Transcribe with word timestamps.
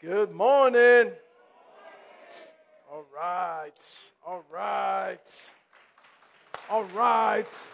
Good 0.00 0.30
morning. 0.30 1.10
All 2.88 3.04
right. 3.12 3.72
All 4.24 4.44
right. 4.48 5.52
All 6.70 6.84
right. 6.94 7.68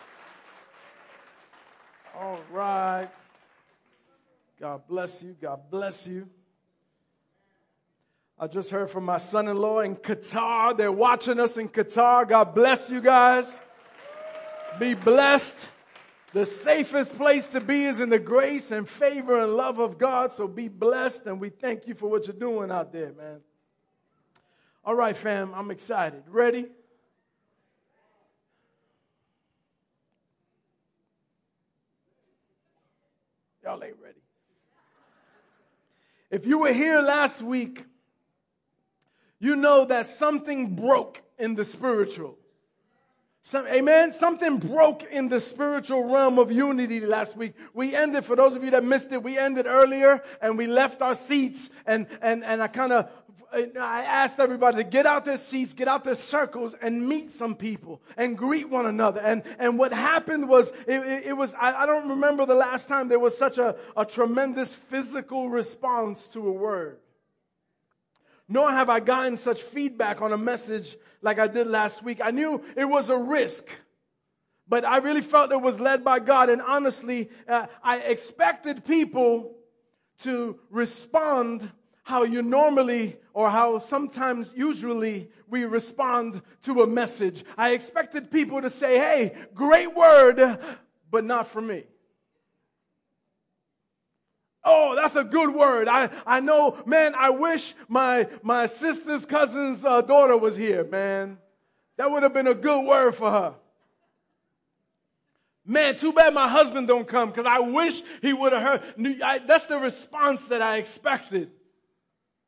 All 2.18 2.40
right. 2.50 3.10
God 4.58 4.88
bless 4.88 5.22
you. 5.22 5.36
God 5.38 5.60
bless 5.70 6.06
you. 6.06 6.26
I 8.38 8.46
just 8.46 8.70
heard 8.70 8.90
from 8.90 9.04
my 9.04 9.18
son 9.18 9.46
in 9.46 9.58
law 9.58 9.80
in 9.80 9.94
Qatar. 9.94 10.74
They're 10.78 10.90
watching 10.90 11.38
us 11.38 11.58
in 11.58 11.68
Qatar. 11.68 12.26
God 12.26 12.54
bless 12.54 12.88
you 12.88 13.02
guys. 13.02 13.60
Be 14.78 14.94
blessed. 14.94 15.68
The 16.34 16.44
safest 16.44 17.16
place 17.16 17.46
to 17.50 17.60
be 17.60 17.84
is 17.84 18.00
in 18.00 18.08
the 18.08 18.18
grace 18.18 18.72
and 18.72 18.88
favor 18.88 19.40
and 19.40 19.54
love 19.54 19.78
of 19.78 19.98
God. 19.98 20.32
So 20.32 20.48
be 20.48 20.66
blessed, 20.66 21.26
and 21.26 21.40
we 21.40 21.48
thank 21.48 21.86
you 21.86 21.94
for 21.94 22.10
what 22.10 22.26
you're 22.26 22.34
doing 22.34 22.72
out 22.72 22.92
there, 22.92 23.12
man. 23.12 23.40
All 24.84 24.96
right, 24.96 25.16
fam, 25.16 25.54
I'm 25.54 25.70
excited. 25.70 26.24
Ready? 26.26 26.66
Y'all 33.62 33.82
ain't 33.84 33.94
ready. 34.02 34.18
If 36.32 36.46
you 36.46 36.58
were 36.58 36.72
here 36.72 37.00
last 37.00 37.42
week, 37.42 37.86
you 39.38 39.54
know 39.54 39.84
that 39.84 40.06
something 40.06 40.74
broke 40.74 41.22
in 41.38 41.54
the 41.54 41.64
spiritual. 41.64 42.38
Some, 43.46 43.66
amen. 43.66 44.10
Something 44.10 44.56
broke 44.56 45.02
in 45.02 45.28
the 45.28 45.38
spiritual 45.38 46.04
realm 46.04 46.38
of 46.38 46.50
unity 46.50 47.00
last 47.00 47.36
week. 47.36 47.52
We 47.74 47.94
ended, 47.94 48.24
for 48.24 48.36
those 48.36 48.56
of 48.56 48.64
you 48.64 48.70
that 48.70 48.82
missed 48.82 49.12
it, 49.12 49.22
we 49.22 49.36
ended 49.36 49.66
earlier 49.66 50.22
and 50.40 50.56
we 50.56 50.66
left 50.66 51.02
our 51.02 51.14
seats 51.14 51.68
and, 51.84 52.06
and, 52.22 52.42
and 52.42 52.62
I 52.62 52.68
kind 52.68 52.94
of, 52.94 53.10
I 53.52 54.02
asked 54.04 54.40
everybody 54.40 54.78
to 54.78 54.84
get 54.84 55.04
out 55.04 55.26
their 55.26 55.36
seats, 55.36 55.74
get 55.74 55.88
out 55.88 56.04
their 56.04 56.14
circles 56.14 56.74
and 56.80 57.06
meet 57.06 57.30
some 57.30 57.54
people 57.54 58.00
and 58.16 58.36
greet 58.38 58.70
one 58.70 58.86
another. 58.86 59.20
And, 59.20 59.42
and 59.58 59.78
what 59.78 59.92
happened 59.92 60.48
was, 60.48 60.72
it, 60.88 61.04
it, 61.06 61.26
it 61.26 61.36
was, 61.36 61.54
I, 61.54 61.82
I, 61.82 61.86
don't 61.86 62.08
remember 62.08 62.46
the 62.46 62.54
last 62.54 62.88
time 62.88 63.08
there 63.08 63.18
was 63.18 63.36
such 63.36 63.58
a, 63.58 63.76
a 63.94 64.06
tremendous 64.06 64.74
physical 64.74 65.50
response 65.50 66.28
to 66.28 66.48
a 66.48 66.52
word 66.52 66.98
nor 68.48 68.70
have 68.70 68.90
I 68.90 69.00
gotten 69.00 69.36
such 69.36 69.62
feedback 69.62 70.20
on 70.20 70.32
a 70.32 70.36
message 70.36 70.96
like 71.24 71.38
I 71.38 71.48
did 71.48 71.66
last 71.66 72.04
week. 72.04 72.20
I 72.22 72.30
knew 72.30 72.62
it 72.76 72.84
was 72.84 73.08
a 73.08 73.16
risk, 73.16 73.66
but 74.68 74.84
I 74.84 74.98
really 74.98 75.22
felt 75.22 75.50
it 75.52 75.60
was 75.60 75.80
led 75.80 76.04
by 76.04 76.20
God. 76.20 76.50
And 76.50 76.60
honestly, 76.60 77.30
uh, 77.48 77.66
I 77.82 77.96
expected 77.96 78.84
people 78.84 79.56
to 80.18 80.60
respond 80.70 81.72
how 82.02 82.24
you 82.24 82.42
normally 82.42 83.16
or 83.32 83.50
how 83.50 83.78
sometimes 83.78 84.52
usually 84.54 85.30
we 85.48 85.64
respond 85.64 86.42
to 86.62 86.82
a 86.82 86.86
message. 86.86 87.42
I 87.56 87.70
expected 87.70 88.30
people 88.30 88.60
to 88.60 88.68
say, 88.68 88.98
hey, 88.98 89.46
great 89.54 89.94
word, 89.96 90.58
but 91.10 91.24
not 91.24 91.48
for 91.48 91.62
me. 91.62 91.84
Oh, 94.64 94.94
that's 94.96 95.16
a 95.16 95.24
good 95.24 95.54
word. 95.54 95.88
I, 95.88 96.08
I 96.26 96.40
know, 96.40 96.78
man, 96.86 97.14
I 97.16 97.30
wish 97.30 97.74
my, 97.86 98.28
my 98.42 98.66
sister's 98.66 99.26
cousin's 99.26 99.84
uh, 99.84 100.00
daughter 100.00 100.36
was 100.36 100.56
here, 100.56 100.84
man. 100.84 101.38
That 101.96 102.10
would 102.10 102.22
have 102.22 102.32
been 102.32 102.46
a 102.46 102.54
good 102.54 102.86
word 102.86 103.14
for 103.14 103.30
her. 103.30 103.54
Man, 105.66 105.96
too 105.96 106.12
bad 106.12 106.34
my 106.34 106.48
husband 106.48 106.88
don't 106.88 107.06
come 107.06 107.30
because 107.30 107.46
I 107.46 107.58
wish 107.58 108.02
he 108.20 108.32
would 108.32 108.52
have 108.52 108.62
heard. 108.62 109.22
I, 109.22 109.38
that's 109.38 109.66
the 109.66 109.78
response 109.78 110.46
that 110.48 110.60
I 110.60 110.76
expected. 110.76 111.50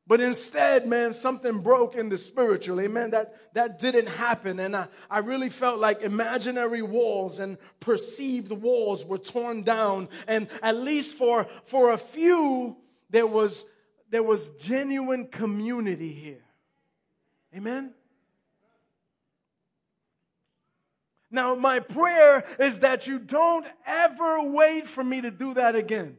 But 0.09 0.21
instead, 0.21 0.87
man, 0.87 1.13
something 1.13 1.63
broke 1.63 1.97
in 1.97 2.09
the 2.09 2.17
spiritual. 2.17 2.81
Amen. 2.81 3.11
That, 3.11 3.35
that 3.55 3.81
didn't 3.81 4.07
happen. 4.07 4.61
And 4.61 4.77
I, 4.77 4.87
I 5.11 5.19
really 5.19 5.49
felt 5.49 5.81
like 5.81 6.03
imaginary 6.03 6.83
walls 6.83 7.41
and 7.41 7.59
perceived 7.81 8.53
walls 8.53 9.05
were 9.05 9.19
torn 9.19 9.65
down. 9.65 10.09
And 10.29 10.47
at 10.63 10.77
least 10.77 11.17
for, 11.17 11.49
for 11.65 11.91
a 11.91 11.99
few, 11.99 12.77
there 13.11 13.27
was, 13.27 13.67
there 14.11 14.23
was 14.23 14.49
genuine 14.61 15.27
community 15.27 16.13
here. 16.13 16.45
Amen. 17.57 17.93
Now, 21.33 21.57
my 21.57 21.81
prayer 21.81 22.45
is 22.61 22.81
that 22.81 23.09
you 23.09 23.19
don't 23.19 23.67
ever 23.85 24.43
wait 24.43 24.87
for 24.87 25.03
me 25.03 25.21
to 25.23 25.33
do 25.33 25.55
that 25.55 25.75
again. 25.75 26.17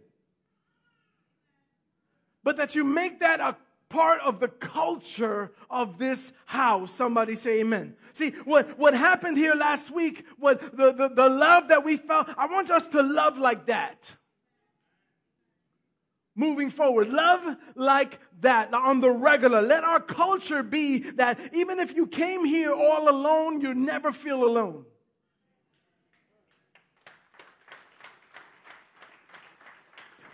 But 2.44 2.58
that 2.58 2.76
you 2.76 2.84
make 2.84 3.22
that 3.22 3.40
a 3.40 3.56
part 3.90 4.20
of 4.22 4.40
the 4.40 4.48
culture 4.48 5.52
of 5.70 5.98
this 5.98 6.34
house. 6.46 6.92
Somebody 6.92 7.36
say 7.36 7.62
amen. 7.62 7.96
See, 8.14 8.32
what, 8.46 8.78
what 8.78 8.94
happened 8.94 9.38
here 9.38 9.56
last 9.56 9.92
week, 9.92 10.26
what 10.38 10.76
the, 10.76 10.92
the, 10.92 11.10
the 11.10 11.30
love 11.30 11.70
that 11.70 11.86
we 11.86 11.98
felt, 11.98 12.28
I 12.38 12.48
want 12.48 12.70
us 12.70 12.88
to 12.90 13.02
love 13.02 13.38
like 13.38 13.68
that. 13.68 14.16
Moving 16.36 16.70
forward, 16.70 17.10
love 17.10 17.58
like 17.76 18.20
that 18.42 18.74
on 18.74 19.00
the 19.00 19.10
regular. 19.10 19.62
Let 19.62 19.84
our 19.84 20.00
culture 20.00 20.62
be 20.62 21.00
that 21.12 21.40
even 21.54 21.80
if 21.80 21.96
you 21.96 22.06
came 22.06 22.46
here 22.46 22.72
all 22.72 23.10
alone, 23.10 23.62
you 23.62 23.74
never 23.74 24.12
feel 24.12 24.44
alone. 24.44 24.86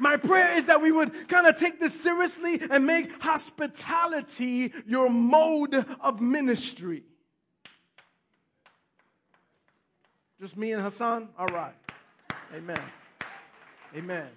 My 0.03 0.17
prayer 0.17 0.57
is 0.57 0.65
that 0.65 0.81
we 0.81 0.91
would 0.91 1.29
kind 1.29 1.47
of 1.47 1.57
take 1.57 1.79
this 1.79 1.97
seriously 1.97 2.59
and 2.69 2.85
make 2.85 3.21
hospitality 3.21 4.73
your 4.85 5.09
mode 5.09 5.73
of 6.01 6.19
ministry. 6.19 7.03
Just 10.41 10.57
me 10.57 10.73
and 10.73 10.83
Hassan? 10.83 11.29
All 11.39 11.47
right. 11.47 11.73
Amen. 12.53 12.81
Amen. 13.95 14.27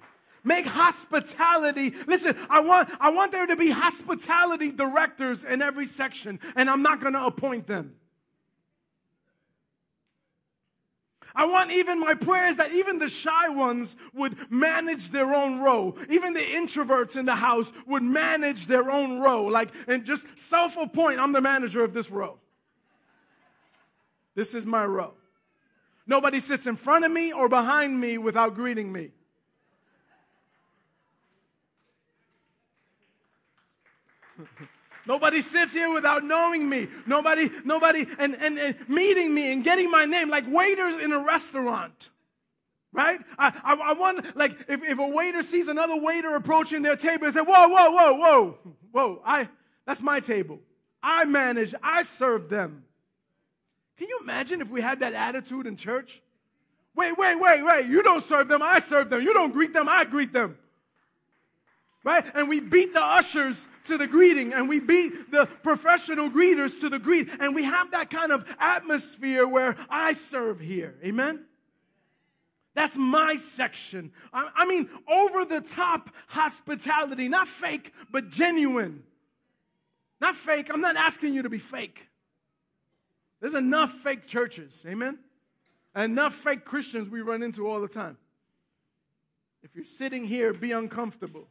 Make 0.45 0.67
hospitality. 0.67 1.95
Listen, 2.07 2.37
I 2.49 2.61
want, 2.61 2.89
I 3.01 3.11
want 3.11 3.33
there 3.33 3.47
to 3.47 3.57
be 3.57 3.71
hospitality 3.71 4.71
directors 4.71 5.43
in 5.43 5.63
every 5.63 5.87
section, 5.87 6.39
and 6.55 6.71
I'm 6.71 6.83
not 6.83 7.01
going 7.01 7.15
to 7.15 7.25
appoint 7.25 7.67
them. 7.67 7.97
I 11.37 11.45
want 11.45 11.71
even 11.71 12.01
my 12.01 12.15
prayers 12.15 12.57
that 12.57 12.73
even 12.73 12.99
the 12.99 13.11
shy 13.11 13.51
ones 13.51 13.95
would 14.15 14.51
manage 14.51 15.11
their 15.11 15.35
own 15.35 15.61
row. 15.61 15.95
Even 16.09 16.33
the 16.33 16.41
introverts 16.41 17.17
in 17.17 17.27
the 17.27 17.35
house 17.35 17.71
would 17.87 18.03
manage 18.03 18.67
their 18.67 18.91
own 18.91 19.21
row. 19.21 19.45
Like, 19.45 19.69
and 19.87 20.03
just 20.05 20.39
self 20.39 20.79
appoint, 20.79 21.21
I'm 21.21 21.33
the 21.33 21.43
manager 21.43 21.85
of 21.85 21.93
this 21.93 22.11
row. 22.11 22.39
This 24.35 24.55
is 24.55 24.65
my 24.65 24.87
row. 24.87 25.13
Nobody 26.07 26.41
sits 26.41 26.67
in 26.67 26.77
front 26.77 27.05
of 27.05 27.13
me 27.13 27.33
or 27.33 27.51
behind 27.51 28.01
me 28.01 28.17
without 28.17 28.55
greeting 28.55 28.91
me. 28.91 29.11
Nobody 35.07 35.41
sits 35.41 35.73
here 35.73 35.93
without 35.93 36.25
knowing 36.25 36.69
me. 36.69 36.89
Nobody, 37.07 37.51
nobody, 37.65 38.07
and, 38.19 38.35
and, 38.35 38.59
and 38.59 38.77
meeting 38.89 39.35
me 39.35 39.53
and 39.53 39.63
getting 39.63 39.91
my 39.91 40.05
name 40.05 40.29
like 40.29 40.45
waiters 40.49 40.97
in 40.97 41.13
a 41.13 41.19
restaurant. 41.19 42.11
Right? 42.93 43.21
I, 43.39 43.49
I, 43.63 43.75
I, 43.75 43.93
want, 43.93 44.37
like, 44.37 44.53
if, 44.69 44.83
if 44.83 44.99
a 44.99 45.07
waiter 45.07 45.43
sees 45.43 45.69
another 45.69 46.01
waiter 46.01 46.35
approaching 46.35 46.83
their 46.83 46.97
table 46.97 47.27
and 47.27 47.35
say, 47.35 47.41
whoa, 47.41 47.69
whoa, 47.69 47.91
whoa, 47.91 48.15
whoa, 48.15 48.59
whoa, 48.91 49.23
I, 49.25 49.49
that's 49.85 50.03
my 50.03 50.19
table. 50.19 50.61
I 51.03 51.27
manage, 51.27 51.75
I 51.83 52.03
serve 52.03 52.49
them. 52.49 52.85
Can 53.99 54.09
you 54.09 54.19
imagine 54.23 54.61
if 54.61 54.71
we 54.71 54.81
had 54.81 55.01
that 55.01 55.13
attitude 55.13 55.67
in 55.67 55.77
church? 55.77 56.23
Wait, 56.95 57.17
wait, 57.19 57.39
wait, 57.39 57.63
wait. 57.63 57.87
You 57.87 58.03
don't 58.03 58.23
serve 58.23 58.49
them, 58.49 58.63
I 58.63 58.79
serve 58.79 59.11
them. 59.11 59.21
You 59.21 59.35
don't 59.35 59.53
greet 59.53 59.75
them, 59.75 59.89
I 59.89 60.05
greet 60.05 60.33
them 60.33 60.57
right? 62.07 62.25
And 62.35 62.49
we 62.49 62.61
beat 62.61 62.95
the 62.95 63.05
ushers 63.05 63.69
to 63.87 63.99
the 63.99 64.07
greeting 64.07 64.53
and 64.53 64.69
we 64.69 64.81
beat 64.81 65.31
the 65.31 65.47
professional 65.63 66.31
greeters 66.31 66.81
to 66.81 66.89
the 66.89 66.99
greet. 66.99 67.29
And 67.41 67.55
we 67.55 67.65
have 67.65 67.91
that 67.93 68.11
kind 68.11 68.33
of 68.33 68.45
atmosphere 68.59 69.47
where 69.47 69.77
I 69.89 70.13
serve 70.15 70.61
here. 70.61 70.95
Amen? 71.05 71.45
That's 72.75 72.97
my 72.97 73.37
section. 73.37 74.13
I, 74.33 74.51
I 74.55 74.67
mean, 74.67 74.89
over 75.09 75.45
the 75.45 75.61
top 75.61 76.15
hospitality, 76.29 77.29
not 77.29 77.49
fake, 77.49 77.93
but 78.11 78.29
genuine. 78.31 79.03
Not 80.21 80.37
fake. 80.37 80.71
I'm 80.73 80.81
not 80.81 80.97
asking 80.97 81.35
you 81.35 81.43
to 81.43 81.49
be 81.49 81.59
fake. 81.59 82.07
There's 83.41 83.55
enough 83.55 83.93
fake 83.93 84.27
churches. 84.27 84.85
Amen? 84.89 85.19
Enough 85.95 86.35
fake 86.35 86.65
Christians 86.65 87.09
we 87.09 87.23
run 87.23 87.43
into 87.43 87.67
all 87.67 87.81
the 87.81 87.89
time. 87.89 88.19
If 89.63 89.75
you're 89.75 89.85
sitting 89.85 90.25
here, 90.25 90.53
be 90.53 90.73
uncomfortable 90.73 91.49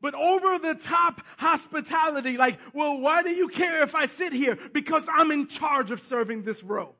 but 0.00 0.14
over 0.14 0.58
the 0.58 0.74
top 0.74 1.20
hospitality. 1.36 2.36
Like, 2.36 2.58
well, 2.72 2.98
why 2.98 3.22
do 3.22 3.30
you 3.30 3.48
care 3.48 3.82
if 3.82 3.94
I 3.94 4.06
sit 4.06 4.32
here? 4.32 4.58
Because 4.72 5.08
I'm 5.12 5.30
in 5.30 5.46
charge 5.46 5.90
of 5.90 6.00
serving 6.00 6.42
this 6.42 6.62
row. 6.62 6.94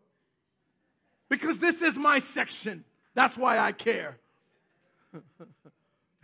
Because 1.29 1.58
this 1.58 1.82
is 1.82 1.97
my 1.97 2.19
section. 2.19 2.85
That's 3.14 3.37
why 3.37 3.58
I 3.58 3.73
care. 3.73 4.19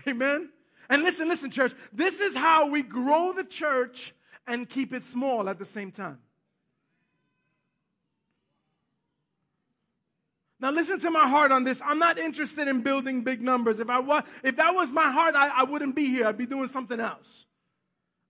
Amen. 0.08 0.50
And 0.88 1.02
listen, 1.02 1.28
listen, 1.28 1.50
church, 1.50 1.72
this 1.92 2.20
is 2.20 2.36
how 2.36 2.68
we 2.68 2.82
grow 2.82 3.32
the 3.32 3.44
church 3.44 4.14
and 4.46 4.68
keep 4.68 4.92
it 4.92 5.02
small 5.02 5.48
at 5.48 5.58
the 5.58 5.64
same 5.64 5.90
time. 5.90 6.18
Now 10.66 10.72
listen 10.72 10.98
to 10.98 11.12
my 11.12 11.28
heart 11.28 11.52
on 11.52 11.62
this. 11.62 11.80
I'm 11.80 12.00
not 12.00 12.18
interested 12.18 12.66
in 12.66 12.80
building 12.80 13.22
big 13.22 13.40
numbers. 13.40 13.78
If 13.78 13.88
I 13.88 14.00
was, 14.00 14.24
if 14.42 14.56
that 14.56 14.74
was 14.74 14.90
my 14.90 15.12
heart, 15.12 15.36
I, 15.36 15.60
I 15.60 15.62
wouldn't 15.62 15.94
be 15.94 16.06
here. 16.06 16.26
I'd 16.26 16.36
be 16.36 16.44
doing 16.44 16.66
something 16.66 16.98
else. 16.98 17.46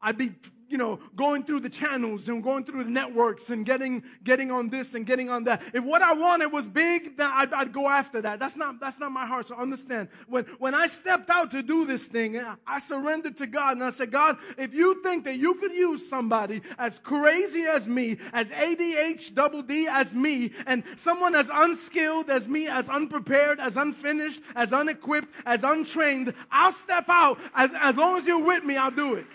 I'd 0.03 0.19
be 0.19 0.35
you 0.69 0.79
know, 0.79 0.99
going 1.15 1.45
through 1.45 1.61
the 1.61 1.69
channels 1.69 2.29
and 2.29 2.43
going 2.43 2.65
through 2.65 2.85
the 2.85 2.91
networks 2.91 3.51
and 3.51 3.65
getting, 3.65 4.03
getting 4.25 4.51
on 4.51 4.69
this 4.69 4.95
and 4.95 5.07
getting 5.07 5.31
on 5.31 5.45
that. 5.45 5.63
If 5.73 5.85
what 5.85 6.03
I 6.03 6.15
wanted 6.15 6.53
was 6.53 6.67
big, 6.67 7.17
then 7.17 7.31
I'd, 7.33 7.53
I'd, 7.53 7.73
go 7.73 7.89
after 7.89 8.21
that. 8.23 8.39
That's 8.39 8.57
not, 8.57 8.81
that's 8.81 8.99
not 8.99 9.13
my 9.13 9.27
heart. 9.27 9.49
So 9.49 9.57
understand, 9.57 10.09
when, 10.27 10.45
when 10.59 10.75
I 10.75 10.87
stepped 10.87 11.31
out 11.31 11.51
to 11.53 11.63
do 11.63 11.85
this 11.85 12.07
thing, 12.07 12.37
eh, 12.37 12.55
I 12.67 12.79
surrendered 12.79 13.37
to 13.39 13.47
God 13.47 13.73
and 13.73 13.85
I 13.85 13.91
said, 13.91 14.11
God, 14.11 14.39
if 14.57 14.75
you 14.75 15.03
think 15.03 15.25
that 15.25 15.37
you 15.37 15.55
could 15.55 15.73
use 15.73 16.09
somebody 16.09 16.63
as 16.79 16.99
crazy 16.99 17.63
as 17.63 17.89
me, 17.89 18.19
as 18.33 18.51
ADH 18.51 19.35
double 19.35 19.63
D 19.63 19.89
as 19.91 20.15
me, 20.15 20.53
and 20.67 20.83
someone 20.97 21.35
as 21.35 21.51
unskilled 21.53 22.31
as 22.31 22.49
me, 22.49 22.67
as 22.67 22.89
unprepared, 22.89 23.61
as 23.61 23.77
unfinished, 23.77 24.41
as 24.55 24.73
unequipped, 24.73 25.29
as 25.45 25.65
untrained, 25.65 26.35
I'll 26.51 26.73
step 26.73 27.05
out. 27.09 27.39
As, 27.55 27.73
as 27.79 27.97
long 27.97 28.17
as 28.17 28.27
you're 28.27 28.43
with 28.43 28.65
me, 28.65 28.77
I'll 28.77 28.91
do 28.91 29.15
it. 29.15 29.27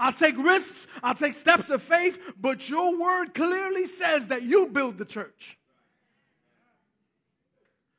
I'll 0.00 0.14
take 0.14 0.38
risks, 0.38 0.86
I'll 1.02 1.14
take 1.14 1.34
steps 1.34 1.68
of 1.68 1.82
faith, 1.82 2.32
but 2.40 2.68
your 2.70 2.98
word 2.98 3.34
clearly 3.34 3.84
says 3.84 4.28
that 4.28 4.42
you 4.42 4.66
build 4.66 4.96
the 4.96 5.04
church. 5.04 5.58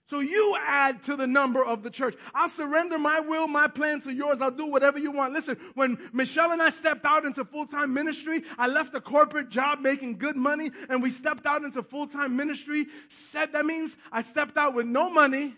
So 0.07 0.19
you 0.19 0.57
add 0.59 1.03
to 1.03 1.15
the 1.15 1.27
number 1.27 1.63
of 1.63 1.83
the 1.83 1.89
church. 1.89 2.15
I'll 2.33 2.49
surrender 2.49 2.97
my 2.97 3.21
will, 3.21 3.47
my 3.47 3.67
plan 3.67 4.01
to 4.01 4.11
yours. 4.11 4.41
I'll 4.41 4.51
do 4.51 4.65
whatever 4.65 4.99
you 4.99 5.11
want. 5.11 5.31
Listen, 5.31 5.57
when 5.75 5.97
Michelle 6.11 6.51
and 6.51 6.61
I 6.61 6.67
stepped 6.67 7.05
out 7.05 7.23
into 7.23 7.45
full-time 7.45 7.93
ministry, 7.93 8.43
I 8.57 8.67
left 8.67 8.93
a 8.93 8.99
corporate 8.99 9.47
job 9.47 9.79
making 9.79 10.17
good 10.17 10.35
money 10.35 10.71
and 10.89 11.01
we 11.01 11.11
stepped 11.11 11.45
out 11.45 11.63
into 11.63 11.81
full-time 11.81 12.35
ministry. 12.35 12.87
Said 13.07 13.53
that 13.53 13.65
means 13.65 13.95
I 14.11 14.19
stepped 14.19 14.57
out 14.57 14.73
with 14.73 14.85
no 14.85 15.09
money, 15.09 15.55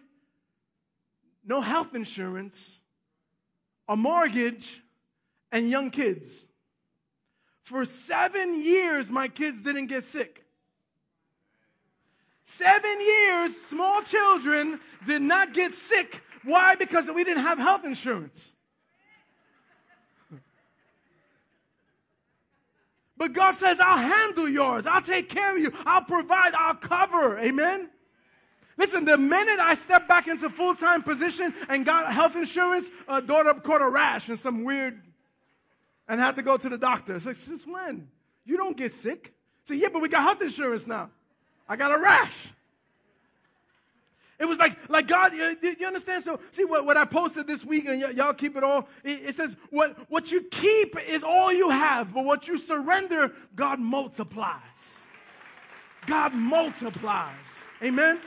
no 1.44 1.60
health 1.60 1.96
insurance, 1.96 2.80
a 3.88 3.98
mortgage, 3.98 4.83
and 5.54 5.70
young 5.70 5.92
kids. 5.92 6.48
For 7.62 7.86
seven 7.86 8.62
years, 8.62 9.10
my 9.10 9.30
kids 9.30 9.62
didn't 9.62 9.86
get 9.86 10.04
sick. 10.04 10.44
Seven 12.44 13.00
years, 13.00 13.56
small 13.56 14.02
children 14.02 14.82
did 15.08 15.22
not 15.22 15.54
get 15.54 15.74
sick. 15.74 16.22
Why? 16.44 16.76
Because 16.76 17.10
we 17.10 17.24
didn't 17.24 17.44
have 17.44 17.58
health 17.58 17.86
insurance. 17.86 18.52
But 23.16 23.32
God 23.32 23.52
says, 23.52 23.80
I'll 23.80 23.98
handle 23.98 24.50
yours. 24.50 24.86
I'll 24.86 25.02
take 25.02 25.30
care 25.30 25.56
of 25.56 25.62
you. 25.62 25.72
I'll 25.86 26.04
provide. 26.04 26.54
I'll 26.56 26.76
cover. 26.76 27.40
Amen. 27.40 27.90
Listen, 28.76 29.06
the 29.06 29.18
minute 29.18 29.60
I 29.60 29.76
stepped 29.76 30.10
back 30.10 30.28
into 30.28 30.50
full 30.50 30.74
time 30.74 31.04
position 31.04 31.54
and 31.70 31.86
got 31.86 32.12
health 32.12 32.36
insurance, 32.36 32.90
a 33.08 33.22
daughter 33.22 33.54
caught 33.54 33.84
a 33.84 33.90
rash 33.90 34.28
and 34.28 34.38
some 34.38 34.64
weird 34.64 35.00
and 36.08 36.20
had 36.20 36.36
to 36.36 36.42
go 36.42 36.58
to 36.58 36.70
the 36.70 36.78
doctor. 36.78 37.16
It's 37.16 37.26
like, 37.26 37.36
since 37.36 37.66
when? 37.66 38.08
You 38.46 38.58
don't 38.58 38.76
get 38.76 38.92
sick. 38.92 39.34
Say, 39.64 39.76
yeah, 39.76 39.88
but 39.92 40.02
we 40.02 40.10
got 40.10 40.24
health 40.24 40.42
insurance 40.42 40.86
now. 40.86 41.10
I 41.68 41.76
got 41.76 41.92
a 41.94 41.98
rash. 41.98 42.52
It 44.40 44.46
was 44.46 44.58
like, 44.58 44.78
like 44.90 45.08
God, 45.08 45.34
you, 45.34 45.56
you 45.80 45.88
understand? 45.88 46.24
So, 46.24 46.40
see 46.52 46.66
what, 46.66 46.86
what 46.86 46.98
I 46.98 47.06
posted 47.06 47.48
this 47.48 47.64
week, 47.64 47.86
and 47.86 48.02
y- 48.02 48.10
y'all 48.10 48.34
keep 48.34 48.58
it 48.58 48.64
all. 48.64 48.90
It, 49.04 49.22
it, 49.28 49.36
says, 49.36 49.56
what, 49.70 49.98
what 50.10 50.32
you 50.32 50.42
keep 50.42 50.98
is 51.08 51.24
all 51.24 51.54
you 51.54 51.70
have, 51.70 52.14
but 52.14 52.26
what 52.26 52.48
you 52.48 52.58
surrender, 52.58 53.32
God 53.56 53.80
multiplies. 53.80 55.08
God 56.06 56.34
multiplies. 56.34 57.64
Amen? 57.82 58.20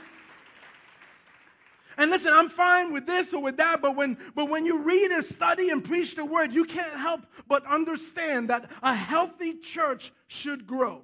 And 1.97 2.11
listen, 2.11 2.31
I'm 2.31 2.49
fine 2.49 2.93
with 2.93 3.07
this 3.07 3.33
or 3.33 3.41
with 3.41 3.57
that, 3.57 3.81
but 3.81 3.95
when, 3.95 4.17
but 4.35 4.49
when 4.49 4.65
you 4.65 4.79
read 4.79 5.11
and 5.11 5.25
study 5.25 5.69
and 5.69 5.83
preach 5.83 6.15
the 6.15 6.25
word, 6.25 6.53
you 6.53 6.65
can't 6.65 6.95
help 6.95 7.25
but 7.47 7.65
understand 7.65 8.49
that 8.49 8.69
a 8.83 8.93
healthy 8.93 9.55
church 9.55 10.13
should 10.27 10.67
grow. 10.67 11.01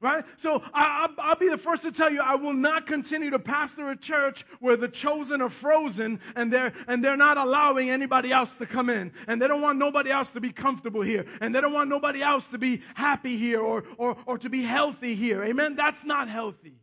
Right? 0.00 0.24
So 0.36 0.60
I, 0.74 1.08
will 1.16 1.36
be 1.36 1.48
the 1.48 1.56
first 1.56 1.84
to 1.84 1.92
tell 1.92 2.12
you, 2.12 2.20
I 2.20 2.34
will 2.34 2.54
not 2.54 2.86
continue 2.86 3.30
to 3.30 3.38
pastor 3.38 3.88
a 3.88 3.96
church 3.96 4.44
where 4.58 4.76
the 4.76 4.88
chosen 4.88 5.40
are 5.40 5.48
frozen 5.48 6.20
and 6.34 6.52
they're, 6.52 6.72
and 6.88 7.04
they're 7.04 7.16
not 7.16 7.36
allowing 7.36 7.88
anybody 7.88 8.32
else 8.32 8.56
to 8.56 8.66
come 8.66 8.90
in. 8.90 9.12
And 9.28 9.40
they 9.40 9.46
don't 9.46 9.60
want 9.60 9.78
nobody 9.78 10.10
else 10.10 10.30
to 10.30 10.40
be 10.40 10.50
comfortable 10.50 11.02
here. 11.02 11.24
And 11.40 11.54
they 11.54 11.60
don't 11.60 11.72
want 11.72 11.88
nobody 11.88 12.20
else 12.20 12.48
to 12.48 12.58
be 12.58 12.82
happy 12.94 13.36
here 13.36 13.60
or, 13.60 13.84
or, 13.96 14.16
or 14.26 14.38
to 14.38 14.50
be 14.50 14.62
healthy 14.62 15.14
here. 15.14 15.44
Amen? 15.44 15.76
That's 15.76 16.04
not 16.04 16.28
healthy. 16.28 16.81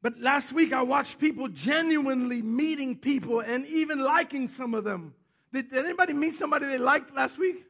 But 0.00 0.18
last 0.18 0.52
week 0.52 0.72
I 0.72 0.82
watched 0.82 1.18
people 1.18 1.48
genuinely 1.48 2.40
meeting 2.40 2.96
people 2.96 3.40
and 3.40 3.66
even 3.66 3.98
liking 3.98 4.48
some 4.48 4.74
of 4.74 4.84
them. 4.84 5.14
Did, 5.52 5.70
did 5.70 5.84
anybody 5.84 6.12
meet 6.12 6.34
somebody 6.34 6.66
they 6.66 6.78
liked 6.78 7.14
last 7.14 7.38
week? 7.38 7.64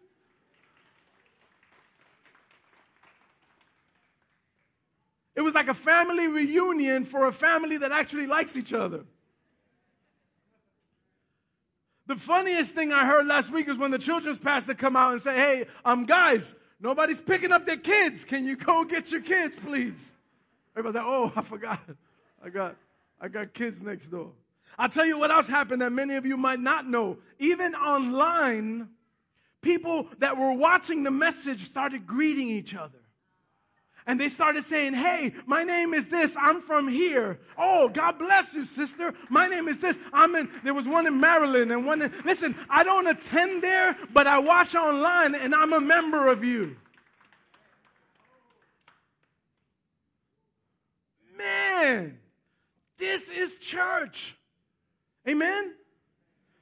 It 5.35 5.43
was 5.43 5.55
like 5.55 5.69
a 5.69 5.75
family 5.75 6.27
reunion 6.27 7.05
for 7.05 7.27
a 7.27 7.33
family 7.33 7.79
that 7.79 7.93
actually 7.93 8.27
likes 8.27 8.57
each 8.57 8.73
other. 8.73 9.05
The 12.09 12.17
funniest 12.17 12.75
thing 12.75 12.93
I 12.93 13.07
heard 13.07 13.27
last 13.27 13.53
week 13.53 13.69
was 13.69 13.79
when 13.79 13.91
the 13.91 13.99
children's 13.99 14.39
pastor 14.39 14.75
come 14.75 14.97
out 14.97 15.13
and 15.13 15.21
say, 15.21 15.37
"Hey, 15.37 15.67
um, 15.85 16.07
guys, 16.07 16.55
nobody's 16.81 17.21
picking 17.21 17.53
up 17.53 17.67
their 17.67 17.77
kids. 17.77 18.25
Can 18.25 18.47
you 18.47 18.57
go 18.57 18.83
get 18.85 19.13
your 19.13 19.21
kids, 19.21 19.59
please?" 19.59 20.15
Everybody's 20.75 20.97
like, 20.97 21.05
"Oh, 21.07 21.33
I 21.37 21.43
forgot." 21.43 21.81
I 22.45 22.51
got, 22.51 22.77
I 23.21 23.29
got 23.29 23.53
kids 23.53 23.81
next 23.83 24.07
door. 24.07 24.33
I'll 24.79 24.89
tell 24.89 25.07
you 25.07 25.19
what 25.19 25.31
else 25.31 25.49
happened 25.49 25.83
that 25.83 25.93
many 25.93 26.15
of 26.15 26.25
you 26.25 26.37
might 26.37 26.61
not 26.61 26.87
know. 26.87 27.19
Even 27.41 27.75
online, 27.75 28.89
people 29.61 30.07
that 30.19 30.37
were 30.37 30.53
watching 30.53 31.03
the 31.03 31.11
message 31.11 31.67
started 31.67 32.07
greeting 32.07 32.49
each 32.49 32.75
other. 32.75 32.99
And 34.07 34.19
they 34.19 34.29
started 34.29 34.65
saying, 34.65 34.95
Hey, 34.95 35.35
my 35.45 35.65
name 35.65 35.93
is 35.93 36.09
this. 36.09 36.35
I'm 36.41 36.63
from 36.63 36.89
here. 36.89 37.39
Oh, 37.59 37.91
God 37.91 38.19
bless 38.19 38.55
you, 38.55 38.65
sister. 38.65 39.13
My 39.29 39.49
name 39.49 39.69
is 39.69 39.79
this. 39.79 39.99
I'm 40.15 40.35
in, 40.35 40.49
there 40.65 40.73
was 40.73 40.89
one 40.89 41.07
in 41.07 41.21
Maryland 41.21 41.71
and 41.73 41.85
one 41.85 42.01
in, 42.01 42.13
listen, 42.25 42.55
I 42.71 42.85
don't 42.85 43.07
attend 43.07 43.63
there, 43.63 43.99
but 44.15 44.27
I 44.27 44.39
watch 44.39 44.75
online 44.75 45.35
and 45.35 45.55
I'm 45.55 45.75
a 45.75 45.81
member 45.81 46.29
of 46.29 46.43
you. 46.43 46.77
Man, 51.37 52.19
this 52.99 53.31
is 53.31 53.57
church. 53.57 54.37
Amen? 55.29 55.75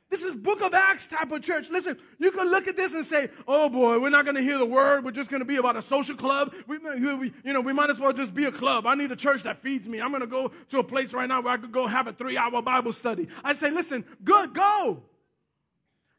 This 0.08 0.22
is 0.22 0.36
book 0.36 0.60
of 0.60 0.72
Acts 0.72 1.08
type 1.08 1.32
of 1.32 1.42
church. 1.42 1.68
Listen, 1.68 1.98
you 2.18 2.30
can 2.30 2.48
look 2.48 2.68
at 2.68 2.76
this 2.76 2.94
and 2.94 3.04
say, 3.04 3.28
oh 3.48 3.68
boy, 3.68 3.98
we're 3.98 4.08
not 4.08 4.24
going 4.24 4.36
to 4.36 4.42
hear 4.42 4.56
the 4.56 4.66
word. 4.66 5.04
We're 5.04 5.10
just 5.10 5.30
going 5.30 5.40
to 5.40 5.46
be 5.46 5.56
about 5.56 5.76
a 5.76 5.82
social 5.82 6.14
club. 6.14 6.54
We, 6.68 6.78
we, 6.78 7.32
you 7.44 7.52
know, 7.52 7.60
we 7.60 7.72
might 7.72 7.90
as 7.90 7.98
well 7.98 8.12
just 8.12 8.32
be 8.32 8.44
a 8.44 8.52
club. 8.52 8.86
I 8.86 8.94
need 8.94 9.10
a 9.10 9.16
church 9.16 9.42
that 9.42 9.62
feeds 9.62 9.88
me. 9.88 10.00
I'm 10.00 10.10
going 10.10 10.20
to 10.20 10.28
go 10.28 10.52
to 10.70 10.78
a 10.78 10.84
place 10.84 11.12
right 11.12 11.28
now 11.28 11.40
where 11.40 11.52
I 11.52 11.56
could 11.56 11.72
go 11.72 11.88
have 11.88 12.06
a 12.06 12.12
three 12.12 12.36
hour 12.36 12.62
Bible 12.62 12.92
study. 12.92 13.26
I 13.42 13.52
say, 13.52 13.70
listen, 13.70 14.04
good, 14.22 14.54
go. 14.54 15.02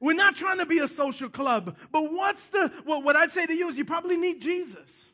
We're 0.02 0.14
not 0.14 0.36
trying 0.36 0.60
to 0.60 0.66
be 0.66 0.80
a 0.80 0.88
social 0.88 1.30
club. 1.30 1.78
But 1.92 2.12
what's 2.12 2.48
the, 2.48 2.72
what 2.84 3.16
I'd 3.16 3.32
say 3.32 3.46
to 3.46 3.54
you 3.54 3.70
is 3.70 3.78
you 3.78 3.86
probably 3.86 4.18
need 4.18 4.42
Jesus. 4.42 5.14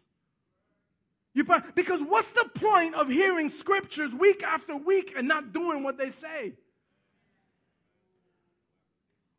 You 1.33 1.43
probably, 1.43 1.71
because 1.73 2.01
what's 2.01 2.31
the 2.31 2.47
point 2.53 2.93
of 2.95 3.09
hearing 3.09 3.49
scriptures 3.49 4.13
week 4.13 4.43
after 4.43 4.75
week 4.75 5.13
and 5.17 5.27
not 5.27 5.51
doing 5.51 5.83
what 5.83 5.97
they 5.97 6.09
say? 6.09 6.53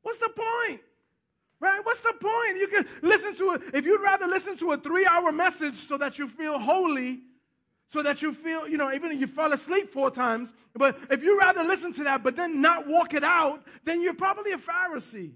What's 0.02 0.18
the 0.18 0.28
point? 0.30 0.80
Right? 1.60 1.80
What's 1.82 2.00
the 2.00 2.12
point? 2.12 2.58
You 2.58 2.66
can 2.68 2.86
listen 3.02 3.34
to 3.36 3.52
it. 3.52 3.62
If 3.72 3.86
you'd 3.86 4.02
rather 4.02 4.26
listen 4.26 4.56
to 4.58 4.72
a 4.72 4.76
three 4.76 5.06
hour 5.06 5.32
message 5.32 5.74
so 5.74 5.96
that 5.98 6.18
you 6.18 6.28
feel 6.28 6.58
holy, 6.58 7.20
so 7.88 8.02
that 8.02 8.22
you 8.22 8.34
feel, 8.34 8.68
you 8.68 8.76
know, 8.76 8.92
even 8.92 9.12
if 9.12 9.20
you 9.20 9.26
fall 9.28 9.52
asleep 9.52 9.92
four 9.92 10.10
times, 10.10 10.52
but 10.74 10.98
if 11.10 11.22
you 11.22 11.38
rather 11.38 11.62
listen 11.62 11.92
to 11.92 12.04
that 12.04 12.24
but 12.24 12.34
then 12.34 12.60
not 12.60 12.88
walk 12.88 13.14
it 13.14 13.22
out, 13.22 13.64
then 13.84 14.02
you're 14.02 14.14
probably 14.14 14.52
a 14.52 14.58
Pharisee. 14.58 15.30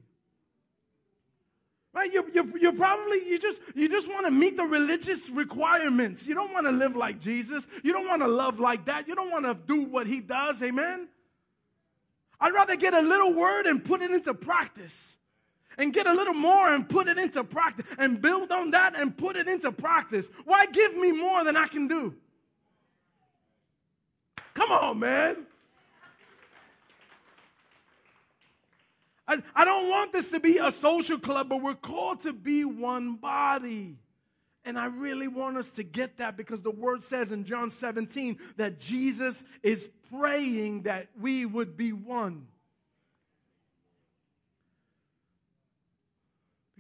Right? 1.99 2.13
You, 2.13 2.31
you, 2.33 2.53
you 2.61 2.73
probably, 2.75 3.29
you 3.29 3.41
just, 3.41 3.61
you 3.75 3.89
just 3.89 4.07
want 4.09 4.25
to 4.25 4.31
meet 4.31 4.57
the 4.57 4.63
religious 4.63 5.29
requirements. 5.31 6.29
You 6.29 6.35
don't 6.37 6.53
want 6.53 6.67
to 6.67 6.71
live 6.71 6.95
like 6.95 7.19
Jesus. 7.19 7.67
You 7.83 7.93
don't 7.93 8.07
want 8.07 8.23
to 8.23 8.29
love 8.29 8.61
like 8.61 8.85
that. 8.85 9.09
You 9.09 9.17
don't 9.17 9.33
want 9.33 9.47
to 9.47 9.55
do 9.67 9.83
what 9.83 10.07
he 10.07 10.21
does. 10.21 10.63
Amen? 10.63 11.09
I'd 12.41 12.55
rather 12.55 12.77
get 12.77 12.95
a 12.95 13.01
little 13.01 13.35
word 13.35 13.67
and 13.67 13.85
put 13.85 14.01
it 14.01 14.13
into 14.13 14.33
practice. 14.33 15.17
And 15.77 15.93
get 15.93 16.07
a 16.07 16.13
little 16.13 16.35
more 16.35 16.73
and 16.73 16.89
put 16.89 17.09
it 17.09 17.19
into 17.19 17.43
practice. 17.43 17.85
And 17.99 18.23
build 18.23 18.53
on 18.53 18.71
that 18.71 18.97
and 18.97 19.17
put 19.17 19.35
it 19.35 19.49
into 19.49 19.73
practice. 19.73 20.31
Why 20.45 20.67
give 20.67 20.97
me 20.97 21.11
more 21.11 21.43
than 21.43 21.57
I 21.57 21.67
can 21.67 21.89
do? 21.89 22.15
Come 24.55 24.71
on, 24.71 25.01
man. 25.01 25.48
I, 29.29 29.43
I 29.55 29.65
don't 29.67 29.91
want 29.91 30.13
this 30.13 30.31
to 30.31 30.41
be 30.41 30.59
a 30.59 30.73
social 30.73 31.19
club, 31.19 31.51
but 31.51 31.63
we're 31.63 31.75
called 31.75 32.21
to 32.23 32.33
be 32.33 32.65
one 32.65 33.17
body. 33.17 33.99
And 34.65 34.79
I 34.79 34.87
really 34.87 35.29
want 35.29 35.57
us 35.57 35.71
to 35.73 35.83
get 35.83 36.17
that 36.17 36.37
because 36.37 36.63
the 36.63 36.71
word 36.71 37.03
says 37.03 37.31
in 37.31 37.45
John 37.45 37.71
17 37.71 38.39
that 38.57 38.81
Jesus 38.81 39.45
is 39.63 39.91
praying 40.11 40.83
that 40.83 41.09
we 41.21 41.45
would 41.45 41.77
be 41.77 41.93
one. 41.93 42.47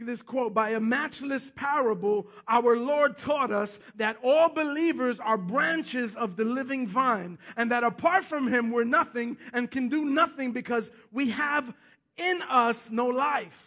This 0.01 0.23
quote 0.23 0.55
by 0.55 0.71
a 0.71 0.81
matchless 0.81 1.51
parable, 1.57 2.29
our 2.47 2.77
Lord 2.77 3.19
taught 3.19 3.51
us 3.51 3.81
that 3.97 4.17
all 4.23 4.49
believers 4.49 5.19
are 5.19 5.37
branches 5.37 6.15
of 6.15 6.37
the 6.37 6.45
living 6.45 6.87
vine, 6.87 7.37
and 7.57 7.73
that 7.73 7.83
apart 7.83 8.25
from 8.25 8.47
Him, 8.47 8.71
we're 8.71 8.85
nothing 8.85 9.37
and 9.53 9.69
can 9.69 9.89
do 9.89 10.05
nothing 10.05 10.53
because 10.53 10.93
we 11.11 11.31
have 11.31 11.75
in 12.19 12.43
us 12.43 12.91
no 12.91 13.07
life. 13.07 13.65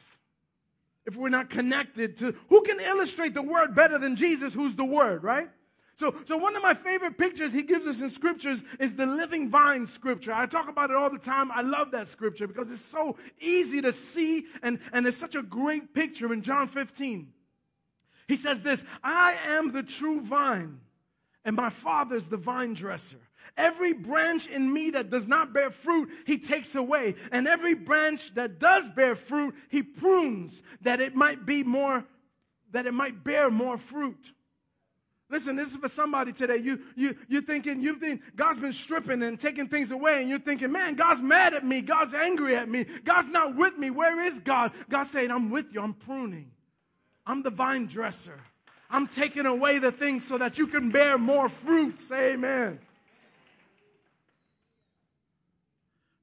If 1.05 1.15
we're 1.15 1.29
not 1.29 1.49
connected 1.49 2.17
to 2.17 2.35
who 2.49 2.61
can 2.61 2.79
illustrate 2.79 3.33
the 3.33 3.41
word 3.41 3.73
better 3.73 3.97
than 3.97 4.15
Jesus, 4.15 4.53
who's 4.53 4.75
the 4.75 4.85
word, 4.85 5.23
right? 5.23 5.49
So, 5.95 6.15
so 6.25 6.37
one 6.37 6.55
of 6.55 6.63
my 6.63 6.73
favorite 6.73 7.17
pictures 7.17 7.53
he 7.53 7.63
gives 7.63 7.85
us 7.85 8.01
in 8.01 8.09
scriptures 8.09 8.63
is 8.79 8.95
the 8.95 9.05
living 9.05 9.49
vine 9.49 9.85
scripture. 9.85 10.33
I 10.33 10.45
talk 10.45 10.69
about 10.69 10.89
it 10.89 10.95
all 10.95 11.09
the 11.09 11.19
time. 11.19 11.51
I 11.51 11.61
love 11.61 11.91
that 11.91 12.07
scripture 12.07 12.47
because 12.47 12.71
it's 12.71 12.81
so 12.81 13.17
easy 13.39 13.81
to 13.81 13.91
see 13.91 14.45
and, 14.63 14.79
and 14.93 15.05
it's 15.05 15.17
such 15.17 15.35
a 15.35 15.43
great 15.43 15.93
picture 15.93 16.33
in 16.33 16.41
John 16.41 16.67
15. 16.67 17.31
He 18.27 18.35
says 18.35 18.61
this, 18.61 18.83
I 19.03 19.37
am 19.45 19.71
the 19.71 19.83
true 19.83 20.21
vine 20.21 20.79
and 21.45 21.55
my 21.55 21.69
father's 21.69 22.27
the 22.27 22.37
vine 22.37 22.73
dresser. 22.73 23.19
Every 23.57 23.93
branch 23.93 24.47
in 24.47 24.71
me 24.71 24.91
that 24.91 25.09
does 25.09 25.27
not 25.27 25.53
bear 25.53 25.71
fruit, 25.71 26.09
he 26.25 26.37
takes 26.37 26.75
away. 26.75 27.15
And 27.31 27.47
every 27.47 27.73
branch 27.73 28.33
that 28.35 28.59
does 28.59 28.89
bear 28.91 29.15
fruit, 29.15 29.55
he 29.69 29.83
prunes 29.83 30.63
that 30.81 31.01
it 31.01 31.15
might 31.15 31.45
be 31.45 31.63
more, 31.63 32.05
that 32.71 32.85
it 32.85 32.93
might 32.93 33.23
bear 33.23 33.49
more 33.49 33.77
fruit. 33.77 34.33
Listen, 35.29 35.55
this 35.55 35.71
is 35.71 35.77
for 35.77 35.87
somebody 35.87 36.33
today. 36.33 36.57
You, 36.57 36.81
you, 36.95 37.15
you're 37.29 37.41
thinking, 37.41 37.81
you 37.81 37.95
think 37.95 38.21
God's 38.35 38.59
been 38.59 38.73
stripping 38.73 39.23
and 39.23 39.39
taking 39.39 39.69
things 39.69 39.91
away, 39.91 40.19
and 40.19 40.29
you're 40.29 40.39
thinking, 40.39 40.73
man, 40.73 40.95
God's 40.95 41.21
mad 41.21 41.53
at 41.53 41.65
me. 41.65 41.81
God's 41.81 42.13
angry 42.13 42.55
at 42.57 42.67
me. 42.67 42.85
God's 43.05 43.29
not 43.29 43.55
with 43.55 43.77
me. 43.77 43.89
Where 43.91 44.19
is 44.19 44.39
God? 44.39 44.73
God's 44.89 45.09
saying, 45.09 45.31
I'm 45.31 45.49
with 45.49 45.73
you. 45.73 45.81
I'm 45.81 45.93
pruning. 45.93 46.51
I'm 47.25 47.43
the 47.43 47.49
vine 47.49 47.85
dresser. 47.85 48.41
I'm 48.89 49.07
taking 49.07 49.45
away 49.45 49.79
the 49.79 49.93
things 49.93 50.27
so 50.27 50.37
that 50.37 50.57
you 50.57 50.67
can 50.67 50.91
bear 50.91 51.17
more 51.17 51.47
fruits. 51.47 52.11
Amen. 52.11 52.79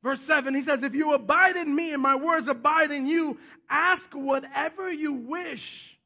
Verse 0.02 0.20
7, 0.20 0.54
he 0.54 0.60
says, 0.60 0.82
If 0.82 0.94
you 0.94 1.12
abide 1.12 1.56
in 1.56 1.74
me 1.74 1.92
and 1.92 2.02
my 2.02 2.16
words 2.16 2.48
abide 2.48 2.92
in 2.92 3.06
you, 3.06 3.38
ask 3.68 4.12
whatever 4.12 4.92
you 4.92 5.12
wish, 5.12 5.98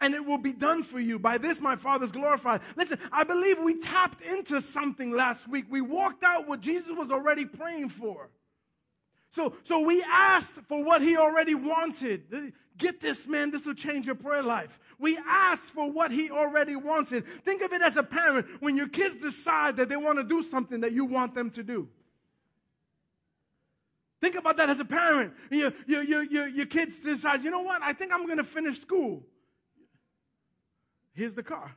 and 0.00 0.14
it 0.14 0.24
will 0.24 0.38
be 0.38 0.52
done 0.52 0.82
for 0.82 1.00
you. 1.00 1.18
By 1.18 1.38
this, 1.38 1.60
my 1.60 1.76
Father's 1.76 2.12
glorified. 2.12 2.60
Listen, 2.76 2.98
I 3.12 3.24
believe 3.24 3.58
we 3.58 3.78
tapped 3.78 4.22
into 4.22 4.60
something 4.60 5.12
last 5.12 5.48
week. 5.48 5.66
We 5.70 5.80
walked 5.80 6.24
out 6.24 6.48
what 6.48 6.60
Jesus 6.60 6.90
was 6.96 7.10
already 7.10 7.44
praying 7.44 7.90
for. 7.90 8.30
So, 9.30 9.54
so 9.62 9.80
we 9.80 10.02
asked 10.02 10.56
for 10.68 10.82
what 10.82 11.02
he 11.02 11.16
already 11.16 11.54
wanted. 11.54 12.52
Get 12.76 13.00
this, 13.00 13.26
man, 13.28 13.50
this 13.50 13.66
will 13.66 13.74
change 13.74 14.06
your 14.06 14.14
prayer 14.14 14.42
life. 14.42 14.78
We 14.98 15.18
asked 15.28 15.72
for 15.72 15.90
what 15.90 16.10
he 16.10 16.30
already 16.30 16.76
wanted. 16.76 17.26
Think 17.44 17.62
of 17.62 17.72
it 17.72 17.80
as 17.80 17.96
a 17.96 18.02
parent 18.02 18.46
when 18.60 18.76
your 18.76 18.88
kids 18.88 19.16
decide 19.16 19.76
that 19.76 19.88
they 19.88 19.96
want 19.96 20.18
to 20.18 20.24
do 20.24 20.42
something 20.42 20.80
that 20.80 20.92
you 20.92 21.04
want 21.04 21.34
them 21.34 21.50
to 21.50 21.62
do. 21.62 21.88
Think 24.20 24.34
about 24.34 24.58
that 24.58 24.68
as 24.68 24.80
a 24.80 24.84
parent. 24.84 25.32
Your, 25.50 25.72
your, 25.86 26.02
your, 26.02 26.48
your, 26.48 26.66
kids 26.66 27.00
decide, 27.00 27.42
you 27.42 27.50
know 27.50 27.62
what? 27.62 27.80
I 27.82 27.94
think 27.94 28.12
I'm 28.12 28.26
going 28.26 28.38
to 28.38 28.44
finish 28.44 28.78
school. 28.78 29.22
Here's 31.14 31.34
the 31.34 31.42
car. 31.42 31.74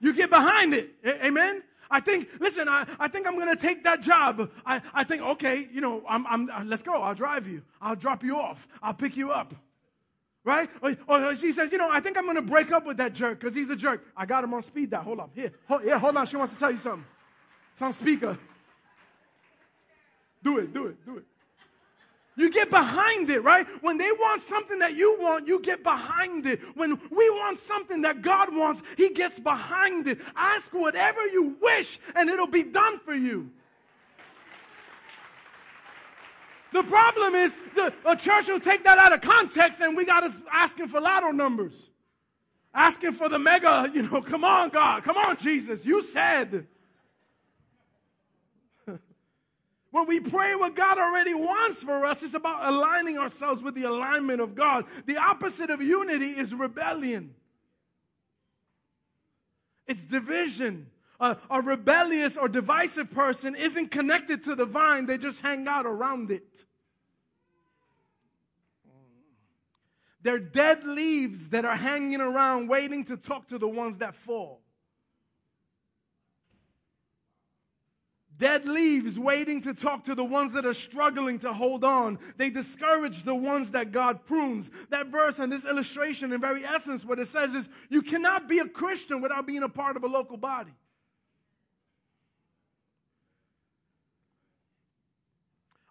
You 0.00 0.12
get 0.12 0.28
behind 0.30 0.74
it. 0.74 0.90
Amen? 1.04 1.62
I 1.90 2.00
think, 2.00 2.28
listen, 2.38 2.68
I, 2.68 2.86
I 3.00 3.08
think 3.08 3.26
I'm 3.26 3.36
going 3.36 3.48
to 3.48 3.60
take 3.60 3.84
that 3.84 4.02
job. 4.02 4.50
I, 4.66 4.82
I 4.92 5.04
think, 5.04 5.22
okay, 5.22 5.66
you 5.72 5.80
know, 5.80 6.02
I'm, 6.06 6.26
I'm, 6.26 6.50
uh, 6.50 6.62
let's 6.64 6.82
go. 6.82 7.00
I'll 7.00 7.14
drive 7.14 7.48
you. 7.48 7.62
I'll 7.80 7.96
drop 7.96 8.22
you 8.22 8.38
off. 8.38 8.68
I'll 8.82 8.94
pick 8.94 9.16
you 9.16 9.32
up. 9.32 9.54
Right? 10.44 10.68
Or, 10.82 10.94
or 11.08 11.34
she 11.34 11.52
says, 11.52 11.72
you 11.72 11.78
know, 11.78 11.90
I 11.90 12.00
think 12.00 12.18
I'm 12.18 12.24
going 12.24 12.36
to 12.36 12.42
break 12.42 12.70
up 12.70 12.86
with 12.86 12.98
that 12.98 13.14
jerk 13.14 13.40
because 13.40 13.54
he's 13.54 13.70
a 13.70 13.76
jerk. 13.76 14.04
I 14.16 14.26
got 14.26 14.44
him 14.44 14.52
on 14.52 14.62
speed 14.62 14.90
dial. 14.90 15.02
Hold 15.02 15.20
on. 15.20 15.30
Here. 15.34 15.52
Hold, 15.66 15.82
yeah, 15.84 15.98
hold 15.98 16.16
on. 16.16 16.26
She 16.26 16.36
wants 16.36 16.52
to 16.52 16.58
tell 16.58 16.70
you 16.70 16.76
something. 16.76 17.04
It's 17.72 17.82
on 17.82 17.92
speaker. 17.92 18.38
Do 20.48 20.56
it, 20.56 20.72
do 20.72 20.86
it, 20.86 21.04
do 21.04 21.18
it. 21.18 21.24
You 22.34 22.48
get 22.48 22.70
behind 22.70 23.28
it, 23.28 23.44
right? 23.44 23.66
When 23.82 23.98
they 23.98 24.10
want 24.12 24.40
something 24.40 24.78
that 24.78 24.94
you 24.94 25.18
want, 25.20 25.46
you 25.46 25.60
get 25.60 25.82
behind 25.82 26.46
it. 26.46 26.60
When 26.74 26.98
we 27.10 27.28
want 27.28 27.58
something 27.58 28.00
that 28.00 28.22
God 28.22 28.56
wants, 28.56 28.80
He 28.96 29.10
gets 29.10 29.38
behind 29.38 30.08
it. 30.08 30.20
Ask 30.34 30.72
whatever 30.72 31.26
you 31.26 31.54
wish, 31.60 32.00
and 32.16 32.30
it'll 32.30 32.46
be 32.46 32.62
done 32.62 32.98
for 32.98 33.12
you. 33.12 33.50
The 36.72 36.82
problem 36.84 37.34
is 37.34 37.54
the 37.74 37.92
a 38.06 38.16
church 38.16 38.48
will 38.48 38.58
take 38.58 38.84
that 38.84 38.96
out 38.96 39.12
of 39.12 39.20
context, 39.20 39.82
and 39.82 39.94
we 39.94 40.06
got 40.06 40.24
us 40.24 40.40
asking 40.50 40.88
for 40.88 40.98
lotto 40.98 41.30
numbers, 41.30 41.90
asking 42.72 43.12
for 43.12 43.28
the 43.28 43.38
mega. 43.38 43.90
You 43.92 44.04
know, 44.04 44.22
come 44.22 44.44
on, 44.44 44.70
God, 44.70 45.04
come 45.04 45.18
on, 45.18 45.36
Jesus. 45.36 45.84
You 45.84 46.02
said. 46.02 46.66
When 49.98 50.06
we 50.06 50.20
pray 50.20 50.54
what 50.54 50.76
God 50.76 50.96
already 50.96 51.34
wants 51.34 51.82
for 51.82 52.04
us, 52.04 52.22
it's 52.22 52.34
about 52.34 52.68
aligning 52.68 53.18
ourselves 53.18 53.64
with 53.64 53.74
the 53.74 53.82
alignment 53.82 54.40
of 54.40 54.54
God. 54.54 54.84
The 55.06 55.16
opposite 55.16 55.70
of 55.70 55.82
unity 55.82 56.28
is 56.28 56.54
rebellion, 56.54 57.34
it's 59.88 60.04
division. 60.04 60.90
A, 61.20 61.36
a, 61.50 61.60
rebellious 61.60 62.36
or 62.36 62.48
divisive 62.48 63.10
person 63.10 63.56
isn't 63.56 63.88
connected 63.88 64.44
to 64.44 64.54
the 64.54 64.66
vine, 64.66 65.06
they 65.06 65.18
just 65.18 65.40
hang 65.40 65.66
out 65.66 65.84
around 65.84 66.30
it. 66.30 66.64
They're 70.22 70.38
dead 70.38 70.84
leaves 70.84 71.48
that 71.48 71.64
are 71.64 71.74
hanging 71.74 72.20
around 72.20 72.68
waiting 72.68 73.04
to 73.06 73.16
talk 73.16 73.48
to 73.48 73.58
the 73.58 73.66
ones 73.66 73.98
that 73.98 74.14
fall. 74.14 74.60
Dead 78.38 78.66
leaves 78.66 79.18
waiting 79.18 79.60
to 79.62 79.74
talk 79.74 80.04
to 80.04 80.14
the 80.14 80.24
ones 80.24 80.52
that 80.52 80.64
are 80.64 80.74
struggling 80.74 81.38
to 81.40 81.52
hold 81.52 81.82
on. 81.82 82.20
They 82.36 82.50
discourage 82.50 83.24
the 83.24 83.34
ones 83.34 83.72
that 83.72 83.90
God 83.90 84.24
prunes. 84.24 84.70
That 84.90 85.08
verse 85.08 85.40
and 85.40 85.52
this 85.52 85.66
illustration, 85.66 86.32
in 86.32 86.40
very 86.40 86.64
essence, 86.64 87.04
what 87.04 87.18
it 87.18 87.26
says 87.26 87.54
is 87.54 87.68
you 87.88 88.00
cannot 88.00 88.48
be 88.48 88.60
a 88.60 88.68
Christian 88.68 89.20
without 89.20 89.46
being 89.46 89.64
a 89.64 89.68
part 89.68 89.96
of 89.96 90.04
a 90.04 90.06
local 90.06 90.36
body. 90.36 90.72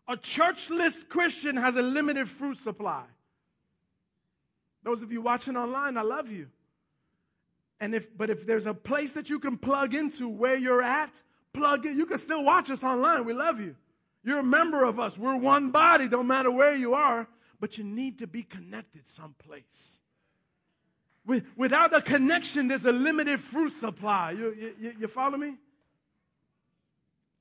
A 0.07 0.15
churchless 0.15 1.07
Christian 1.07 1.57
has 1.57 1.75
a 1.75 1.81
limited 1.81 2.29
fruit 2.29 2.57
supply. 2.57 3.03
Those 4.83 5.03
of 5.03 5.11
you 5.11 5.21
watching 5.21 5.57
online, 5.57 5.97
I 5.97 6.01
love 6.01 6.31
you. 6.31 6.47
And 7.81 7.93
if, 7.93 8.17
but 8.17 8.29
if 8.29 8.45
there's 8.45 8.67
a 8.67 8.73
place 8.73 9.11
that 9.11 9.29
you 9.29 9.37
can 9.37 9.57
plug 9.57 9.93
into 9.93 10.29
where 10.29 10.55
you're 10.55 10.81
at, 10.81 11.21
plug 11.57 11.85
in. 11.85 11.97
You 11.97 12.05
can 12.05 12.17
still 12.17 12.43
watch 12.43 12.69
us 12.69 12.83
online. 12.83 13.25
We 13.25 13.33
love 13.33 13.59
you. 13.59 13.75
You're 14.23 14.39
a 14.39 14.43
member 14.43 14.83
of 14.83 14.99
us. 14.99 15.17
We're 15.17 15.37
one 15.37 15.71
body, 15.71 16.07
don't 16.07 16.27
matter 16.27 16.51
where 16.51 16.75
you 16.75 16.93
are, 16.93 17.27
but 17.59 17.77
you 17.77 17.83
need 17.83 18.19
to 18.19 18.27
be 18.27 18.43
connected 18.43 19.07
someplace. 19.07 19.99
With, 21.25 21.45
without 21.55 21.95
a 21.95 22.01
connection, 22.01 22.67
there's 22.67 22.85
a 22.85 22.91
limited 22.91 23.39
fruit 23.39 23.73
supply. 23.73 24.31
You, 24.31 24.73
you, 24.79 24.93
you 24.99 25.07
follow 25.07 25.37
me? 25.37 25.55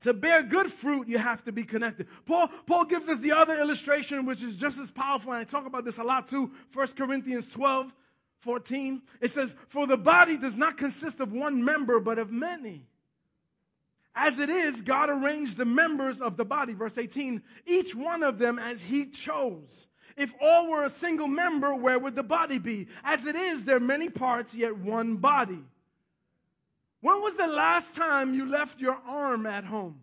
To 0.01 0.13
bear 0.13 0.43
good 0.43 0.71
fruit, 0.71 1.07
you 1.07 1.17
have 1.17 1.43
to 1.45 1.51
be 1.51 1.63
connected. 1.63 2.07
Paul, 2.25 2.49
Paul 2.67 2.85
gives 2.85 3.09
us 3.09 3.19
the 3.19 3.31
other 3.31 3.57
illustration, 3.59 4.25
which 4.25 4.43
is 4.43 4.59
just 4.59 4.79
as 4.79 4.91
powerful, 4.91 5.31
and 5.31 5.41
I 5.41 5.43
talk 5.43 5.65
about 5.65 5.85
this 5.85 5.97
a 5.97 6.03
lot 6.03 6.27
too. 6.27 6.51
1 6.73 6.87
Corinthians 6.89 7.47
12, 7.47 7.93
14. 8.39 9.01
It 9.21 9.31
says, 9.31 9.55
For 9.69 9.87
the 9.87 9.97
body 9.97 10.37
does 10.37 10.55
not 10.55 10.77
consist 10.77 11.19
of 11.19 11.33
one 11.33 11.63
member, 11.63 11.99
but 11.99 12.19
of 12.19 12.31
many. 12.31 12.85
As 14.19 14.39
it 14.39 14.49
is, 14.49 14.81
God 14.81 15.11
arranged 15.11 15.57
the 15.57 15.65
members 15.65 16.21
of 16.21 16.37
the 16.37 16.43
body, 16.43 16.73
verse 16.73 16.97
18, 16.97 17.43
each 17.67 17.93
one 17.93 18.23
of 18.23 18.39
them 18.39 18.57
as 18.57 18.81
He 18.81 19.05
chose. 19.05 19.87
If 20.17 20.33
all 20.41 20.71
were 20.71 20.83
a 20.83 20.89
single 20.89 21.27
member, 21.27 21.75
where 21.75 21.99
would 21.99 22.15
the 22.15 22.23
body 22.23 22.57
be? 22.57 22.87
As 23.03 23.27
it 23.27 23.35
is, 23.35 23.63
there 23.63 23.77
are 23.77 23.79
many 23.79 24.09
parts, 24.09 24.55
yet 24.55 24.75
one 24.75 25.17
body. 25.17 25.63
When 27.01 27.21
was 27.21 27.35
the 27.37 27.45
last 27.45 27.95
time 27.95 28.33
you 28.33 28.49
left 28.49 28.81
your 28.81 28.97
arm 29.07 29.45
at 29.45 29.63
home? 29.63 30.01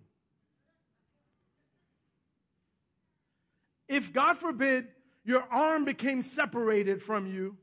If, 3.89 4.13
God 4.13 4.39
forbid, 4.39 4.87
your 5.25 5.43
arm 5.51 5.85
became 5.85 6.23
separated 6.23 7.03
from 7.03 7.27
you, 7.27 7.57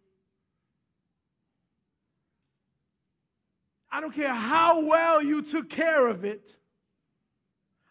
I 3.91 3.99
don't 3.99 4.13
care 4.13 4.33
how 4.33 4.81
well 4.81 5.21
you 5.21 5.41
took 5.41 5.69
care 5.69 6.07
of 6.07 6.23
it, 6.23 6.55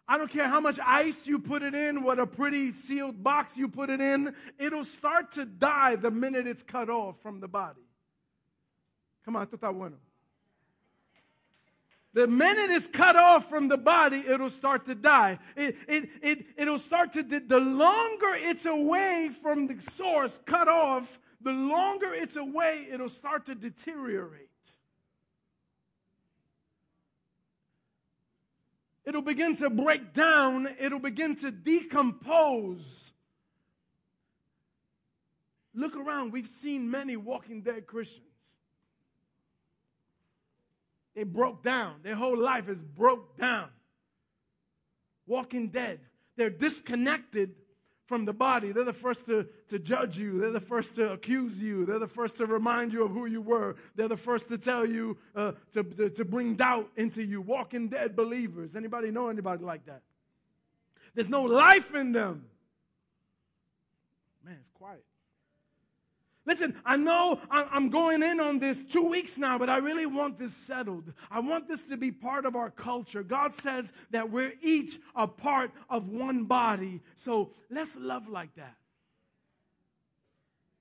I 0.08 0.18
don't 0.18 0.30
care 0.30 0.48
how 0.48 0.60
much 0.60 0.80
ice 0.84 1.26
you 1.26 1.38
put 1.38 1.62
it 1.62 1.74
in, 1.74 2.02
what 2.02 2.18
a 2.18 2.26
pretty 2.26 2.72
sealed 2.72 3.22
box 3.22 3.56
you 3.56 3.68
put 3.68 3.90
it 3.90 4.00
in, 4.00 4.34
it'll 4.58 4.84
start 4.84 5.32
to 5.32 5.44
die 5.44 5.96
the 5.96 6.10
minute 6.10 6.46
it's 6.46 6.64
cut 6.64 6.90
off 6.90 7.20
from 7.22 7.38
the 7.38 7.46
body. 7.46 7.82
Come 9.24 9.36
on, 9.36 9.46
está 9.46 9.72
bueno. 9.72 9.96
The 12.12 12.26
minute 12.26 12.70
it's 12.70 12.88
cut 12.88 13.14
off 13.14 13.48
from 13.48 13.68
the 13.68 13.78
body, 13.78 14.24
it'll 14.26 14.50
start 14.50 14.84
to 14.86 14.96
die. 14.96 15.38
It, 15.54 15.76
it, 15.86 16.08
it, 16.22 16.46
it'll 16.56 16.78
start 16.78 17.12
to, 17.12 17.22
the 17.22 17.60
longer 17.60 18.34
it's 18.34 18.66
away 18.66 19.30
from 19.40 19.68
the 19.68 19.80
source, 19.80 20.40
cut 20.44 20.66
off, 20.66 21.20
the 21.40 21.52
longer 21.52 22.12
it's 22.12 22.34
away, 22.34 22.88
it'll 22.90 23.08
start 23.08 23.46
to 23.46 23.54
deteriorate. 23.54 24.49
It'll 29.10 29.22
begin 29.22 29.56
to 29.56 29.68
break 29.68 30.14
down, 30.14 30.68
it'll 30.78 31.00
begin 31.00 31.34
to 31.38 31.50
decompose. 31.50 33.10
Look 35.74 35.96
around, 35.96 36.30
we've 36.30 36.46
seen 36.46 36.88
many 36.88 37.16
walking 37.16 37.62
dead 37.62 37.88
Christians. 37.88 38.28
They 41.16 41.24
broke 41.24 41.64
down. 41.64 41.96
Their 42.04 42.14
whole 42.14 42.38
life 42.38 42.68
is 42.68 42.84
broke 42.84 43.36
down. 43.36 43.70
Walking 45.26 45.70
dead. 45.70 45.98
They're 46.36 46.48
disconnected 46.48 47.56
from 48.10 48.24
the 48.24 48.32
body. 48.32 48.72
They're 48.72 48.82
the 48.82 48.92
first 48.92 49.26
to, 49.26 49.46
to 49.68 49.78
judge 49.78 50.18
you. 50.18 50.40
They're 50.40 50.50
the 50.50 50.58
first 50.58 50.96
to 50.96 51.12
accuse 51.12 51.60
you. 51.60 51.86
They're 51.86 52.00
the 52.00 52.08
first 52.08 52.38
to 52.38 52.46
remind 52.46 52.92
you 52.92 53.04
of 53.04 53.12
who 53.12 53.26
you 53.26 53.40
were. 53.40 53.76
They're 53.94 54.08
the 54.08 54.16
first 54.16 54.48
to 54.48 54.58
tell 54.58 54.84
you, 54.84 55.16
uh, 55.36 55.52
to, 55.74 55.84
to, 55.84 56.10
to 56.10 56.24
bring 56.24 56.56
doubt 56.56 56.90
into 56.96 57.24
you. 57.24 57.40
Walking 57.40 57.86
dead 57.86 58.16
believers. 58.16 58.74
Anybody 58.74 59.12
know 59.12 59.28
anybody 59.28 59.62
like 59.62 59.86
that? 59.86 60.02
There's 61.14 61.28
no 61.30 61.44
life 61.44 61.94
in 61.94 62.10
them. 62.10 62.46
Man, 64.44 64.56
it's 64.58 64.70
quiet. 64.70 65.04
Listen, 66.50 66.74
I 66.84 66.96
know 66.96 67.38
I'm 67.48 67.90
going 67.90 68.24
in 68.24 68.40
on 68.40 68.58
this 68.58 68.82
two 68.82 69.04
weeks 69.04 69.38
now, 69.38 69.56
but 69.56 69.70
I 69.70 69.76
really 69.76 70.04
want 70.04 70.36
this 70.36 70.52
settled. 70.52 71.12
I 71.30 71.38
want 71.38 71.68
this 71.68 71.82
to 71.84 71.96
be 71.96 72.10
part 72.10 72.44
of 72.44 72.56
our 72.56 72.70
culture. 72.70 73.22
God 73.22 73.54
says 73.54 73.92
that 74.10 74.32
we're 74.32 74.54
each 74.60 74.98
a 75.14 75.28
part 75.28 75.70
of 75.88 76.08
one 76.08 76.46
body. 76.46 77.02
So 77.14 77.52
let's 77.70 77.96
love 77.96 78.28
like 78.28 78.52
that. 78.56 78.74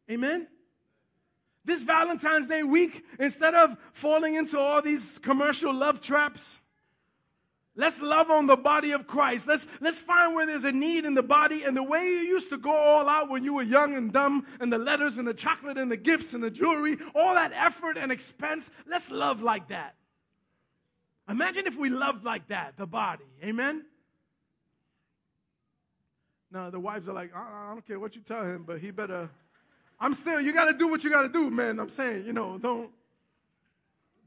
Amen? 0.09 0.47
This 1.63 1.83
Valentine's 1.83 2.47
Day 2.47 2.63
week, 2.63 3.05
instead 3.19 3.53
of 3.53 3.77
falling 3.93 4.33
into 4.33 4.57
all 4.57 4.81
these 4.81 5.19
commercial 5.19 5.71
love 5.71 6.01
traps, 6.01 6.61
Let's 7.75 8.01
love 8.01 8.29
on 8.29 8.47
the 8.47 8.57
body 8.57 8.91
of 8.91 9.07
Christ. 9.07 9.47
Let's, 9.47 9.65
let's 9.79 9.99
find 9.99 10.35
where 10.35 10.45
there's 10.45 10.65
a 10.65 10.71
need 10.71 11.05
in 11.05 11.13
the 11.13 11.23
body. 11.23 11.63
And 11.63 11.77
the 11.77 11.83
way 11.83 12.03
you 12.03 12.19
used 12.19 12.49
to 12.49 12.57
go 12.57 12.71
all 12.71 13.07
out 13.07 13.29
when 13.29 13.43
you 13.43 13.53
were 13.53 13.63
young 13.63 13.95
and 13.95 14.11
dumb, 14.11 14.45
and 14.59 14.73
the 14.73 14.77
letters 14.77 15.17
and 15.17 15.27
the 15.27 15.33
chocolate 15.33 15.77
and 15.77 15.89
the 15.91 15.97
gifts 15.97 16.33
and 16.33 16.43
the 16.43 16.51
jewelry, 16.51 16.97
all 17.15 17.35
that 17.35 17.53
effort 17.53 17.97
and 17.97 18.11
expense, 18.11 18.69
let's 18.85 19.09
love 19.09 19.41
like 19.41 19.69
that. 19.69 19.95
Imagine 21.29 21.67
if 21.67 21.77
we 21.77 21.89
loved 21.89 22.25
like 22.25 22.47
that, 22.47 22.75
the 22.75 22.87
body. 22.87 23.23
Amen? 23.43 23.85
Now, 26.51 26.71
the 26.71 26.79
wives 26.79 27.07
are 27.07 27.13
like, 27.13 27.31
uh-uh, 27.33 27.39
I 27.39 27.73
don't 27.73 27.85
care 27.85 27.99
what 27.99 28.15
you 28.15 28.21
tell 28.21 28.43
him, 28.43 28.63
but 28.65 28.79
he 28.79 28.89
better. 28.89 29.29
I'm 29.99 30.15
still, 30.15 30.41
you 30.41 30.51
got 30.51 30.65
to 30.65 30.73
do 30.73 30.87
what 30.87 31.03
you 31.03 31.09
got 31.11 31.21
to 31.21 31.29
do, 31.29 31.51
man. 31.51 31.79
I'm 31.79 31.89
saying, 31.89 32.25
you 32.25 32.33
know, 32.33 32.57
don't. 32.57 32.89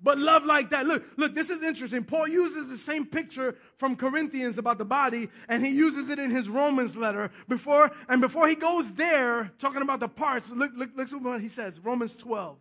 But 0.02 0.18
love 0.18 0.44
like 0.44 0.70
that. 0.70 0.86
Look, 0.86 1.04
look, 1.16 1.34
this 1.34 1.48
is 1.48 1.62
interesting. 1.62 2.02
Paul 2.02 2.28
uses 2.28 2.68
the 2.68 2.76
same 2.76 3.06
picture 3.06 3.56
from 3.76 3.94
Corinthians 3.94 4.58
about 4.58 4.78
the 4.78 4.84
body, 4.84 5.28
and 5.48 5.64
he 5.64 5.72
uses 5.72 6.10
it 6.10 6.18
in 6.18 6.30
his 6.30 6.48
Romans 6.48 6.96
letter. 6.96 7.30
Before, 7.48 7.92
and 8.08 8.20
before 8.20 8.48
he 8.48 8.56
goes 8.56 8.92
there, 8.94 9.52
talking 9.58 9.82
about 9.82 10.00
the 10.00 10.08
parts, 10.08 10.50
look, 10.50 10.72
look, 10.76 10.90
look 10.96 11.08
what 11.24 11.40
he 11.40 11.48
says, 11.48 11.78
Romans 11.78 12.16
12. 12.16 12.56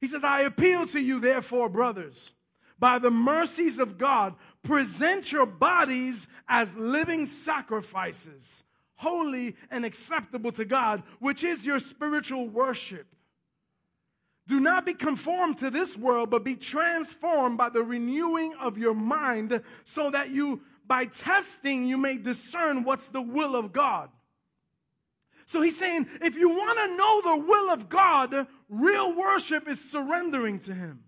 He 0.00 0.06
says, 0.06 0.22
I 0.22 0.42
appeal 0.42 0.86
to 0.88 1.00
you, 1.00 1.20
therefore, 1.20 1.68
brothers, 1.68 2.34
by 2.78 2.98
the 2.98 3.10
mercies 3.10 3.78
of 3.78 3.96
God, 3.96 4.34
present 4.62 5.32
your 5.32 5.46
bodies 5.46 6.28
as 6.48 6.76
living 6.76 7.26
sacrifices, 7.26 8.64
holy 8.96 9.56
and 9.70 9.86
acceptable 9.86 10.52
to 10.52 10.66
God, 10.66 11.02
which 11.18 11.44
is 11.44 11.64
your 11.64 11.80
spiritual 11.80 12.46
worship. 12.46 13.06
Do 14.50 14.58
not 14.58 14.84
be 14.84 14.94
conformed 14.94 15.58
to 15.58 15.70
this 15.70 15.96
world, 15.96 16.30
but 16.30 16.42
be 16.42 16.56
transformed 16.56 17.56
by 17.56 17.68
the 17.68 17.84
renewing 17.84 18.52
of 18.60 18.76
your 18.76 18.94
mind, 18.94 19.62
so 19.84 20.10
that 20.10 20.30
you, 20.30 20.62
by 20.88 21.04
testing, 21.04 21.86
you 21.86 21.96
may 21.96 22.16
discern 22.16 22.82
what's 22.82 23.10
the 23.10 23.22
will 23.22 23.54
of 23.54 23.72
God. 23.72 24.10
So 25.46 25.62
he's 25.62 25.78
saying, 25.78 26.08
if 26.20 26.34
you 26.34 26.48
want 26.48 26.78
to 26.80 26.96
know 26.96 27.36
the 27.36 27.44
will 27.44 27.72
of 27.72 27.88
God, 27.88 28.48
real 28.68 29.14
worship 29.14 29.68
is 29.68 29.88
surrendering 29.88 30.58
to 30.60 30.74
Him. 30.74 31.04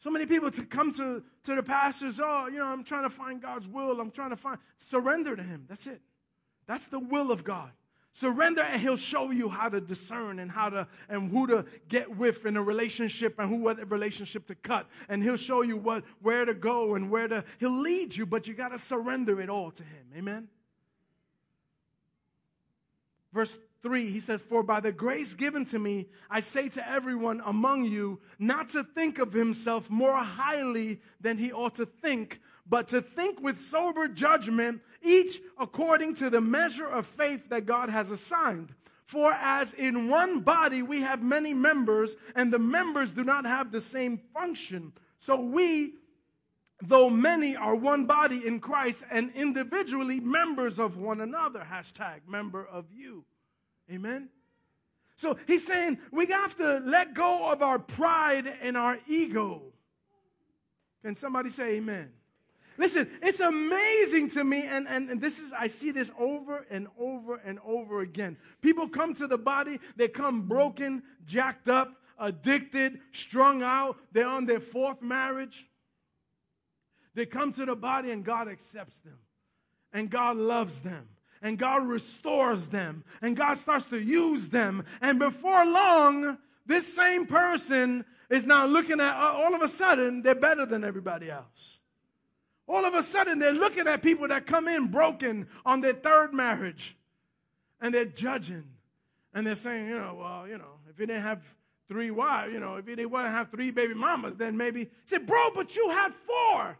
So 0.00 0.10
many 0.10 0.26
people 0.26 0.50
to 0.50 0.66
come 0.66 0.92
to, 0.96 1.22
to 1.44 1.54
the 1.54 1.62
pastors, 1.62 2.20
oh, 2.22 2.48
you 2.48 2.58
know, 2.58 2.66
I'm 2.66 2.84
trying 2.84 3.04
to 3.04 3.10
find 3.10 3.40
God's 3.40 3.66
will. 3.66 4.02
I'm 4.02 4.10
trying 4.10 4.30
to 4.30 4.36
find, 4.36 4.58
surrender 4.76 5.34
to 5.34 5.42
Him. 5.42 5.64
That's 5.66 5.86
it. 5.86 6.02
That's 6.66 6.88
the 6.88 6.98
will 6.98 7.32
of 7.32 7.42
God. 7.42 7.70
Surrender 8.14 8.62
and 8.62 8.80
he'll 8.80 8.96
show 8.96 9.30
you 9.30 9.48
how 9.48 9.68
to 9.68 9.80
discern 9.80 10.40
and 10.40 10.50
how 10.50 10.68
to 10.68 10.88
and 11.08 11.30
who 11.30 11.46
to 11.46 11.64
get 11.88 12.16
with 12.16 12.46
in 12.46 12.56
a 12.56 12.62
relationship 12.62 13.38
and 13.38 13.48
who 13.48 13.56
what 13.56 13.90
relationship 13.90 14.46
to 14.46 14.56
cut. 14.56 14.88
And 15.08 15.22
he'll 15.22 15.36
show 15.36 15.62
you 15.62 15.76
what 15.76 16.02
where 16.20 16.44
to 16.44 16.54
go 16.54 16.96
and 16.96 17.10
where 17.10 17.28
to 17.28 17.44
he'll 17.58 17.80
lead 17.80 18.16
you, 18.16 18.26
but 18.26 18.46
you 18.48 18.54
got 18.54 18.70
to 18.70 18.78
surrender 18.78 19.40
it 19.40 19.48
all 19.48 19.70
to 19.70 19.82
him. 19.82 20.06
Amen. 20.16 20.48
Verse 23.32 23.56
3, 23.82 24.10
he 24.10 24.20
says, 24.20 24.40
For 24.40 24.62
by 24.62 24.80
the 24.80 24.90
grace 24.90 25.34
given 25.34 25.64
to 25.66 25.78
me, 25.78 26.08
I 26.30 26.40
say 26.40 26.68
to 26.70 26.88
everyone 26.88 27.40
among 27.44 27.84
you 27.84 28.20
not 28.38 28.70
to 28.70 28.82
think 28.82 29.18
of 29.18 29.32
himself 29.32 29.88
more 29.88 30.16
highly 30.16 31.00
than 31.20 31.38
he 31.38 31.52
ought 31.52 31.74
to 31.74 31.86
think, 31.86 32.40
but 32.68 32.88
to 32.88 33.00
think 33.00 33.40
with 33.40 33.60
sober 33.60 34.08
judgment, 34.08 34.82
each 35.02 35.40
according 35.58 36.14
to 36.16 36.30
the 36.30 36.40
measure 36.40 36.86
of 36.86 37.06
faith 37.06 37.48
that 37.48 37.66
God 37.66 37.88
has 37.88 38.10
assigned. 38.10 38.74
For 39.06 39.32
as 39.32 39.72
in 39.72 40.08
one 40.08 40.40
body 40.40 40.82
we 40.82 41.00
have 41.00 41.22
many 41.22 41.54
members, 41.54 42.16
and 42.34 42.52
the 42.52 42.58
members 42.58 43.10
do 43.10 43.24
not 43.24 43.46
have 43.46 43.72
the 43.72 43.80
same 43.80 44.20
function, 44.34 44.92
so 45.18 45.40
we, 45.40 45.94
though 46.82 47.08
many, 47.10 47.56
are 47.56 47.74
one 47.74 48.04
body 48.04 48.46
in 48.46 48.60
Christ 48.60 49.02
and 49.10 49.32
individually 49.34 50.20
members 50.20 50.78
of 50.78 50.98
one 50.98 51.20
another. 51.20 51.66
Hashtag 51.68 52.20
member 52.28 52.66
of 52.66 52.84
you. 52.94 53.24
Amen. 53.90 54.28
So 55.14 55.36
he's 55.46 55.66
saying 55.66 55.98
we 56.12 56.26
have 56.26 56.56
to 56.58 56.78
let 56.84 57.14
go 57.14 57.50
of 57.50 57.62
our 57.62 57.78
pride 57.78 58.52
and 58.62 58.76
our 58.76 58.98
ego. 59.08 59.62
Can 61.02 61.14
somebody 61.14 61.48
say 61.48 61.76
amen? 61.76 62.12
Listen, 62.78 63.10
it's 63.20 63.40
amazing 63.40 64.30
to 64.30 64.44
me, 64.44 64.64
and, 64.66 64.86
and, 64.88 65.10
and 65.10 65.20
this 65.20 65.40
is, 65.40 65.52
I 65.52 65.66
see 65.66 65.90
this 65.90 66.12
over 66.16 66.64
and 66.70 66.86
over 66.96 67.36
and 67.36 67.58
over 67.66 68.00
again. 68.00 68.36
People 68.62 68.88
come 68.88 69.14
to 69.14 69.26
the 69.26 69.36
body, 69.36 69.80
they 69.96 70.06
come 70.06 70.42
broken, 70.42 71.02
jacked 71.26 71.68
up, 71.68 71.92
addicted, 72.18 73.00
strung 73.12 73.62
out, 73.62 73.98
they're 74.12 74.28
on 74.28 74.46
their 74.46 74.60
fourth 74.60 75.02
marriage. 75.02 75.66
They 77.14 77.26
come 77.26 77.52
to 77.54 77.66
the 77.66 77.74
body, 77.74 78.12
and 78.12 78.24
God 78.24 78.46
accepts 78.48 79.00
them, 79.00 79.18
and 79.92 80.08
God 80.08 80.36
loves 80.36 80.82
them 80.82 81.08
and 81.40 81.56
God 81.56 81.86
restores 81.86 82.68
them 82.68 83.04
and 83.22 83.36
God 83.36 83.56
starts 83.56 83.86
to 83.86 84.00
use 84.00 84.48
them. 84.48 84.84
And 85.00 85.20
before 85.20 85.64
long, 85.64 86.36
this 86.66 86.92
same 86.92 87.26
person 87.26 88.04
is 88.28 88.44
now 88.44 88.66
looking 88.66 89.00
at 89.00 89.14
uh, 89.14 89.32
all 89.36 89.54
of 89.54 89.62
a 89.62 89.68
sudden 89.68 90.22
they're 90.22 90.34
better 90.34 90.66
than 90.66 90.82
everybody 90.82 91.30
else. 91.30 91.78
All 92.68 92.84
of 92.84 92.92
a 92.94 93.02
sudden, 93.02 93.38
they're 93.38 93.52
looking 93.52 93.86
at 93.86 94.02
people 94.02 94.28
that 94.28 94.46
come 94.46 94.68
in 94.68 94.88
broken 94.88 95.48
on 95.64 95.80
their 95.80 95.94
third 95.94 96.34
marriage 96.34 96.96
and 97.80 97.94
they're 97.94 98.04
judging. 98.04 98.64
And 99.32 99.46
they're 99.46 99.54
saying, 99.54 99.88
you 99.88 99.98
know, 99.98 100.16
well, 100.18 100.46
you 100.46 100.58
know, 100.58 100.74
if 100.90 100.98
he 100.98 101.06
didn't 101.06 101.22
have 101.22 101.42
three 101.88 102.10
wives, 102.10 102.52
you 102.52 102.60
know, 102.60 102.76
if 102.76 102.86
he 102.86 102.94
didn't 102.94 103.10
want 103.10 103.26
to 103.26 103.30
have 103.30 103.50
three 103.50 103.70
baby 103.70 103.94
mamas, 103.94 104.36
then 104.36 104.56
maybe. 104.56 104.80
He 104.80 104.90
said, 105.06 105.26
bro, 105.26 105.50
but 105.54 105.74
you 105.76 105.88
had 105.88 106.12
four. 106.26 106.76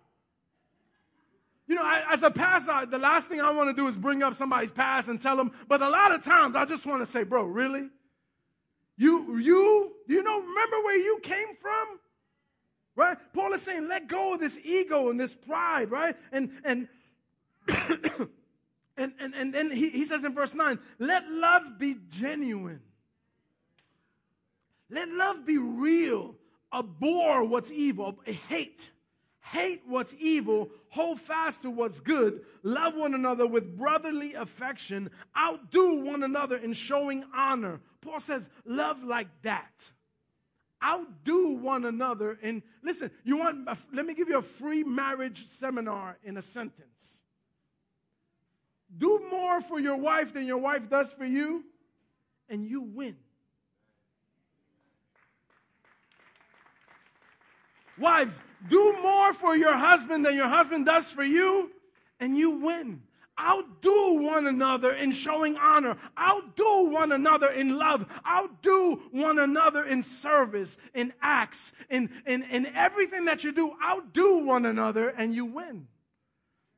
You 1.66 1.74
know, 1.74 1.82
I, 1.82 2.02
as 2.10 2.22
a 2.22 2.30
pastor, 2.30 2.86
the 2.86 2.98
last 2.98 3.28
thing 3.28 3.40
I 3.40 3.50
want 3.50 3.68
to 3.68 3.74
do 3.74 3.88
is 3.88 3.96
bring 3.96 4.22
up 4.22 4.34
somebody's 4.36 4.72
past 4.72 5.08
and 5.08 5.20
tell 5.20 5.36
them, 5.36 5.52
but 5.68 5.82
a 5.82 5.88
lot 5.88 6.12
of 6.12 6.22
times 6.22 6.56
I 6.56 6.64
just 6.64 6.84
want 6.86 7.00
to 7.02 7.06
say, 7.06 7.24
bro, 7.24 7.44
really? 7.44 7.88
You, 8.96 9.38
you, 9.38 9.92
you 10.06 10.22
know, 10.22 10.40
remember 10.40 10.76
where 10.82 10.98
you 10.98 11.20
came 11.22 11.56
from? 11.60 11.98
Right? 12.98 13.16
Paul 13.32 13.52
is 13.52 13.62
saying, 13.62 13.86
let 13.86 14.08
go 14.08 14.34
of 14.34 14.40
this 14.40 14.58
ego 14.64 15.08
and 15.08 15.20
this 15.20 15.32
pride, 15.32 15.88
right? 15.88 16.16
And 16.32 16.50
and 16.64 16.88
and 18.96 19.12
and, 19.20 19.34
and 19.36 19.54
then 19.54 19.70
he, 19.70 19.90
he 19.90 20.04
says 20.04 20.24
in 20.24 20.34
verse 20.34 20.52
9, 20.52 20.80
let 20.98 21.30
love 21.30 21.78
be 21.78 21.94
genuine. 22.08 22.80
Let 24.90 25.08
love 25.10 25.46
be 25.46 25.58
real. 25.58 26.34
Abhor 26.74 27.44
what's 27.44 27.70
evil. 27.70 28.18
Hate. 28.24 28.90
hate 29.40 29.82
what's 29.86 30.16
evil, 30.18 30.68
hold 30.88 31.20
fast 31.20 31.62
to 31.62 31.70
what's 31.70 32.00
good, 32.00 32.44
love 32.64 32.94
one 32.94 33.14
another 33.14 33.46
with 33.46 33.78
brotherly 33.78 34.34
affection, 34.34 35.08
outdo 35.38 36.04
one 36.04 36.24
another 36.24 36.56
in 36.56 36.72
showing 36.72 37.24
honor. 37.32 37.80
Paul 38.00 38.18
says, 38.18 38.50
love 38.66 39.04
like 39.04 39.28
that. 39.42 39.92
Outdo 40.82 41.54
one 41.54 41.84
another. 41.84 42.38
And 42.42 42.62
listen, 42.82 43.10
you 43.24 43.36
want, 43.36 43.68
let 43.92 44.06
me 44.06 44.14
give 44.14 44.28
you 44.28 44.38
a 44.38 44.42
free 44.42 44.84
marriage 44.84 45.46
seminar 45.46 46.18
in 46.22 46.36
a 46.36 46.42
sentence. 46.42 47.20
Do 48.96 49.26
more 49.30 49.60
for 49.60 49.78
your 49.78 49.96
wife 49.96 50.32
than 50.32 50.46
your 50.46 50.58
wife 50.58 50.88
does 50.88 51.12
for 51.12 51.24
you, 51.24 51.64
and 52.48 52.64
you 52.64 52.80
win. 52.80 53.16
Wives, 57.98 58.40
do 58.68 58.96
more 59.02 59.34
for 59.34 59.56
your 59.56 59.76
husband 59.76 60.24
than 60.24 60.36
your 60.36 60.48
husband 60.48 60.86
does 60.86 61.10
for 61.10 61.24
you, 61.24 61.70
and 62.20 62.36
you 62.36 62.50
win. 62.60 63.02
Outdo 63.40 64.14
one 64.14 64.46
another 64.46 64.92
in 64.92 65.12
showing 65.12 65.56
honor. 65.56 65.96
Outdo 66.18 66.90
one 66.90 67.12
another 67.12 67.50
in 67.50 67.78
love. 67.78 68.06
Outdo 68.26 68.96
one 69.12 69.38
another 69.38 69.84
in 69.84 70.02
service, 70.02 70.76
in 70.94 71.12
acts, 71.22 71.72
in, 71.88 72.10
in, 72.26 72.42
in 72.44 72.66
everything 72.66 73.26
that 73.26 73.44
you 73.44 73.52
do. 73.52 73.72
Outdo 73.82 74.44
one 74.44 74.66
another 74.66 75.08
and 75.10 75.34
you 75.34 75.44
win. 75.44 75.86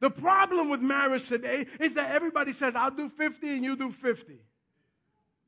The 0.00 0.10
problem 0.10 0.70
with 0.70 0.80
marriage 0.80 1.28
today 1.28 1.66
is 1.78 1.94
that 1.94 2.10
everybody 2.10 2.52
says, 2.52 2.74
I'll 2.74 2.90
do 2.90 3.08
50 3.08 3.48
and 3.54 3.64
you 3.64 3.76
do 3.76 3.90
50. 3.90 4.38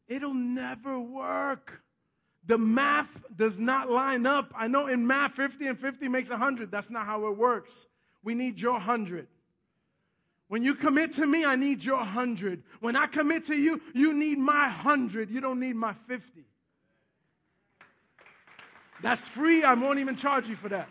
It'll 0.09 0.35
never 0.35 1.01
work. 1.01 1.83
The 2.47 2.59
math 2.59 3.25
does 3.35 3.61
not 3.61 3.91
line 3.91 4.27
up. 4.27 4.53
I 4.55 4.69
know 4.69 4.89
in 4.89 5.07
math, 5.07 5.35
50 5.35 5.67
and 5.69 5.79
50 5.79 6.09
makes 6.09 6.31
100. 6.31 6.71
That's 6.71 6.91
not 6.91 7.07
how 7.07 7.27
it 7.29 7.37
works. 7.37 7.87
We 8.23 8.35
need 8.35 8.61
your 8.61 8.73
100. 8.73 9.27
When 10.53 10.63
you 10.63 10.75
commit 10.75 11.15
to 11.15 11.27
me, 11.27 11.47
I 11.47 11.57
need 11.57 11.83
your 11.83 11.97
100. 11.97 12.63
When 12.81 12.95
I 12.95 13.07
commit 13.07 13.47
to 13.47 13.57
you, 13.57 13.81
you 13.95 14.13
need 14.13 14.37
my 14.37 14.67
100. 14.67 15.31
You 15.31 15.41
don't 15.41 15.59
need 15.59 15.77
my 15.77 15.95
50. 16.07 16.45
That's 19.01 19.27
free. 19.27 19.65
I 19.65 19.73
won't 19.73 19.99
even 19.99 20.15
charge 20.15 20.49
you 20.49 20.57
for 20.57 20.69
that. 20.69 20.91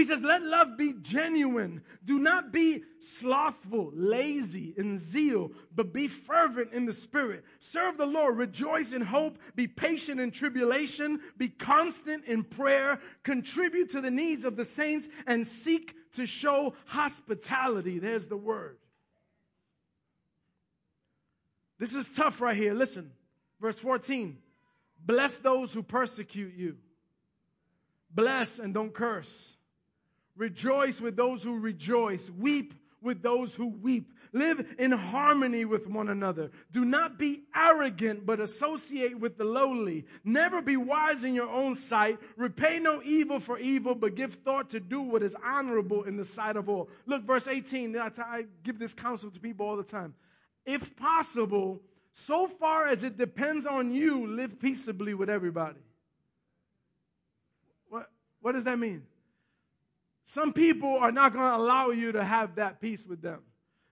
He 0.00 0.06
says, 0.06 0.22
let 0.22 0.42
love 0.42 0.78
be 0.78 0.94
genuine. 1.02 1.82
Do 2.06 2.18
not 2.18 2.54
be 2.54 2.84
slothful, 3.00 3.92
lazy 3.92 4.72
in 4.78 4.96
zeal, 4.96 5.52
but 5.76 5.92
be 5.92 6.08
fervent 6.08 6.72
in 6.72 6.86
the 6.86 6.92
spirit. 6.94 7.44
Serve 7.58 7.98
the 7.98 8.06
Lord. 8.06 8.38
Rejoice 8.38 8.94
in 8.94 9.02
hope. 9.02 9.36
Be 9.56 9.66
patient 9.66 10.18
in 10.18 10.30
tribulation. 10.30 11.20
Be 11.36 11.48
constant 11.48 12.24
in 12.24 12.44
prayer. 12.44 12.98
Contribute 13.24 13.90
to 13.90 14.00
the 14.00 14.10
needs 14.10 14.46
of 14.46 14.56
the 14.56 14.64
saints 14.64 15.06
and 15.26 15.46
seek 15.46 15.94
to 16.14 16.24
show 16.24 16.72
hospitality. 16.86 17.98
There's 17.98 18.26
the 18.26 18.38
word. 18.38 18.78
This 21.78 21.94
is 21.94 22.08
tough 22.08 22.40
right 22.40 22.56
here. 22.56 22.72
Listen, 22.72 23.10
verse 23.60 23.76
14. 23.76 24.38
Bless 25.04 25.36
those 25.36 25.74
who 25.74 25.82
persecute 25.82 26.54
you. 26.54 26.78
Bless 28.10 28.58
and 28.58 28.72
don't 28.72 28.94
curse. 28.94 29.58
Rejoice 30.40 31.02
with 31.02 31.16
those 31.16 31.42
who 31.42 31.58
rejoice. 31.58 32.30
Weep 32.30 32.72
with 33.02 33.20
those 33.20 33.54
who 33.54 33.66
weep. 33.66 34.10
Live 34.32 34.74
in 34.78 34.90
harmony 34.90 35.66
with 35.66 35.86
one 35.86 36.08
another. 36.08 36.50
Do 36.72 36.86
not 36.86 37.18
be 37.18 37.42
arrogant, 37.54 38.24
but 38.24 38.40
associate 38.40 39.20
with 39.20 39.36
the 39.36 39.44
lowly. 39.44 40.06
Never 40.24 40.62
be 40.62 40.78
wise 40.78 41.24
in 41.24 41.34
your 41.34 41.50
own 41.50 41.74
sight. 41.74 42.18
Repay 42.38 42.78
no 42.78 43.02
evil 43.02 43.38
for 43.38 43.58
evil, 43.58 43.94
but 43.94 44.14
give 44.14 44.32
thought 44.36 44.70
to 44.70 44.80
do 44.80 45.02
what 45.02 45.22
is 45.22 45.36
honorable 45.44 46.04
in 46.04 46.16
the 46.16 46.24
sight 46.24 46.56
of 46.56 46.70
all. 46.70 46.88
Look, 47.04 47.24
verse 47.24 47.46
18. 47.46 47.94
I 47.98 48.46
give 48.62 48.78
this 48.78 48.94
counsel 48.94 49.30
to 49.30 49.40
people 49.40 49.66
all 49.66 49.76
the 49.76 49.82
time. 49.82 50.14
If 50.64 50.96
possible, 50.96 51.82
so 52.12 52.46
far 52.46 52.88
as 52.88 53.04
it 53.04 53.18
depends 53.18 53.66
on 53.66 53.92
you, 53.92 54.26
live 54.26 54.58
peaceably 54.58 55.12
with 55.12 55.28
everybody. 55.28 55.80
What, 57.90 58.08
what 58.40 58.52
does 58.52 58.64
that 58.64 58.78
mean? 58.78 59.02
Some 60.30 60.52
people 60.52 60.96
are 60.96 61.10
not 61.10 61.32
going 61.32 61.50
to 61.50 61.56
allow 61.56 61.90
you 61.90 62.12
to 62.12 62.22
have 62.22 62.54
that 62.54 62.80
peace 62.80 63.04
with 63.04 63.20
them. 63.20 63.40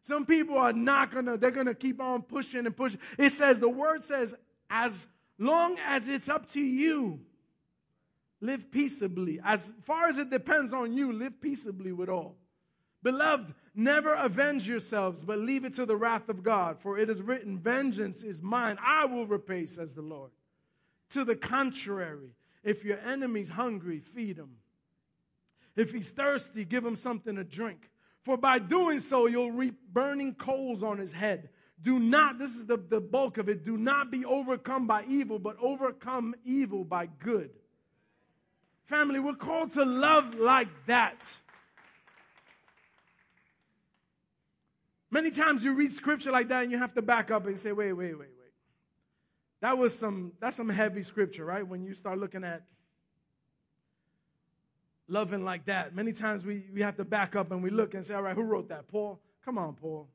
Some 0.02 0.24
people 0.24 0.56
are 0.56 0.72
not 0.72 1.10
going 1.10 1.24
to, 1.24 1.36
they're 1.36 1.50
going 1.50 1.66
to 1.66 1.74
keep 1.74 2.00
on 2.00 2.22
pushing 2.22 2.64
and 2.64 2.76
pushing. 2.76 3.00
It 3.18 3.30
says, 3.30 3.58
the 3.58 3.68
word 3.68 4.04
says, 4.04 4.36
as 4.70 5.08
long 5.36 5.78
as 5.84 6.08
it's 6.08 6.28
up 6.28 6.48
to 6.50 6.60
you, 6.60 7.18
live 8.40 8.70
peaceably. 8.70 9.40
As 9.42 9.72
far 9.82 10.06
as 10.06 10.18
it 10.18 10.30
depends 10.30 10.72
on 10.72 10.92
you, 10.92 11.12
live 11.12 11.40
peaceably 11.40 11.90
with 11.90 12.08
all. 12.08 12.36
Beloved, 13.02 13.52
never 13.74 14.14
avenge 14.14 14.68
yourselves, 14.68 15.24
but 15.24 15.40
leave 15.40 15.64
it 15.64 15.74
to 15.74 15.86
the 15.86 15.96
wrath 15.96 16.28
of 16.28 16.44
God. 16.44 16.78
For 16.78 16.98
it 16.98 17.10
is 17.10 17.20
written, 17.20 17.58
Vengeance 17.58 18.22
is 18.22 18.40
mine, 18.40 18.78
I 18.80 19.06
will 19.06 19.26
repay, 19.26 19.66
says 19.66 19.92
the 19.92 20.02
Lord. 20.02 20.30
To 21.10 21.24
the 21.24 21.34
contrary, 21.34 22.30
if 22.62 22.84
your 22.84 23.00
enemy's 23.00 23.48
hungry, 23.48 23.98
feed 23.98 24.36
him. 24.36 24.50
If 25.78 25.92
he's 25.92 26.10
thirsty, 26.10 26.64
give 26.64 26.84
him 26.84 26.96
something 26.96 27.36
to 27.36 27.44
drink. 27.44 27.88
For 28.24 28.36
by 28.36 28.58
doing 28.58 28.98
so, 28.98 29.26
you'll 29.26 29.52
reap 29.52 29.76
burning 29.92 30.34
coals 30.34 30.82
on 30.82 30.98
his 30.98 31.12
head. 31.12 31.50
Do 31.80 32.00
not, 32.00 32.40
this 32.40 32.56
is 32.56 32.66
the, 32.66 32.76
the 32.76 33.00
bulk 33.00 33.38
of 33.38 33.48
it, 33.48 33.64
do 33.64 33.76
not 33.76 34.10
be 34.10 34.24
overcome 34.24 34.88
by 34.88 35.04
evil, 35.06 35.38
but 35.38 35.56
overcome 35.60 36.34
evil 36.44 36.82
by 36.82 37.06
good. 37.06 37.50
Family, 38.86 39.20
we're 39.20 39.34
called 39.34 39.70
to 39.74 39.84
love 39.84 40.34
like 40.34 40.66
that. 40.86 41.32
Many 45.12 45.30
times 45.30 45.62
you 45.62 45.74
read 45.74 45.92
scripture 45.92 46.32
like 46.32 46.48
that 46.48 46.64
and 46.64 46.72
you 46.72 46.78
have 46.78 46.94
to 46.94 47.02
back 47.02 47.30
up 47.30 47.46
and 47.46 47.56
say, 47.56 47.70
wait, 47.70 47.92
wait, 47.92 48.18
wait, 48.18 48.18
wait. 48.18 48.52
That 49.60 49.78
was 49.78 49.96
some, 49.96 50.32
that's 50.40 50.56
some 50.56 50.68
heavy 50.68 51.04
scripture, 51.04 51.44
right? 51.44 51.66
When 51.66 51.84
you 51.84 51.94
start 51.94 52.18
looking 52.18 52.42
at 52.42 52.64
loving 55.08 55.44
like 55.44 55.64
that. 55.66 55.94
Many 55.94 56.12
times 56.12 56.44
we, 56.44 56.64
we 56.72 56.82
have 56.82 56.96
to 56.96 57.04
back 57.04 57.34
up 57.34 57.50
and 57.50 57.62
we 57.62 57.70
look 57.70 57.94
and 57.94 58.04
say, 58.04 58.14
all 58.14 58.22
right, 58.22 58.36
who 58.36 58.42
wrote 58.42 58.68
that? 58.68 58.88
Paul? 58.88 59.18
Come 59.44 59.58
on, 59.58 59.74
Paul. 59.74 60.08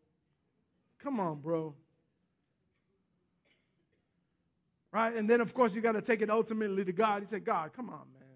Come 1.01 1.19
on, 1.19 1.39
bro. 1.39 1.73
Right? 4.91 5.15
And 5.15 5.27
then, 5.27 5.41
of 5.41 5.53
course, 5.53 5.73
you 5.73 5.81
got 5.81 5.93
to 5.93 6.01
take 6.01 6.21
it 6.21 6.29
ultimately 6.29 6.85
to 6.85 6.93
God. 6.93 7.23
He 7.23 7.27
said, 7.27 7.43
God, 7.43 7.73
come 7.73 7.89
on, 7.89 8.05
man. 8.13 8.29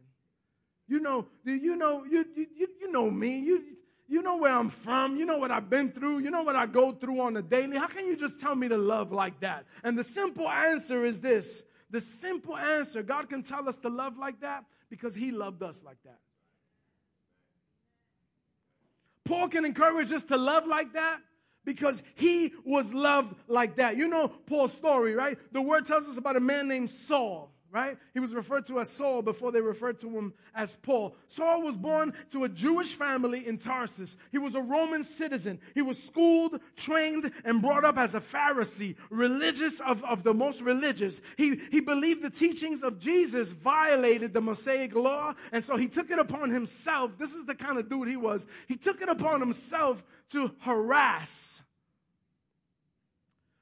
You 0.87 0.99
know, 0.99 1.27
you 1.45 1.75
know, 1.75 2.03
you, 2.03 2.25
you, 2.35 2.67
you 2.81 2.91
know 2.91 3.11
me. 3.11 3.39
You, 3.39 3.61
you 4.07 4.21
know 4.21 4.37
where 4.37 4.51
I'm 4.51 4.69
from. 4.69 5.17
You 5.17 5.25
know 5.25 5.37
what 5.37 5.51
I've 5.51 5.69
been 5.69 5.91
through. 5.91 6.19
You 6.19 6.31
know 6.31 6.41
what 6.41 6.55
I 6.55 6.65
go 6.65 6.93
through 6.93 7.21
on 7.21 7.37
a 7.37 7.41
daily. 7.41 7.77
How 7.77 7.87
can 7.87 8.07
you 8.07 8.15
just 8.15 8.39
tell 8.39 8.55
me 8.55 8.67
to 8.69 8.77
love 8.77 9.11
like 9.11 9.39
that? 9.41 9.65
And 9.83 9.97
the 9.97 10.03
simple 10.03 10.49
answer 10.49 11.05
is 11.05 11.21
this. 11.21 11.63
The 11.89 12.01
simple 12.01 12.57
answer, 12.57 13.03
God 13.03 13.29
can 13.29 13.43
tell 13.43 13.69
us 13.69 13.77
to 13.77 13.89
love 13.89 14.17
like 14.17 14.41
that 14.41 14.65
because 14.89 15.13
he 15.13 15.31
loved 15.31 15.61
us 15.61 15.83
like 15.83 15.97
that. 16.03 16.19
Paul 19.27 19.49
can 19.49 19.65
encourage 19.65 20.11
us 20.11 20.23
to 20.25 20.37
love 20.37 20.65
like 20.65 20.93
that 20.93 21.19
because 21.65 22.01
he 22.15 22.53
was 22.63 22.93
loved 22.93 23.35
like 23.47 23.75
that. 23.75 23.97
You 23.97 24.07
know 24.07 24.29
Paul's 24.29 24.73
story, 24.73 25.13
right? 25.13 25.37
The 25.51 25.61
word 25.61 25.85
tells 25.85 26.07
us 26.07 26.17
about 26.17 26.37
a 26.37 26.39
man 26.39 26.67
named 26.67 26.89
Saul 26.89 27.51
right? 27.71 27.97
He 28.13 28.19
was 28.19 28.33
referred 28.33 28.65
to 28.67 28.79
as 28.79 28.89
Saul 28.89 29.21
before 29.21 29.51
they 29.51 29.61
referred 29.61 29.99
to 29.99 30.09
him 30.09 30.33
as 30.55 30.75
Paul. 30.77 31.15
Saul 31.27 31.61
was 31.61 31.75
born 31.75 32.13
to 32.31 32.45
a 32.45 32.49
Jewish 32.49 32.95
family 32.95 33.45
in 33.45 33.57
Tarsus. 33.57 34.15
He 34.31 34.37
was 34.37 34.55
a 34.55 34.61
Roman 34.61 35.03
citizen. 35.03 35.59
He 35.75 35.81
was 35.81 36.01
schooled, 36.01 36.59
trained, 36.75 37.31
and 37.43 37.61
brought 37.61 37.83
up 37.83 37.97
as 37.97 38.15
a 38.15 38.21
Pharisee, 38.21 38.95
religious 39.09 39.81
of, 39.81 40.03
of 40.05 40.23
the 40.23 40.33
most 40.33 40.61
religious. 40.61 41.21
He, 41.35 41.59
he 41.71 41.81
believed 41.81 42.21
the 42.21 42.29
teachings 42.29 42.83
of 42.83 42.99
Jesus 42.99 43.51
violated 43.51 44.33
the 44.33 44.41
Mosaic 44.41 44.95
law, 44.95 45.33
and 45.51 45.63
so 45.63 45.75
he 45.75 45.87
took 45.87 46.09
it 46.09 46.19
upon 46.19 46.49
himself. 46.49 47.17
This 47.17 47.33
is 47.33 47.45
the 47.45 47.55
kind 47.55 47.77
of 47.77 47.89
dude 47.89 48.07
he 48.07 48.17
was. 48.17 48.47
He 48.67 48.77
took 48.77 49.01
it 49.01 49.09
upon 49.09 49.41
himself 49.41 50.03
to 50.31 50.51
harass 50.59 51.61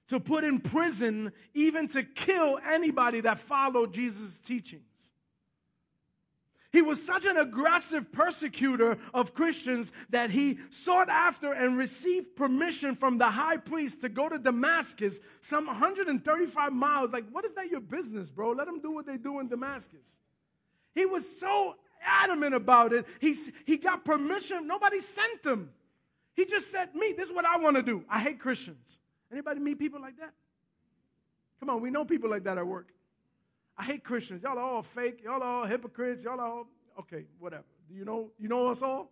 to 0.07 0.19
put 0.19 0.43
in 0.43 0.59
prison, 0.59 1.31
even 1.53 1.87
to 1.89 2.03
kill 2.03 2.59
anybody 2.69 3.21
that 3.21 3.39
followed 3.39 3.93
Jesus' 3.93 4.39
teachings. 4.39 4.83
He 6.75 6.81
was 6.81 7.01
such 7.01 7.23
an 7.23 7.37
aggressive 7.37 8.11
persecutor 8.11 8.97
of 9.13 9.33
Christians 9.33 9.93
that 10.09 10.29
he 10.29 10.59
sought 10.69 11.07
after 11.07 11.53
and 11.53 11.77
received 11.77 12.35
permission 12.35 12.97
from 12.97 13.17
the 13.17 13.29
high 13.29 13.55
priest 13.55 14.01
to 14.01 14.09
go 14.09 14.27
to 14.27 14.37
Damascus, 14.37 15.21
some 15.39 15.67
135 15.67 16.73
miles. 16.73 17.11
Like, 17.11 17.23
what 17.31 17.45
is 17.45 17.53
that 17.53 17.69
your 17.69 17.79
business, 17.79 18.29
bro? 18.29 18.51
Let 18.51 18.65
them 18.65 18.81
do 18.81 18.91
what 18.91 19.05
they 19.05 19.15
do 19.15 19.39
in 19.39 19.47
Damascus. 19.47 20.19
He 20.93 21.05
was 21.05 21.39
so 21.39 21.75
adamant 22.03 22.53
about 22.53 22.91
it. 22.91 23.05
He, 23.21 23.35
he 23.65 23.77
got 23.77 24.03
permission. 24.03 24.67
Nobody 24.67 24.99
sent 24.99 25.45
him. 25.45 25.69
He 26.35 26.43
just 26.43 26.71
said, 26.71 26.93
Me, 26.93 27.13
this 27.15 27.29
is 27.29 27.33
what 27.33 27.45
I 27.45 27.57
want 27.57 27.77
to 27.77 27.83
do. 27.83 28.03
I 28.09 28.19
hate 28.19 28.39
Christians. 28.39 28.99
Anybody 29.31 29.59
meet 29.59 29.79
people 29.79 30.01
like 30.01 30.17
that? 30.17 30.33
Come 31.59 31.69
on, 31.69 31.81
we 31.81 31.89
know 31.89 32.05
people 32.05 32.29
like 32.29 32.43
that 32.43 32.57
at 32.57 32.67
work. 32.67 32.89
I 33.77 33.83
hate 33.83 34.03
Christians. 34.03 34.43
Y'all 34.43 34.57
are 34.57 34.63
all 34.63 34.83
fake. 34.83 35.21
Y'all 35.23 35.41
are 35.41 35.61
all 35.61 35.65
hypocrites. 35.65 36.23
Y'all 36.23 36.39
are 36.39 36.47
all, 36.47 36.67
Okay, 36.99 37.25
whatever. 37.39 37.65
Do 37.89 37.95
you 37.95 38.05
know 38.05 38.31
you 38.39 38.47
know 38.47 38.67
us 38.67 38.81
all? 38.81 39.11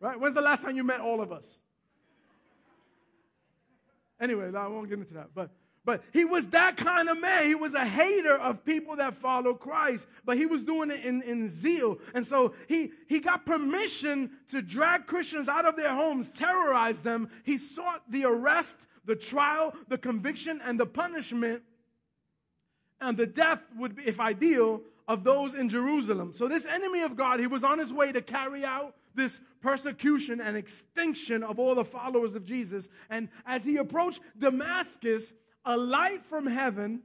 Right? 0.00 0.18
When's 0.18 0.34
the 0.34 0.40
last 0.40 0.64
time 0.64 0.76
you 0.76 0.82
met 0.82 1.00
all 1.00 1.20
of 1.20 1.30
us? 1.30 1.58
Anyway, 4.20 4.50
I 4.54 4.66
won't 4.66 4.88
get 4.88 4.98
into 4.98 5.14
that. 5.14 5.28
But 5.34 5.50
but 5.84 6.02
he 6.12 6.24
was 6.24 6.48
that 6.50 6.76
kind 6.76 7.08
of 7.08 7.20
man. 7.20 7.46
He 7.46 7.56
was 7.56 7.74
a 7.74 7.84
hater 7.84 8.36
of 8.36 8.64
people 8.64 8.96
that 8.96 9.16
follow 9.16 9.54
Christ, 9.54 10.06
but 10.24 10.36
he 10.36 10.46
was 10.46 10.62
doing 10.62 10.90
it 10.90 11.04
in, 11.04 11.22
in 11.22 11.48
zeal. 11.48 11.98
And 12.14 12.24
so 12.24 12.54
he, 12.68 12.92
he 13.08 13.18
got 13.18 13.44
permission 13.44 14.30
to 14.50 14.62
drag 14.62 15.06
Christians 15.06 15.48
out 15.48 15.66
of 15.66 15.76
their 15.76 15.92
homes, 15.92 16.30
terrorize 16.30 17.02
them. 17.02 17.28
He 17.44 17.56
sought 17.56 18.02
the 18.08 18.26
arrest, 18.26 18.76
the 19.04 19.16
trial, 19.16 19.74
the 19.88 19.98
conviction, 19.98 20.60
and 20.64 20.78
the 20.78 20.86
punishment, 20.86 21.62
and 23.00 23.16
the 23.16 23.26
death 23.26 23.60
would 23.76 23.96
be, 23.96 24.06
if 24.06 24.20
ideal, 24.20 24.82
of 25.08 25.24
those 25.24 25.54
in 25.54 25.68
Jerusalem. 25.68 26.32
So 26.32 26.46
this 26.46 26.64
enemy 26.64 27.00
of 27.00 27.16
God, 27.16 27.40
he 27.40 27.48
was 27.48 27.64
on 27.64 27.80
his 27.80 27.92
way 27.92 28.12
to 28.12 28.22
carry 28.22 28.64
out 28.64 28.94
this 29.14 29.40
persecution 29.60 30.40
and 30.40 30.56
extinction 30.56 31.42
of 31.42 31.58
all 31.58 31.74
the 31.74 31.84
followers 31.84 32.36
of 32.36 32.44
Jesus. 32.44 32.88
And 33.10 33.28
as 33.44 33.64
he 33.64 33.76
approached 33.76 34.20
Damascus, 34.38 35.32
a 35.64 35.76
light 35.76 36.24
from 36.24 36.46
heaven 36.46 37.02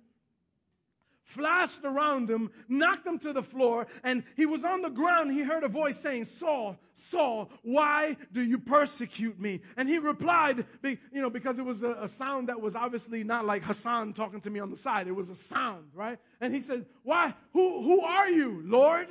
flashed 1.27 1.83
around 1.83 2.29
him, 2.29 2.49
knocked 2.69 3.05
him 3.05 3.19
to 3.19 3.33
the 3.33 3.43
floor, 3.43 3.85
and 4.03 4.23
he 4.37 4.45
was 4.45 4.63
on 4.63 4.81
the 4.81 4.89
ground. 4.89 5.29
He 5.29 5.41
heard 5.41 5.63
a 5.63 5.67
voice 5.67 5.99
saying, 5.99 6.23
Saul, 6.23 6.77
Saul, 6.93 7.49
why 7.63 8.15
do 8.31 8.41
you 8.41 8.57
persecute 8.57 9.37
me? 9.37 9.59
And 9.75 9.89
he 9.89 9.97
replied, 9.97 10.65
you 10.83 10.97
know, 11.21 11.29
because 11.29 11.59
it 11.59 11.65
was 11.65 11.83
a, 11.83 12.07
sound 12.07 12.47
that 12.47 12.59
was 12.59 12.77
obviously 12.77 13.25
not 13.25 13.45
like 13.45 13.65
Hassan 13.65 14.13
talking 14.13 14.39
to 14.39 14.49
me 14.49 14.61
on 14.61 14.69
the 14.69 14.77
side. 14.77 15.07
It 15.07 15.11
was 15.11 15.29
a 15.29 15.35
sound, 15.35 15.89
right? 15.93 16.17
And 16.39 16.55
he 16.55 16.61
said, 16.61 16.85
Why? 17.03 17.33
Who, 17.51 17.81
who 17.81 18.01
are 18.01 18.29
you, 18.29 18.61
Lord? 18.63 19.09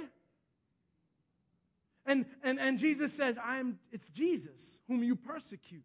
And, 2.06 2.24
and, 2.42 2.58
and 2.58 2.78
Jesus 2.78 3.12
says, 3.12 3.36
I 3.36 3.58
am, 3.58 3.78
it's 3.92 4.08
Jesus 4.08 4.80
whom 4.88 5.04
you 5.04 5.16
persecute. 5.16 5.82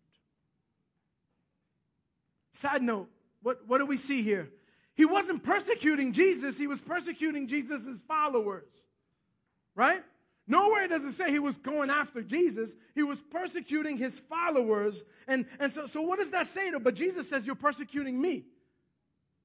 Side 2.53 2.83
note, 2.83 3.09
what, 3.41 3.67
what 3.67 3.79
do 3.79 3.85
we 3.85 3.97
see 3.97 4.21
here? 4.21 4.49
He 4.95 5.05
wasn't 5.05 5.43
persecuting 5.43 6.13
Jesus, 6.13 6.57
he 6.57 6.67
was 6.67 6.81
persecuting 6.81 7.47
Jesus' 7.47 8.01
followers. 8.07 8.69
Right? 9.75 10.03
Nowhere 10.47 10.87
does 10.87 11.05
it 11.05 11.13
say 11.13 11.31
he 11.31 11.39
was 11.39 11.57
going 11.57 11.89
after 11.89 12.21
Jesus. 12.21 12.75
He 12.93 13.03
was 13.03 13.21
persecuting 13.21 13.95
his 13.95 14.19
followers. 14.19 15.03
And, 15.27 15.45
and 15.59 15.71
so, 15.71 15.85
so 15.85 16.01
what 16.01 16.19
does 16.19 16.31
that 16.31 16.45
say 16.45 16.71
to? 16.71 16.79
But 16.79 16.95
Jesus 16.95 17.29
says, 17.29 17.45
You're 17.45 17.55
persecuting 17.55 18.19
me. 18.19 18.43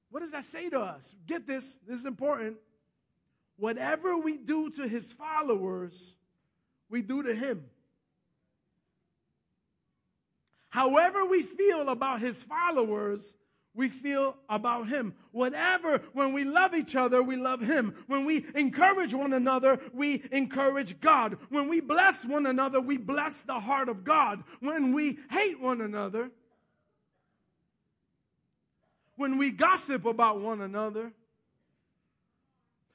What 0.09 0.19
does 0.21 0.31
that 0.31 0.43
say 0.43 0.69
to 0.69 0.79
us? 0.79 1.15
Get 1.25 1.47
this, 1.47 1.77
this 1.87 1.99
is 1.99 2.05
important. 2.05 2.57
Whatever 3.57 4.17
we 4.17 4.37
do 4.37 4.69
to 4.71 4.87
his 4.87 5.13
followers, 5.13 6.15
we 6.89 7.01
do 7.01 7.23
to 7.23 7.33
him. 7.33 7.65
However, 10.69 11.25
we 11.25 11.41
feel 11.41 11.89
about 11.89 12.21
his 12.21 12.43
followers, 12.43 13.35
we 13.77 13.87
feel 13.87 14.35
about 14.49 14.89
Him. 14.89 15.13
Whatever, 15.31 16.01
when 16.13 16.33
we 16.33 16.43
love 16.43 16.73
each 16.73 16.95
other, 16.95 17.21
we 17.21 17.35
love 17.35 17.61
Him. 17.61 17.93
When 18.07 18.25
we 18.25 18.43
encourage 18.55 19.13
one 19.13 19.33
another, 19.33 19.79
we 19.93 20.23
encourage 20.31 20.99
God. 20.99 21.37
When 21.49 21.69
we 21.69 21.79
bless 21.79 22.25
one 22.25 22.47
another, 22.47 22.81
we 22.81 22.97
bless 22.97 23.43
the 23.43 23.59
heart 23.59 23.87
of 23.87 24.03
God. 24.03 24.43
When 24.59 24.93
we 24.93 25.19
hate 25.29 25.61
one 25.61 25.81
another, 25.81 26.31
when 29.15 29.37
we 29.37 29.51
gossip 29.51 30.05
about 30.05 30.41
one 30.41 30.61
another, 30.61 31.13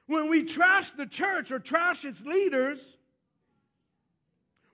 when 0.06 0.28
we 0.28 0.42
trash 0.42 0.90
the 0.90 1.06
church 1.06 1.52
or 1.52 1.60
trash 1.60 2.04
its 2.04 2.24
leaders, 2.24 2.98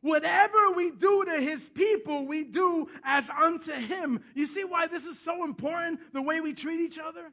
Whatever 0.01 0.71
we 0.77 0.91
do 0.93 1.25
to 1.25 1.41
his 1.41 1.69
people, 1.69 2.27
we 2.27 2.45
do 2.45 2.89
as 3.05 3.31
unto 3.31 3.73
him. 3.73 4.23
You 4.35 4.47
see 4.47 4.65
why 4.65 4.87
this 4.87 5.07
is 5.07 5.19
so 5.19 5.45
important, 5.45 6.01
the 6.13 6.23
way 6.23 6.41
we 6.41 6.53
treat 6.53 6.81
each 6.81 6.99
other? 6.99 7.33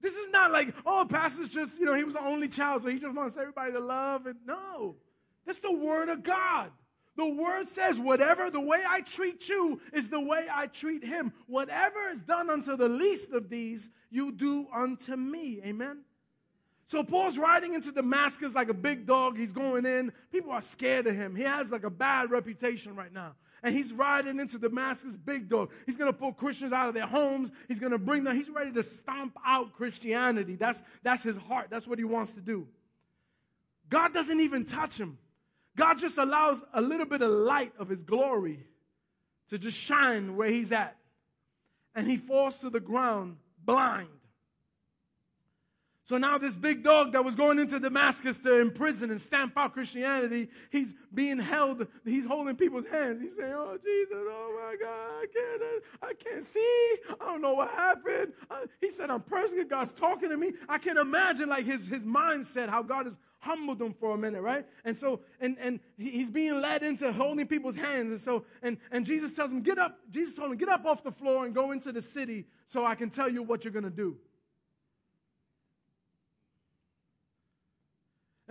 This 0.00 0.16
is 0.16 0.28
not 0.30 0.50
like, 0.50 0.74
oh, 0.84 1.06
pastor's 1.08 1.50
just, 1.50 1.78
you 1.78 1.86
know, 1.86 1.94
he 1.94 2.04
was 2.04 2.14
the 2.14 2.24
only 2.24 2.48
child, 2.48 2.82
so 2.82 2.88
he 2.88 2.98
just 2.98 3.14
wants 3.14 3.36
everybody 3.36 3.72
to 3.72 3.80
love. 3.80 4.26
And 4.26 4.36
no, 4.44 4.96
that's 5.46 5.60
the 5.60 5.72
word 5.72 6.08
of 6.08 6.22
God. 6.22 6.72
The 7.16 7.26
word 7.26 7.66
says, 7.66 8.00
whatever 8.00 8.50
the 8.50 8.60
way 8.60 8.82
I 8.88 9.02
treat 9.02 9.48
you 9.48 9.80
is 9.92 10.10
the 10.10 10.20
way 10.20 10.46
I 10.50 10.66
treat 10.66 11.04
him. 11.04 11.32
Whatever 11.46 12.08
is 12.08 12.22
done 12.22 12.50
unto 12.50 12.76
the 12.76 12.88
least 12.88 13.32
of 13.32 13.48
these, 13.48 13.90
you 14.10 14.32
do 14.32 14.66
unto 14.74 15.16
me. 15.16 15.60
Amen. 15.64 16.04
So 16.92 17.02
Paul's 17.02 17.38
riding 17.38 17.72
into 17.72 17.90
Damascus 17.90 18.54
like 18.54 18.68
a 18.68 18.74
big 18.74 19.06
dog. 19.06 19.38
He's 19.38 19.54
going 19.54 19.86
in. 19.86 20.12
People 20.30 20.50
are 20.52 20.60
scared 20.60 21.06
of 21.06 21.16
him. 21.16 21.34
He 21.34 21.42
has 21.42 21.72
like 21.72 21.84
a 21.84 21.90
bad 21.90 22.30
reputation 22.30 22.94
right 22.94 23.10
now. 23.10 23.34
And 23.62 23.74
he's 23.74 23.94
riding 23.94 24.38
into 24.38 24.58
Damascus, 24.58 25.16
big 25.16 25.48
dog. 25.48 25.70
He's 25.86 25.96
going 25.96 26.12
to 26.12 26.18
pull 26.18 26.34
Christians 26.34 26.70
out 26.70 26.88
of 26.88 26.94
their 26.94 27.06
homes. 27.06 27.50
He's 27.66 27.80
going 27.80 27.92
to 27.92 27.98
bring 27.98 28.24
them. 28.24 28.36
He's 28.36 28.50
ready 28.50 28.72
to 28.72 28.82
stomp 28.82 29.38
out 29.42 29.72
Christianity. 29.72 30.56
That's, 30.56 30.82
that's 31.02 31.22
his 31.22 31.38
heart. 31.38 31.68
That's 31.70 31.88
what 31.88 31.96
he 31.96 32.04
wants 32.04 32.34
to 32.34 32.42
do. 32.42 32.68
God 33.88 34.12
doesn't 34.12 34.40
even 34.40 34.66
touch 34.66 35.00
him. 35.00 35.16
God 35.78 35.96
just 35.96 36.18
allows 36.18 36.62
a 36.74 36.82
little 36.82 37.06
bit 37.06 37.22
of 37.22 37.30
light 37.30 37.72
of 37.78 37.88
his 37.88 38.02
glory 38.02 38.66
to 39.48 39.56
just 39.56 39.78
shine 39.78 40.36
where 40.36 40.50
he's 40.50 40.72
at. 40.72 40.98
And 41.94 42.06
he 42.06 42.18
falls 42.18 42.58
to 42.58 42.68
the 42.68 42.80
ground 42.80 43.38
blind. 43.64 44.10
So 46.04 46.18
now 46.18 46.36
this 46.36 46.56
big 46.56 46.82
dog 46.82 47.12
that 47.12 47.24
was 47.24 47.36
going 47.36 47.60
into 47.60 47.78
Damascus 47.78 48.38
to 48.38 48.60
imprison 48.60 49.10
and 49.10 49.20
stamp 49.20 49.52
out 49.56 49.72
Christianity, 49.72 50.48
he's 50.70 50.94
being 51.14 51.38
held, 51.38 51.86
he's 52.04 52.24
holding 52.24 52.56
people's 52.56 52.86
hands. 52.86 53.22
He's 53.22 53.36
saying, 53.36 53.52
oh, 53.54 53.78
Jesus, 53.82 54.16
oh 54.16 54.60
my 54.60 54.76
God, 54.84 54.90
I 54.90 55.26
can't, 55.32 55.62
I 56.02 56.14
can't 56.14 56.44
see. 56.44 56.96
I 57.20 57.24
don't 57.24 57.40
know 57.40 57.54
what 57.54 57.70
happened. 57.70 58.32
I, 58.50 58.64
he 58.80 58.90
said, 58.90 59.10
I'm 59.10 59.20
persecuted. 59.20 59.68
God's 59.68 59.92
talking 59.92 60.28
to 60.30 60.36
me. 60.36 60.54
I 60.68 60.78
can 60.78 60.98
imagine 60.98 61.48
like 61.48 61.64
his, 61.64 61.86
his 61.86 62.04
mindset, 62.04 62.68
how 62.68 62.82
God 62.82 63.06
has 63.06 63.16
humbled 63.38 63.80
him 63.80 63.92
for 63.92 64.14
a 64.14 64.18
minute, 64.18 64.42
right? 64.42 64.66
And 64.84 64.96
so, 64.96 65.20
and, 65.40 65.56
and 65.60 65.78
he's 65.96 66.30
being 66.32 66.60
led 66.60 66.82
into 66.82 67.12
holding 67.12 67.46
people's 67.46 67.76
hands. 67.76 68.10
And 68.10 68.20
so, 68.20 68.44
and, 68.62 68.76
and 68.90 69.06
Jesus 69.06 69.34
tells 69.34 69.52
him, 69.52 69.62
get 69.62 69.78
up. 69.78 70.00
Jesus 70.10 70.34
told 70.34 70.50
him, 70.50 70.56
get 70.56 70.68
up 70.68 70.84
off 70.84 71.04
the 71.04 71.12
floor 71.12 71.44
and 71.44 71.54
go 71.54 71.70
into 71.70 71.92
the 71.92 72.02
city 72.02 72.46
so 72.66 72.84
I 72.84 72.96
can 72.96 73.08
tell 73.08 73.28
you 73.28 73.44
what 73.44 73.64
you're 73.64 73.72
going 73.72 73.84
to 73.84 73.90
do. 73.90 74.16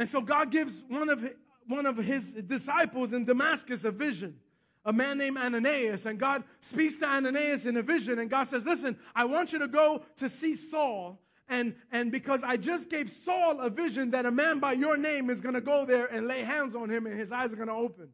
And 0.01 0.09
so 0.09 0.19
God 0.19 0.49
gives 0.49 0.83
one 0.87 1.09
of, 1.09 1.23
one 1.67 1.85
of 1.85 1.95
his 1.95 2.33
disciples 2.33 3.13
in 3.13 3.23
Damascus 3.23 3.83
a 3.83 3.91
vision, 3.91 4.35
a 4.83 4.91
man 4.91 5.19
named 5.19 5.37
Ananias. 5.37 6.07
And 6.07 6.17
God 6.17 6.43
speaks 6.59 6.97
to 6.97 7.05
Ananias 7.05 7.67
in 7.67 7.77
a 7.77 7.83
vision. 7.83 8.17
And 8.17 8.27
God 8.27 8.45
says, 8.45 8.65
Listen, 8.65 8.97
I 9.13 9.25
want 9.25 9.53
you 9.53 9.59
to 9.59 9.67
go 9.67 10.03
to 10.15 10.27
see 10.27 10.55
Saul. 10.55 11.21
And, 11.47 11.75
and 11.91 12.11
because 12.11 12.43
I 12.43 12.57
just 12.57 12.89
gave 12.89 13.11
Saul 13.11 13.59
a 13.59 13.69
vision 13.69 14.09
that 14.09 14.25
a 14.25 14.31
man 14.31 14.57
by 14.57 14.73
your 14.73 14.97
name 14.97 15.29
is 15.29 15.39
going 15.39 15.53
to 15.53 15.61
go 15.61 15.85
there 15.85 16.07
and 16.07 16.27
lay 16.27 16.41
hands 16.41 16.75
on 16.75 16.89
him 16.89 17.05
and 17.05 17.15
his 17.15 17.31
eyes 17.31 17.53
are 17.53 17.57
going 17.57 17.67
to 17.67 17.75
open. 17.75 18.09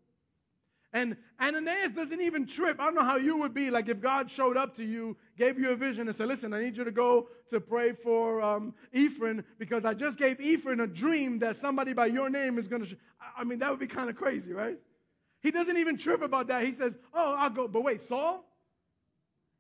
And 0.94 1.18
Ananias 1.42 1.92
doesn't 1.92 2.22
even 2.22 2.46
trip. 2.46 2.80
I 2.80 2.86
don't 2.86 2.96
know 2.96 3.04
how 3.04 3.18
you 3.18 3.38
would 3.38 3.54
be 3.54 3.70
like 3.70 3.90
if 3.90 4.00
God 4.00 4.32
showed 4.32 4.56
up 4.56 4.74
to 4.76 4.86
you, 4.86 5.18
gave 5.38 5.60
you 5.60 5.72
a 5.72 5.76
vision, 5.76 6.08
and 6.08 6.16
said, 6.16 6.28
Listen, 6.28 6.54
I 6.54 6.62
need 6.62 6.78
you 6.78 6.84
to 6.86 6.92
go 6.92 7.28
to 7.50 7.60
pray 7.60 7.92
for 7.92 8.42
um, 8.42 8.74
Ephraim 8.94 9.44
because 9.60 9.84
I 9.84 9.94
just 9.94 10.18
gave 10.18 10.40
Ephraim 10.40 10.80
a 10.80 10.88
dream 10.88 11.40
that 11.40 11.58
somebody 11.58 11.94
by 11.94 12.06
your 12.06 12.30
name 12.30 12.58
is 12.58 12.68
going 12.68 12.84
to. 12.84 12.88
Sh-. 12.88 12.96
I 13.38 13.44
mean, 13.44 13.60
that 13.60 13.70
would 13.70 13.80
be 13.80 13.88
kind 13.88 14.10
of 14.10 14.16
crazy, 14.16 14.54
right? 14.54 14.80
He 15.42 15.52
doesn't 15.52 15.78
even 15.78 15.98
trip 15.98 16.22
about 16.22 16.48
that. 16.48 16.64
He 16.66 16.72
says, 16.72 16.98
Oh, 17.14 17.36
I'll 17.38 17.50
go. 17.50 17.68
But 17.68 17.84
wait, 17.84 18.02
Saul? 18.02 18.46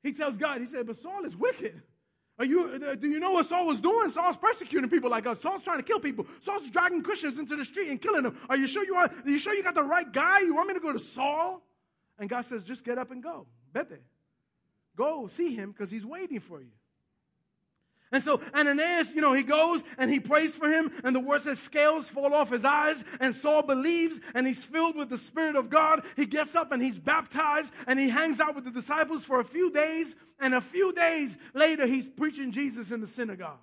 He 0.03 0.13
tells 0.13 0.37
God, 0.37 0.61
He 0.61 0.65
said, 0.65 0.87
But 0.87 0.95
Saul 0.95 1.25
is 1.25 1.35
wicked. 1.35 1.81
Are 2.39 2.45
you, 2.45 2.79
uh, 2.87 2.95
do 2.95 3.09
you 3.09 3.19
know 3.19 3.31
what 3.31 3.47
Saul 3.47 3.65
was 3.65 3.81
doing? 3.81 4.11
Saul's 4.11 4.37
persecuting 4.37 4.89
people 4.89 5.09
like 5.09 5.25
us. 5.25 5.41
Saul's 5.41 5.63
trying 5.63 5.77
to 5.77 5.83
kill 5.83 5.99
people. 5.99 6.27
Saul's 6.39 6.69
dragging 6.69 7.01
Christians 7.01 7.39
into 7.39 7.55
the 7.55 7.65
street 7.65 7.89
and 7.89 7.99
killing 7.99 8.23
them. 8.23 8.37
Are 8.47 8.55
you 8.55 8.67
sure 8.67 8.85
you 8.85 8.95
are? 8.95 9.05
Are 9.05 9.29
you 9.29 9.39
sure 9.39 9.55
you 9.55 9.63
got 9.63 9.73
the 9.73 9.83
right 9.83 10.11
guy? 10.11 10.41
You 10.41 10.53
want 10.53 10.67
me 10.67 10.75
to 10.75 10.79
go 10.79 10.93
to 10.93 10.99
Saul? 10.99 11.63
And 12.19 12.29
God 12.29 12.41
says, 12.41 12.63
just 12.63 12.85
get 12.85 12.97
up 12.99 13.09
and 13.09 13.23
go. 13.23 13.47
Bete. 13.73 14.01
Go 14.95 15.27
see 15.27 15.53
him 15.55 15.71
because 15.71 15.89
he's 15.89 16.05
waiting 16.05 16.39
for 16.39 16.61
you. 16.61 16.71
And 18.11 18.23
so 18.23 18.41
Ananias, 18.55 19.13
you 19.13 19.21
know, 19.21 19.33
he 19.33 19.43
goes 19.43 19.83
and 19.97 20.09
he 20.09 20.19
prays 20.19 20.55
for 20.55 20.69
him, 20.69 20.91
and 21.03 21.15
the 21.15 21.19
word 21.19 21.41
says 21.41 21.59
scales 21.59 22.07
fall 22.07 22.33
off 22.33 22.49
his 22.49 22.63
eyes, 22.63 23.03
and 23.19 23.35
Saul 23.35 23.63
believes, 23.63 24.19
and 24.33 24.47
he's 24.47 24.63
filled 24.63 24.95
with 24.95 25.09
the 25.09 25.17
Spirit 25.17 25.55
of 25.55 25.69
God. 25.69 26.05
He 26.15 26.25
gets 26.25 26.55
up 26.55 26.71
and 26.71 26.81
he's 26.81 26.99
baptized, 26.99 27.73
and 27.85 27.99
he 27.99 28.09
hangs 28.09 28.39
out 28.39 28.55
with 28.55 28.63
the 28.63 28.71
disciples 28.71 29.25
for 29.25 29.39
a 29.39 29.45
few 29.45 29.71
days, 29.71 30.15
and 30.39 30.53
a 30.53 30.61
few 30.61 30.93
days 30.93 31.37
later, 31.53 31.85
he's 31.85 32.07
preaching 32.07 32.51
Jesus 32.51 32.91
in 32.91 33.01
the 33.01 33.07
synagogue. 33.07 33.59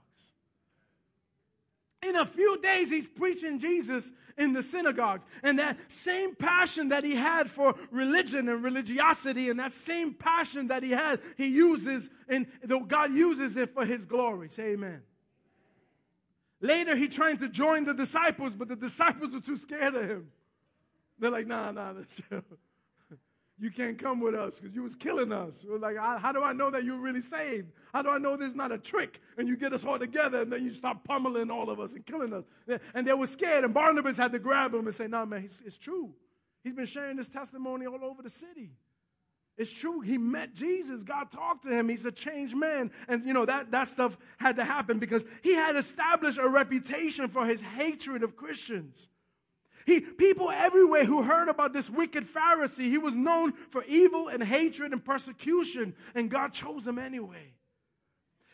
In 2.05 2.17
a 2.17 2.27
few 2.27 2.61
days, 2.61 2.91
he's 2.91 3.09
preaching 3.09 3.59
Jesus 3.59 4.13
in 4.37 4.53
the 4.53 4.63
synagogues. 4.63 5.27
And 5.43 5.59
that 5.59 5.79
same 5.91 6.35
passion 6.35 6.91
that 6.91 7.03
he 7.05 7.15
had 7.15 7.51
for 7.51 7.75
religion 7.91 8.49
and 8.49 8.63
religiosity, 8.63 9.49
and 9.49 9.59
that 9.59 9.73
same 9.73 10.13
passion 10.13 10.69
that 10.69 10.83
he 10.83 10.91
had, 10.91 11.21
he 11.37 11.47
uses, 11.47 12.11
and 12.29 12.47
God 12.89 13.13
uses 13.13 13.57
it 13.57 13.73
for 13.73 13.85
his 13.87 14.07
glory. 14.07 14.49
Say 14.49 14.73
amen. 14.73 15.03
Later, 16.61 16.97
he 16.97 17.09
tried 17.09 17.41
to 17.41 17.49
join 17.49 17.85
the 17.85 17.95
disciples, 17.95 18.55
but 18.55 18.69
the 18.69 18.77
disciples 18.77 19.33
were 19.33 19.41
too 19.41 19.57
scared 19.57 19.95
of 19.95 20.09
him. 20.09 20.31
They're 21.19 21.31
like, 21.31 21.47
nah, 21.47 21.71
nah, 21.71 21.95
you 23.59 23.71
can't 23.71 23.99
come 23.99 24.21
with 24.21 24.35
us 24.35 24.59
because 24.59 24.75
you 24.75 24.83
was 24.83 24.97
killing 24.97 25.33
us. 25.33 25.65
Like, 25.69 25.97
how 25.97 26.33
do 26.33 26.43
I 26.43 26.53
know 26.53 26.71
that 26.71 26.85
you're 26.85 26.99
really 26.99 27.21
saved? 27.21 27.71
How 27.93 28.03
do 28.03 28.11
I 28.11 28.19
know 28.19 28.37
this 28.37 28.49
is 28.49 28.55
not 28.55 28.73
a 28.73 28.79
trick? 28.79 29.21
And 29.39 29.47
you 29.47 29.57
get 29.57 29.73
us 29.73 29.85
all 29.85 29.99
together 29.99 30.43
and 30.43 30.53
then 30.53 30.65
you 30.65 30.73
start 30.73 31.05
pummeling 31.05 31.51
all 31.51 31.71
of 31.71 31.79
us 31.79 31.95
and 31.95 32.05
killing 32.05 32.33
us. 32.33 32.45
And 32.95 33.07
they 33.07 33.13
were 33.13 33.27
scared, 33.27 33.65
and 33.65 33.73
Barnabas 33.73 34.17
had 34.17 34.33
to 34.33 34.39
grab 34.41 34.75
him 34.75 34.87
and 34.87 34.95
say, 34.95 35.07
no, 35.07 35.19
nah, 35.19 35.25
man, 35.27 35.49
it's 35.65 35.79
true. 35.79 36.13
He's 36.65 36.75
been 36.75 36.87
sharing 36.87 37.17
this 37.17 37.29
testimony 37.29 37.87
all 37.87 38.03
over 38.03 38.23
the 38.23 38.31
city. 38.31 38.71
It's 39.57 39.71
true. 39.71 40.01
He 40.01 40.19
met 40.19 40.55
Jesus. 40.55 41.05
God 41.05 41.31
talked 41.31 41.65
to 41.65 41.71
him. 41.71 41.89
He's 41.89 42.05
a 42.05 42.11
changed 42.11 42.57
man. 42.57 42.91
And 43.07 43.25
you 43.25 43.33
know, 43.33 43.47
that, 43.47 43.71
that 43.71 43.87
stuff 43.87 44.17
had 44.37 44.57
to 44.57 44.65
happen 44.65 44.99
because 44.99 45.25
he 45.43 45.55
had 45.55 45.77
established 45.77 46.39
a 46.39 46.49
reputation 46.49 47.29
for 47.29 47.47
his 47.47 47.63
hatred 47.63 48.25
of 48.25 48.35
Christians. 48.35 49.09
He, 49.87 50.01
people 50.01 50.51
everywhere 50.51 51.05
who 51.05 51.23
heard 51.23 51.49
about 51.49 51.73
this 51.73 51.91
wicked 51.91 52.27
Pharisee, 52.27 52.85
he 52.85 52.99
was 52.99 53.15
known 53.15 53.53
for 53.71 53.85
evil 53.85 54.29
and 54.29 54.43
hatred 54.43 54.93
and 54.93 55.05
persecution, 55.05 55.95
and 56.15 56.31
God 56.31 56.53
chose 56.53 56.87
him 56.87 56.99
anyway. 56.99 57.53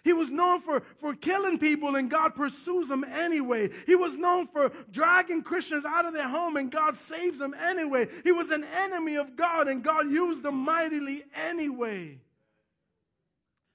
He 0.02 0.12
was 0.12 0.30
known 0.30 0.60
for, 0.60 0.82
for 0.98 1.14
killing 1.14 1.58
people, 1.58 1.94
and 1.94 2.10
God 2.10 2.34
pursues 2.34 2.90
him 2.90 3.04
anyway. 3.04 3.70
He 3.86 3.94
was 3.94 4.16
known 4.16 4.46
for 4.46 4.72
dragging 4.90 5.42
Christians 5.42 5.84
out 5.84 6.06
of 6.06 6.14
their 6.14 6.28
home, 6.28 6.56
and 6.56 6.70
God 6.70 6.96
saves 6.96 7.38
them 7.38 7.54
anyway. 7.54 8.08
He 8.24 8.32
was 8.32 8.50
an 8.50 8.64
enemy 8.64 9.16
of 9.16 9.36
God, 9.36 9.68
and 9.68 9.82
God 9.82 10.10
used 10.10 10.44
him 10.44 10.56
mightily 10.56 11.24
anyway. 11.34 12.18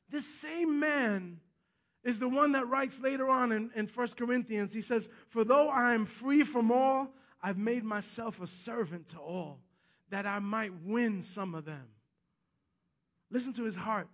This 0.10 0.26
same 0.26 0.80
man 0.80 1.40
is 2.04 2.20
the 2.20 2.30
one 2.30 2.54
that 2.54 2.68
writes 2.68 3.02
later 3.02 3.30
on 3.30 3.52
in, 3.52 3.72
in 3.76 3.88
1 3.88 4.08
Corinthians. 4.18 4.74
He 4.74 4.82
says, 4.82 5.10
For 5.30 5.44
though 5.44 5.70
I 5.70 5.94
am 5.94 6.06
free 6.06 6.44
from 6.44 6.72
all, 6.72 7.10
I've 7.46 7.60
made 7.60 7.84
myself 7.84 8.42
a 8.42 8.48
servant 8.48 9.10
to 9.10 9.20
all, 9.20 9.60
that 10.10 10.26
I 10.26 10.40
might 10.40 10.72
win 10.84 11.22
some 11.22 11.54
of 11.54 11.64
them. 11.64 11.84
Listen 13.30 13.54
to 13.54 13.64
his 13.64 13.76
heart. 13.76 14.08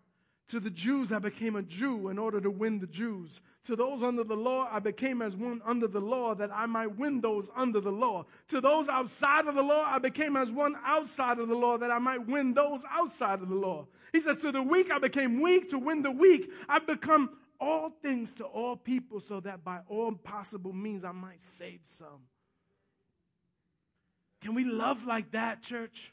To 0.49 0.59
the 0.59 0.69
Jews, 0.69 1.13
I 1.13 1.19
became 1.19 1.55
a 1.55 1.61
Jew 1.61 2.09
in 2.09 2.17
order 2.19 2.41
to 2.41 2.51
win 2.51 2.79
the 2.79 2.87
Jews. 2.87 3.39
To 3.63 3.77
those 3.77 4.03
under 4.03 4.25
the 4.25 4.35
law, 4.35 4.67
I 4.69 4.79
became 4.79 5.21
as 5.21 5.37
one 5.37 5.61
under 5.65 5.87
the 5.87 6.01
law 6.01 6.35
that 6.35 6.51
I 6.53 6.65
might 6.65 6.97
win 6.97 7.21
those 7.21 7.49
under 7.55 7.79
the 7.79 7.91
law. 7.91 8.25
To 8.49 8.59
those 8.59 8.89
outside 8.89 9.47
of 9.47 9.55
the 9.55 9.63
law, 9.63 9.85
I 9.85 9.97
became 9.99 10.35
as 10.35 10.51
one 10.51 10.75
outside 10.83 11.39
of 11.39 11.47
the 11.47 11.55
law 11.55 11.77
that 11.77 11.89
I 11.89 11.99
might 11.99 12.27
win 12.27 12.53
those 12.53 12.83
outside 12.91 13.41
of 13.41 13.47
the 13.47 13.55
law. 13.55 13.87
He 14.11 14.19
says, 14.19 14.39
To 14.39 14.51
the 14.51 14.61
weak, 14.61 14.91
I 14.91 14.99
became 14.99 15.39
weak 15.39 15.69
to 15.69 15.79
win 15.79 16.01
the 16.01 16.11
weak. 16.11 16.51
I've 16.67 16.85
become 16.85 17.37
all 17.61 17.91
things 18.03 18.33
to 18.33 18.43
all 18.43 18.75
people 18.75 19.21
so 19.21 19.39
that 19.39 19.63
by 19.63 19.79
all 19.87 20.11
possible 20.11 20.73
means 20.73 21.05
I 21.05 21.13
might 21.13 21.41
save 21.41 21.79
some. 21.85 22.23
Can 24.41 24.55
we 24.55 24.65
love 24.65 25.05
like 25.05 25.31
that, 25.31 25.61
church? 25.61 26.11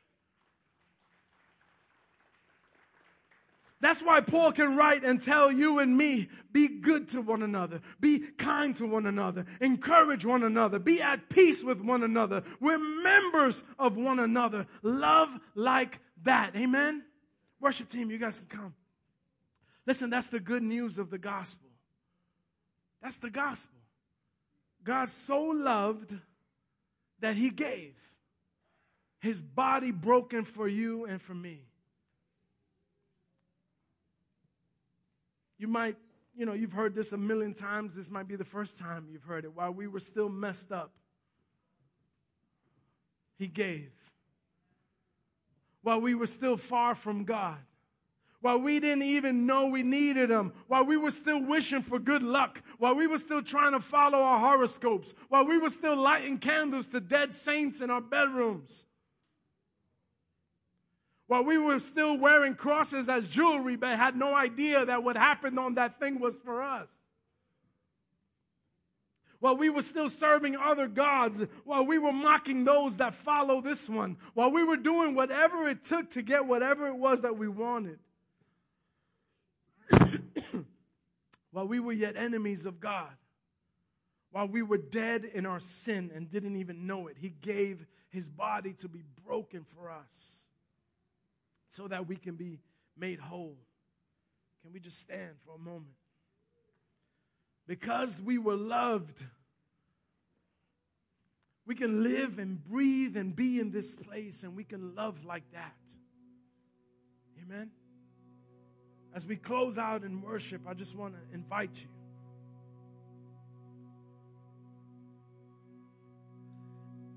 That's 3.81 4.03
why 4.03 4.21
Paul 4.21 4.51
can 4.53 4.77
write 4.77 5.05
and 5.05 5.23
tell 5.23 5.53
you 5.53 5.79
and 5.79 5.97
me 5.97 6.29
be 6.53 6.67
good 6.67 7.09
to 7.11 7.21
one 7.21 7.43
another, 7.43 7.81
be 8.01 8.19
kind 8.19 8.75
to 8.77 8.87
one 8.87 9.07
another, 9.07 9.47
encourage 9.61 10.25
one 10.25 10.43
another, 10.43 10.81
be 10.81 11.01
at 11.01 11.29
peace 11.29 11.63
with 11.63 11.81
one 11.81 12.03
another. 12.03 12.43
We're 12.61 12.79
members 12.79 13.63
of 13.79 13.97
one 13.97 14.19
another. 14.19 14.67
Love 14.83 15.39
like 15.55 16.01
that. 16.25 16.57
Amen? 16.57 17.05
Worship 17.61 17.89
team, 17.89 18.11
you 18.11 18.19
guys 18.19 18.41
can 18.41 18.49
come. 18.49 18.75
Listen, 19.87 20.11
that's 20.11 20.29
the 20.29 20.41
good 20.41 20.63
news 20.63 20.99
of 20.99 21.09
the 21.11 21.19
gospel. 21.19 21.69
That's 23.01 23.19
the 23.19 23.31
gospel. 23.31 23.79
God 24.83 25.09
so 25.09 25.41
loved 25.41 26.17
that 27.21 27.37
he 27.37 27.51
gave 27.51 27.95
his 29.21 29.43
body 29.43 29.91
broken 29.91 30.45
for 30.45 30.69
you 30.69 31.05
and 31.05 31.21
for 31.21 31.35
me. 31.35 31.63
You 35.59 35.67
might, 35.67 35.97
you 36.37 36.47
know, 36.47 36.53
you've 36.53 36.73
heard 36.73 36.95
this 36.95 37.13
a 37.13 37.17
million 37.17 37.53
times. 37.53 37.95
This 37.95 38.09
might 38.09 38.29
be 38.29 38.37
the 38.37 38.45
first 38.45 38.79
time 38.79 39.09
you've 39.11 39.25
heard 39.25 39.45
it. 39.45 39.55
While 39.55 39.73
we 39.73 39.89
were 39.89 40.01
still 40.01 40.29
messed 40.29 40.71
up, 40.71 40.93
He 43.39 43.49
gave. 43.49 43.91
While 45.83 46.01
we 46.01 46.15
were 46.15 46.27
still 46.27 46.57
far 46.57 46.95
from 46.95 47.25
God, 47.25 47.59
while 48.41 48.59
we 48.59 48.79
didn't 48.79 49.03
even 49.03 49.47
know 49.47 49.67
we 49.67 49.83
needed 49.83 50.31
Him, 50.31 50.53
while 50.69 50.85
we 50.85 50.97
were 50.97 51.11
still 51.11 51.43
wishing 51.43 51.83
for 51.83 51.99
good 51.99 52.23
luck, 52.23 52.63
while 52.79 52.95
we 52.95 53.09
were 53.09 53.19
still 53.19 53.43
trying 53.43 53.73
to 53.73 53.81
follow 53.81 54.19
our 54.19 54.39
horoscopes, 54.39 55.13
while 55.29 55.45
we 55.45 55.59
were 55.59 55.71
still 55.71 55.97
lighting 55.97 56.39
candles 56.39 56.87
to 56.89 57.01
dead 57.01 57.33
saints 57.33 57.81
in 57.81 57.91
our 57.91 58.01
bedrooms, 58.01 58.85
while 61.29 61.45
we 61.45 61.59
were 61.59 61.79
still 61.79 62.17
wearing 62.17 62.55
crosses 62.55 63.07
as 63.09 63.27
jewelry, 63.29 63.77
but 63.77 63.97
had 63.99 64.17
no 64.17 64.35
idea 64.35 64.87
that 64.87 65.05
what 65.05 65.17
happened 65.17 65.59
on 65.59 65.75
that 65.75 66.01
thing 66.01 66.19
was 66.19 66.37
for 66.43 66.63
us. 66.63 66.89
While 69.39 69.57
we 69.57 69.69
were 69.71 69.83
still 69.83 70.09
serving 70.09 70.57
other 70.57 70.89
gods, 70.89 71.45
while 71.65 71.85
we 71.85 71.99
were 71.99 72.15
mocking 72.15 72.65
those 72.65 72.97
that 72.97 73.15
follow 73.15 73.61
this 73.61 73.89
one, 73.89 74.17
while 74.35 74.51
we 74.51 74.65
were 74.65 74.79
doing 74.79 75.15
whatever 75.15 75.69
it 75.69 75.85
took 75.85 76.11
to 76.11 76.23
get 76.23 76.47
whatever 76.47 76.89
it 76.89 76.97
was 76.97 77.21
that 77.21 77.37
we 77.37 77.47
wanted, 77.47 77.99
while 81.53 81.69
we 81.69 81.79
were 81.79 81.93
yet 81.93 82.17
enemies 82.17 82.65
of 82.65 82.81
God, 82.81 83.13
while 84.31 84.49
we 84.49 84.63
were 84.63 84.79
dead 84.79 85.27
in 85.27 85.45
our 85.45 85.61
sin 85.61 86.11
and 86.15 86.31
didn't 86.31 86.57
even 86.57 86.87
know 86.87 87.07
it, 87.07 87.17
He 87.19 87.29
gave 87.29 87.87
His 88.09 88.31
body 88.31 88.73
to 88.79 88.89
be 88.89 89.03
broken 89.25 89.65
for 89.77 89.91
us 89.91 90.47
so 91.69 91.89
that 91.89 92.09
we 92.09 92.17
can 92.17 92.35
be 92.35 92.59
made 92.97 93.19
whole. 93.19 93.57
Can 94.63 94.73
we 94.73 94.81
just 94.81 94.99
stand 94.99 95.37
for 95.45 95.55
a 95.55 95.59
moment? 95.59 95.95
Because 97.67 98.21
we 98.21 98.39
were 98.39 98.57
loved, 98.57 99.23
we 101.67 101.75
can 101.75 102.03
live 102.03 102.39
and 102.39 102.65
breathe 102.65 103.17
and 103.17 103.37
be 103.37 103.61
in 103.61 103.71
this 103.71 103.95
place, 103.95 104.43
and 104.43 104.57
we 104.57 104.65
can 104.65 104.95
love 104.95 105.25
like 105.25 105.45
that. 105.53 105.77
Amen. 107.43 107.71
As 109.15 109.27
we 109.27 109.37
close 109.37 109.79
out 109.79 110.03
in 110.03 110.23
worship, 110.23 110.63
I 110.67 110.75
just 110.75 110.97
want 110.97 111.15
to 111.15 111.35
invite 111.35 111.83
you. 111.83 111.89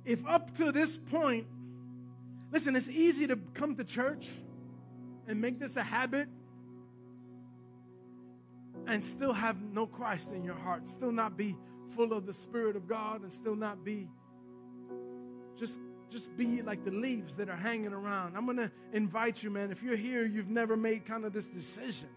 If 0.04 0.26
up 0.26 0.54
to 0.56 0.72
this 0.72 0.98
point, 0.98 1.48
Listen, 2.52 2.76
it's 2.76 2.90
easy 2.90 3.28
to 3.28 3.38
come 3.54 3.76
to 3.76 3.84
church 3.84 4.28
and 5.28 5.40
make 5.40 5.60
this 5.60 5.78
a 5.78 5.84
habit 5.84 6.28
and 8.88 9.04
still 9.04 9.34
have 9.34 9.62
no 9.62 9.88
Christ 9.88 10.32
in 10.32 10.44
your 10.44 10.56
heart, 10.56 10.90
still 10.90 11.12
not 11.12 11.38
be 11.38 11.56
full 11.96 12.14
of 12.14 12.26
the 12.26 12.34
Spirit 12.34 12.76
of 12.76 12.88
God, 12.88 13.22
and 13.22 13.32
still 13.32 13.56
not 13.56 13.84
be 13.86 14.10
just 15.58 15.80
just 16.10 16.36
be 16.36 16.62
like 16.62 16.84
the 16.84 16.92
leaves 16.92 17.38
that 17.38 17.48
are 17.48 17.56
hanging 17.56 17.94
around. 17.94 18.36
I'm 18.36 18.46
gonna 18.46 18.72
invite 18.92 19.42
you, 19.42 19.50
man. 19.50 19.72
If 19.72 19.82
you're 19.82 19.96
here, 19.96 20.26
you've 20.26 20.50
never 20.50 20.76
made 20.76 21.06
kind 21.06 21.24
of 21.24 21.32
this 21.32 21.48
decision. 21.48 22.10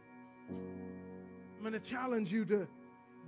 I'm 0.50 1.62
gonna 1.62 1.78
challenge 1.78 2.32
you 2.32 2.44
to 2.46 2.66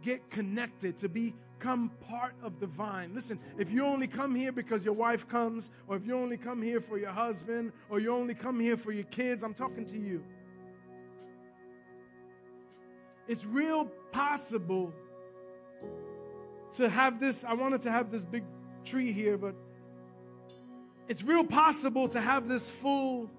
get 0.02 0.28
connected, 0.28 0.98
to 0.98 1.08
be 1.08 1.34
Come 1.58 1.90
part 2.08 2.34
of 2.42 2.60
the 2.60 2.66
vine. 2.66 3.12
Listen, 3.14 3.38
if 3.58 3.70
you 3.70 3.84
only 3.84 4.06
come 4.06 4.34
here 4.34 4.52
because 4.52 4.84
your 4.84 4.94
wife 4.94 5.26
comes, 5.28 5.70
or 5.88 5.96
if 5.96 6.06
you 6.06 6.16
only 6.16 6.36
come 6.36 6.60
here 6.60 6.80
for 6.80 6.98
your 6.98 7.10
husband, 7.10 7.72
or 7.88 7.98
you 7.98 8.14
only 8.14 8.34
come 8.34 8.60
here 8.60 8.76
for 8.76 8.92
your 8.92 9.04
kids, 9.04 9.42
I'm 9.42 9.54
talking 9.54 9.86
to 9.86 9.98
you. 9.98 10.22
It's 13.26 13.44
real 13.44 13.86
possible 14.12 14.92
to 16.74 16.88
have 16.88 17.18
this. 17.18 17.44
I 17.44 17.54
wanted 17.54 17.82
to 17.82 17.90
have 17.90 18.10
this 18.10 18.24
big 18.24 18.44
tree 18.84 19.12
here, 19.12 19.38
but 19.38 19.54
it's 21.08 21.22
real 21.22 21.44
possible 21.44 22.08
to 22.08 22.20
have 22.20 22.48
this 22.48 22.68
full 22.68 23.30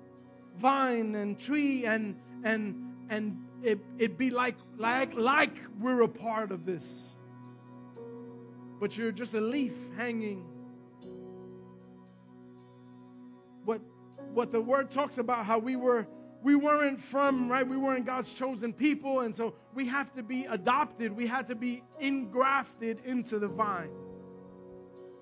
vine 0.57 1.15
and 1.15 1.39
tree 1.39 1.85
and 1.85 2.15
and 2.43 2.93
and 3.09 3.37
it, 3.63 3.79
it 3.97 4.17
be 4.17 4.29
like 4.29 4.55
like 4.77 5.13
like 5.13 5.55
we're 5.79 6.01
a 6.01 6.07
part 6.07 6.51
of 6.51 6.65
this 6.65 7.16
but 8.79 8.97
you're 8.97 9.11
just 9.11 9.33
a 9.33 9.41
leaf 9.41 9.73
hanging. 9.95 10.45
What, 13.65 13.81
what 14.33 14.51
the 14.51 14.61
word 14.61 14.91
talks 14.91 15.17
about, 15.17 15.45
how 15.45 15.59
we 15.59 15.75
were 15.75 16.07
we 16.43 16.55
weren't 16.55 17.01
from, 17.01 17.49
right? 17.49 17.67
We 17.67 17.77
weren't 17.77 18.05
God's 18.05 18.31
chosen 18.31 18.71
people, 18.71 19.21
and 19.21 19.35
so 19.35 19.55
we 19.73 19.87
have 19.87 20.13
to 20.13 20.23
be 20.23 20.45
adopted. 20.45 21.11
We 21.11 21.27
had 21.27 21.47
to 21.47 21.55
be 21.55 21.83
engrafted 21.99 23.01
into 23.05 23.39
the 23.39 23.47
vine. 23.47 23.89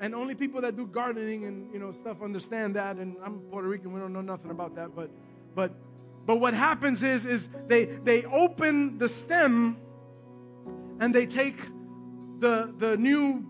And 0.01 0.13
only 0.13 0.35
people 0.35 0.61
that 0.61 0.75
do 0.75 0.85
gardening 0.85 1.45
and 1.45 1.73
you 1.73 1.79
know 1.79 1.91
stuff 1.93 2.21
understand 2.21 2.75
that. 2.75 2.97
And 2.97 3.15
I'm 3.23 3.39
Puerto 3.49 3.67
Rican, 3.67 3.93
we 3.93 3.99
don't 3.99 4.13
know 4.13 4.21
nothing 4.21 4.51
about 4.51 4.75
that. 4.75 4.93
But 4.95 5.09
but 5.55 5.73
but 6.25 6.35
what 6.35 6.53
happens 6.53 7.01
is 7.01 7.25
is 7.25 7.49
they 7.67 7.85
they 7.85 8.25
open 8.25 8.97
the 8.97 9.07
stem 9.07 9.77
and 10.99 11.15
they 11.15 11.25
take 11.25 11.59
the, 12.45 12.71
the 12.77 12.95
new 12.95 13.43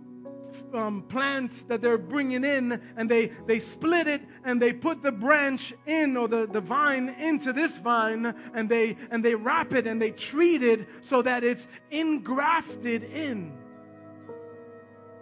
um, 0.74 1.02
plant 1.02 1.68
that 1.68 1.82
they're 1.82 1.98
bringing 1.98 2.46
in 2.46 2.82
and 2.96 3.12
they, 3.12 3.28
they 3.46 3.60
split 3.60 4.08
it 4.08 4.22
and 4.46 4.62
they 4.62 4.72
put 4.72 5.04
the 5.04 5.12
branch 5.12 5.74
in 5.86 6.16
or 6.16 6.30
the, 6.30 6.48
the 6.48 6.62
vine 6.62 7.10
into 7.10 7.52
this 7.52 7.76
vine 7.76 8.34
and 8.54 8.70
they, 8.70 8.96
and 9.12 9.24
they 9.24 9.36
wrap 9.36 9.74
it 9.74 9.86
and 9.86 10.02
they 10.02 10.12
treat 10.12 10.64
it 10.64 10.88
so 11.02 11.22
that 11.22 11.44
it's 11.44 11.68
engrafted 11.92 13.04
in. 13.04 13.52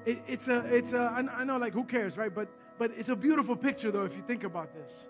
It, 0.05 0.21
it's 0.27 0.47
a, 0.49 0.59
it's 0.71 0.93
a, 0.93 1.29
I 1.35 1.43
know 1.43 1.57
like 1.57 1.73
who 1.73 1.85
cares, 1.85 2.15
right? 2.15 2.33
But, 2.33 2.49
but 2.77 2.91
it's 2.95 3.09
a 3.09 3.15
beautiful 3.15 3.55
picture 3.55 3.89
though 3.89 4.05
if 4.05 4.15
you 4.15 4.21
think 4.27 4.43
about 4.43 4.71
this. 4.75 5.07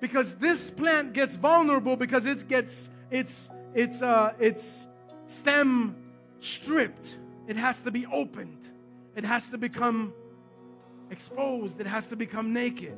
Because 0.00 0.34
this 0.34 0.72
plant 0.72 1.12
gets 1.12 1.36
vulnerable 1.36 1.94
because 1.94 2.26
it 2.26 2.48
gets, 2.48 2.90
its, 3.12 3.48
its, 3.74 4.02
uh, 4.02 4.32
its 4.40 4.88
stem 5.28 5.94
stripped. 6.40 7.18
It 7.48 7.56
has 7.56 7.80
to 7.80 7.90
be 7.90 8.06
opened. 8.06 8.68
It 9.16 9.24
has 9.24 9.50
to 9.50 9.58
become 9.58 10.12
exposed. 11.10 11.80
It 11.80 11.86
has 11.86 12.06
to 12.08 12.16
become 12.16 12.52
naked. 12.52 12.96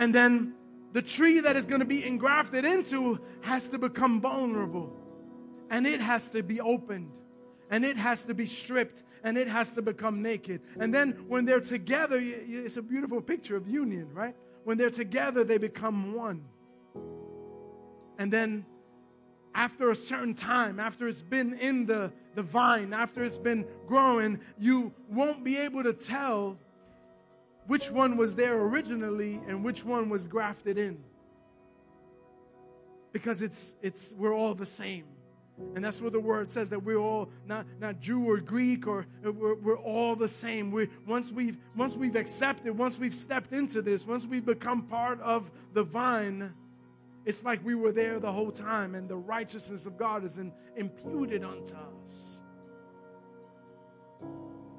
And 0.00 0.14
then 0.14 0.54
the 0.92 1.00
tree 1.00 1.40
that 1.40 1.56
is 1.56 1.64
going 1.64 1.78
to 1.78 1.86
be 1.86 2.04
engrafted 2.04 2.64
into 2.64 3.20
has 3.42 3.68
to 3.68 3.78
become 3.78 4.20
vulnerable. 4.20 4.92
And 5.70 5.86
it 5.86 6.00
has 6.00 6.28
to 6.30 6.42
be 6.42 6.60
opened. 6.60 7.12
And 7.70 7.84
it 7.84 7.96
has 7.96 8.24
to 8.24 8.34
be 8.34 8.46
stripped. 8.46 9.04
And 9.22 9.38
it 9.38 9.46
has 9.46 9.72
to 9.74 9.82
become 9.82 10.20
naked. 10.20 10.60
And 10.80 10.92
then 10.92 11.24
when 11.28 11.44
they're 11.44 11.60
together, 11.60 12.18
it's 12.20 12.76
a 12.76 12.82
beautiful 12.82 13.20
picture 13.20 13.56
of 13.56 13.68
union, 13.68 14.08
right? 14.12 14.34
When 14.64 14.76
they're 14.76 14.90
together, 14.90 15.44
they 15.44 15.58
become 15.58 16.14
one. 16.14 16.44
And 18.18 18.32
then 18.32 18.66
after 19.54 19.90
a 19.90 19.94
certain 19.94 20.34
time, 20.34 20.78
after 20.78 21.08
it's 21.08 21.22
been 21.22 21.54
in 21.58 21.86
the, 21.86 22.12
the 22.38 22.42
vine, 22.44 22.92
after 22.92 23.24
it's 23.24 23.36
been 23.36 23.66
growing, 23.88 24.38
you 24.60 24.94
won't 25.10 25.42
be 25.42 25.56
able 25.56 25.82
to 25.82 25.92
tell 25.92 26.56
which 27.66 27.90
one 27.90 28.16
was 28.16 28.36
there 28.36 28.60
originally 28.60 29.40
and 29.48 29.64
which 29.64 29.84
one 29.84 30.08
was 30.08 30.28
grafted 30.28 30.78
in. 30.78 31.02
Because 33.10 33.42
it's, 33.42 33.74
it's, 33.82 34.14
we're 34.16 34.32
all 34.32 34.54
the 34.54 34.64
same. 34.64 35.02
And 35.74 35.84
that's 35.84 36.00
what 36.00 36.12
the 36.12 36.20
word 36.20 36.48
says 36.48 36.68
that 36.68 36.80
we're 36.80 37.00
all 37.00 37.28
not, 37.44 37.66
not 37.80 37.98
Jew 37.98 38.30
or 38.30 38.36
Greek 38.36 38.86
or 38.86 39.04
we're, 39.24 39.56
we're 39.56 39.76
all 39.80 40.14
the 40.14 40.28
same. 40.28 40.70
We, 40.70 40.88
once, 41.08 41.32
we've, 41.32 41.58
once 41.74 41.96
we've 41.96 42.14
accepted, 42.14 42.78
once 42.78 43.00
we've 43.00 43.16
stepped 43.16 43.52
into 43.52 43.82
this, 43.82 44.06
once 44.06 44.26
we've 44.26 44.46
become 44.46 44.82
part 44.82 45.20
of 45.22 45.50
the 45.72 45.82
vine, 45.82 46.54
it's 47.28 47.44
like 47.44 47.62
we 47.62 47.74
were 47.74 47.92
there 47.92 48.18
the 48.18 48.32
whole 48.32 48.50
time 48.50 48.94
and 48.94 49.06
the 49.06 49.14
righteousness 49.14 49.84
of 49.84 49.98
God 49.98 50.24
is 50.24 50.38
in, 50.38 50.50
imputed 50.76 51.44
unto 51.44 51.76
us. 51.76 52.40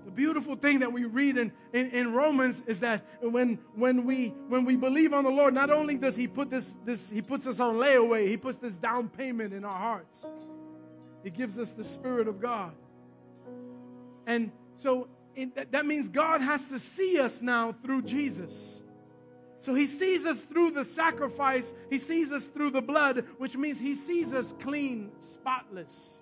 The 0.04 0.10
beautiful 0.10 0.56
thing 0.56 0.80
that 0.80 0.91
we 0.91 1.06
read 1.06 1.38
in, 1.38 1.52
in, 1.74 1.91
in, 1.91 2.12
Romans 2.12 2.64
is 2.66 2.80
that 2.80 3.06
when, 3.22 3.60
when, 3.76 4.04
we, 4.04 4.30
when 4.47 4.66
we 4.66 4.76
believe 4.76 5.14
on 5.14 5.26
the 5.26 5.30
Lord, 5.30 5.54
not 5.54 5.70
only 5.70 5.95
does 5.95 6.16
He 6.16 6.28
put 6.28 6.50
this, 6.50 6.76
this, 6.84 7.08
He 7.08 7.22
puts 7.22 7.45
us 7.45 7.60
on 7.60 7.76
layaway, 7.76 8.28
He 8.28 8.36
puts 8.36 8.58
this 8.58 8.78
down 8.78 9.10
payment 9.10 9.54
in 9.54 9.64
our 9.64 9.78
hearts. 9.78 10.26
He 11.24 11.30
gives 11.30 11.60
us 11.60 11.74
the 11.74 11.84
Spirit 11.84 12.28
of 12.28 12.41
God. 12.41 12.72
And 14.26 14.52
so 14.76 15.08
that 15.70 15.86
means 15.86 16.10
God 16.10 16.41
has 16.41 16.70
to 16.70 16.80
see 16.80 17.20
us 17.20 17.43
now 17.43 17.76
through 17.84 18.02
Jesus. 18.02 18.82
So 19.62 19.74
he 19.74 19.88
sees 19.88 20.26
us 20.26 20.45
through 20.45 20.72
the 20.72 20.86
sacrifice, 20.86 21.74
he 21.89 21.97
sees 21.97 22.32
us 22.32 22.47
through 22.47 22.72
the 22.72 22.82
blood, 22.82 23.26
which 23.38 23.57
means 23.57 23.80
he 23.80 23.93
sees 23.93 24.34
us 24.34 24.53
clean, 24.60 25.12
spotless, 25.20 26.22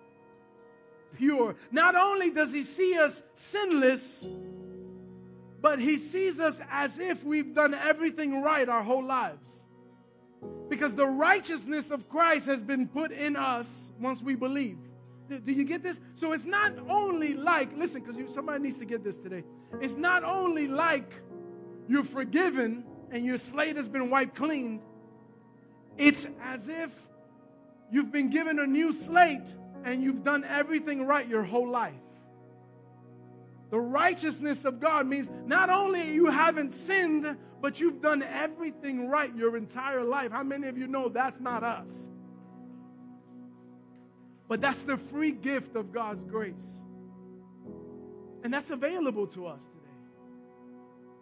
pure. 1.15 1.55
Not 1.71 1.95
only 1.95 2.31
does 2.31 2.51
he 2.51 2.63
see 2.63 2.97
us 2.97 3.21
sinless, 3.35 4.27
but 5.61 5.79
he 5.79 5.97
sees 5.97 6.39
us 6.39 6.61
as 6.71 6.99
if 6.99 7.23
we've 7.23 7.53
done 7.53 7.73
everything 7.73 8.41
right 8.41 8.67
our 8.67 8.83
whole 8.83 9.03
lives. 9.03 9.65
Because 10.69 10.95
the 10.95 11.07
righteousness 11.07 11.91
of 11.91 12.09
Christ 12.09 12.47
has 12.47 12.61
been 12.61 12.87
put 12.87 13.11
in 13.11 13.35
us 13.35 13.91
once 13.99 14.21
we 14.21 14.35
believe. 14.35 14.77
Do, 15.29 15.51
you 15.51 15.65
get 15.65 15.83
this? 15.83 15.99
So 16.15 16.31
it's 16.31 16.45
not 16.45 16.73
only 16.89 17.33
like, 17.33 17.75
listen, 17.75 18.01
because 18.01 18.33
somebody 18.33 18.63
needs 18.63 18.77
to 18.77 18.85
get 18.85 19.03
this 19.03 19.17
today. 19.17 19.43
It's 19.81 19.95
not 19.95 20.23
only 20.23 20.67
like 20.67 21.13
you're 21.87 22.03
forgiven 22.03 22.85
and 23.11 23.25
your 23.25 23.37
slate 23.37 23.75
has 23.77 23.87
been 23.87 24.09
wiped 24.09 24.35
clean, 24.35 24.81
it's 25.97 26.27
as 26.43 26.69
if 26.69 26.91
you've 27.91 28.11
been 28.11 28.29
given 28.29 28.59
a 28.59 28.67
new 28.67 28.91
slate 28.91 29.53
and 29.83 30.03
you've 30.03 30.23
done 30.23 30.43
everything 30.43 31.05
right 31.05 31.27
your 31.27 31.43
whole 31.43 31.69
life. 31.69 31.93
The 33.69 33.79
righteousness 33.79 34.65
of 34.65 34.79
God 34.79 35.07
means 35.07 35.29
not 35.45 35.69
only 35.69 36.13
you 36.13 36.27
haven't 36.27 36.71
sinned, 36.73 37.37
but 37.61 37.79
you've 37.79 38.01
done 38.01 38.23
everything 38.23 39.09
right 39.09 39.33
your 39.35 39.57
entire 39.57 40.03
life. 40.03 40.31
How 40.31 40.43
many 40.43 40.67
of 40.67 40.77
you 40.77 40.87
know 40.87 41.09
that's 41.09 41.39
not 41.39 41.63
us? 41.63 42.09
But 44.47 44.61
that's 44.61 44.83
the 44.83 44.95
free 44.95 45.31
gift 45.31 45.75
of 45.75 45.91
God's 45.91 46.23
grace. 46.23 46.83
And 48.43 48.53
that's 48.53 48.69
available 48.69 49.27
to 49.27 49.47
us 49.47 49.63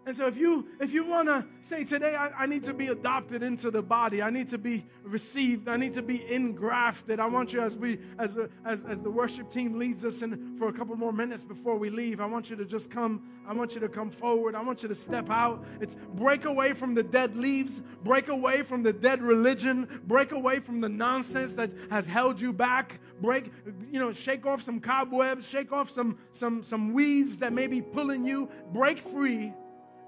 and 0.05 0.15
so 0.15 0.27
if 0.27 0.37
you 0.37 0.67
if 0.79 0.93
you 0.93 1.03
want 1.03 1.27
to 1.27 1.45
say 1.61 1.83
today 1.83 2.15
I, 2.15 2.29
I, 2.29 2.45
need 2.45 2.63
to 2.65 2.73
be 2.73 2.87
adopted 2.87 3.41
into 3.41 3.71
the 3.71 3.81
body, 3.81 4.21
I 4.21 4.29
need 4.29 4.47
to 4.49 4.57
be 4.57 4.85
received, 5.03 5.67
I 5.67 5.77
need 5.77 5.93
to 5.93 6.03
be 6.03 6.23
engrafted. 6.31 7.19
I 7.19 7.25
want 7.25 7.51
you 7.51 7.61
as 7.61 7.75
we 7.75 7.99
as 8.19 8.37
a, 8.37 8.49
as 8.65 8.85
as 8.85 9.01
the 9.01 9.09
worship 9.09 9.49
team 9.49 9.79
leads 9.79 10.05
us 10.05 10.21
in 10.21 10.57
for 10.59 10.67
a 10.67 10.73
couple 10.73 10.95
more 10.95 11.11
minutes 11.11 11.43
before 11.43 11.77
we 11.77 11.89
leave, 11.89 12.21
I 12.21 12.25
want 12.27 12.51
you 12.51 12.55
to 12.55 12.65
just 12.65 12.91
come, 12.91 13.23
I 13.47 13.53
want 13.53 13.73
you 13.73 13.81
to 13.81 13.89
come 13.89 14.11
forward. 14.11 14.53
I 14.53 14.61
want 14.61 14.83
you 14.83 14.89
to 14.89 14.95
step 14.95 15.29
out. 15.29 15.65
It's 15.81 15.95
break 16.13 16.45
away 16.45 16.73
from 16.73 16.93
the 16.93 17.03
dead 17.03 17.35
leaves, 17.35 17.81
break 18.03 18.27
away 18.27 18.61
from 18.61 18.83
the 18.83 18.93
dead 18.93 19.21
religion, 19.21 20.01
break 20.05 20.31
away 20.31 20.59
from 20.59 20.81
the 20.81 20.89
nonsense 20.89 21.53
that 21.53 21.71
has 21.89 22.05
held 22.05 22.39
you 22.39 22.53
back. 22.53 22.99
Break, 23.21 23.51
you 23.91 23.99
know, 23.99 24.13
shake 24.13 24.45
off 24.45 24.61
some 24.61 24.79
cobwebs, 24.79 25.47
shake 25.47 25.71
off 25.71 25.89
some 25.89 26.19
some 26.31 26.61
some 26.61 26.93
weeds 26.93 27.39
that 27.39 27.53
may 27.53 27.65
be 27.65 27.81
pulling 27.81 28.25
you. 28.25 28.49
Break 28.71 29.01
free 29.01 29.53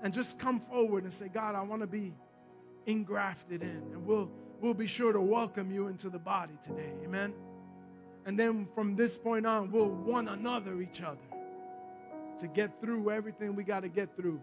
and 0.04 0.14
just 0.14 0.40
come 0.40 0.60
forward 0.60 1.04
and 1.04 1.14
say, 1.14 1.28
God, 1.28 1.56
I 1.56 1.62
want 1.62 1.82
to 1.82 1.88
be 1.88 2.14
engrafted 2.86 3.62
in. 3.62 3.82
And 3.94 4.06
we'll, 4.06 4.30
we'll 4.62 4.74
be 4.74 4.88
sure 4.88 5.12
to 5.12 5.22
welcome 5.22 5.72
you 5.72 5.88
into 5.88 6.10
the 6.10 6.20
body 6.20 6.54
today. 6.64 6.92
Amen. 7.04 7.34
And 8.26 8.38
then 8.38 8.68
from 8.76 8.96
this 8.96 9.18
point 9.18 9.46
on, 9.46 9.72
we'll 9.72 9.90
one 9.90 10.28
another 10.28 10.82
each 10.82 11.02
other 11.02 11.18
to 12.40 12.48
get 12.48 12.82
through 12.82 13.10
everything 13.10 13.56
we 13.56 13.64
got 13.64 13.82
to 13.82 13.90
get 13.90 14.16
through. 14.16 14.40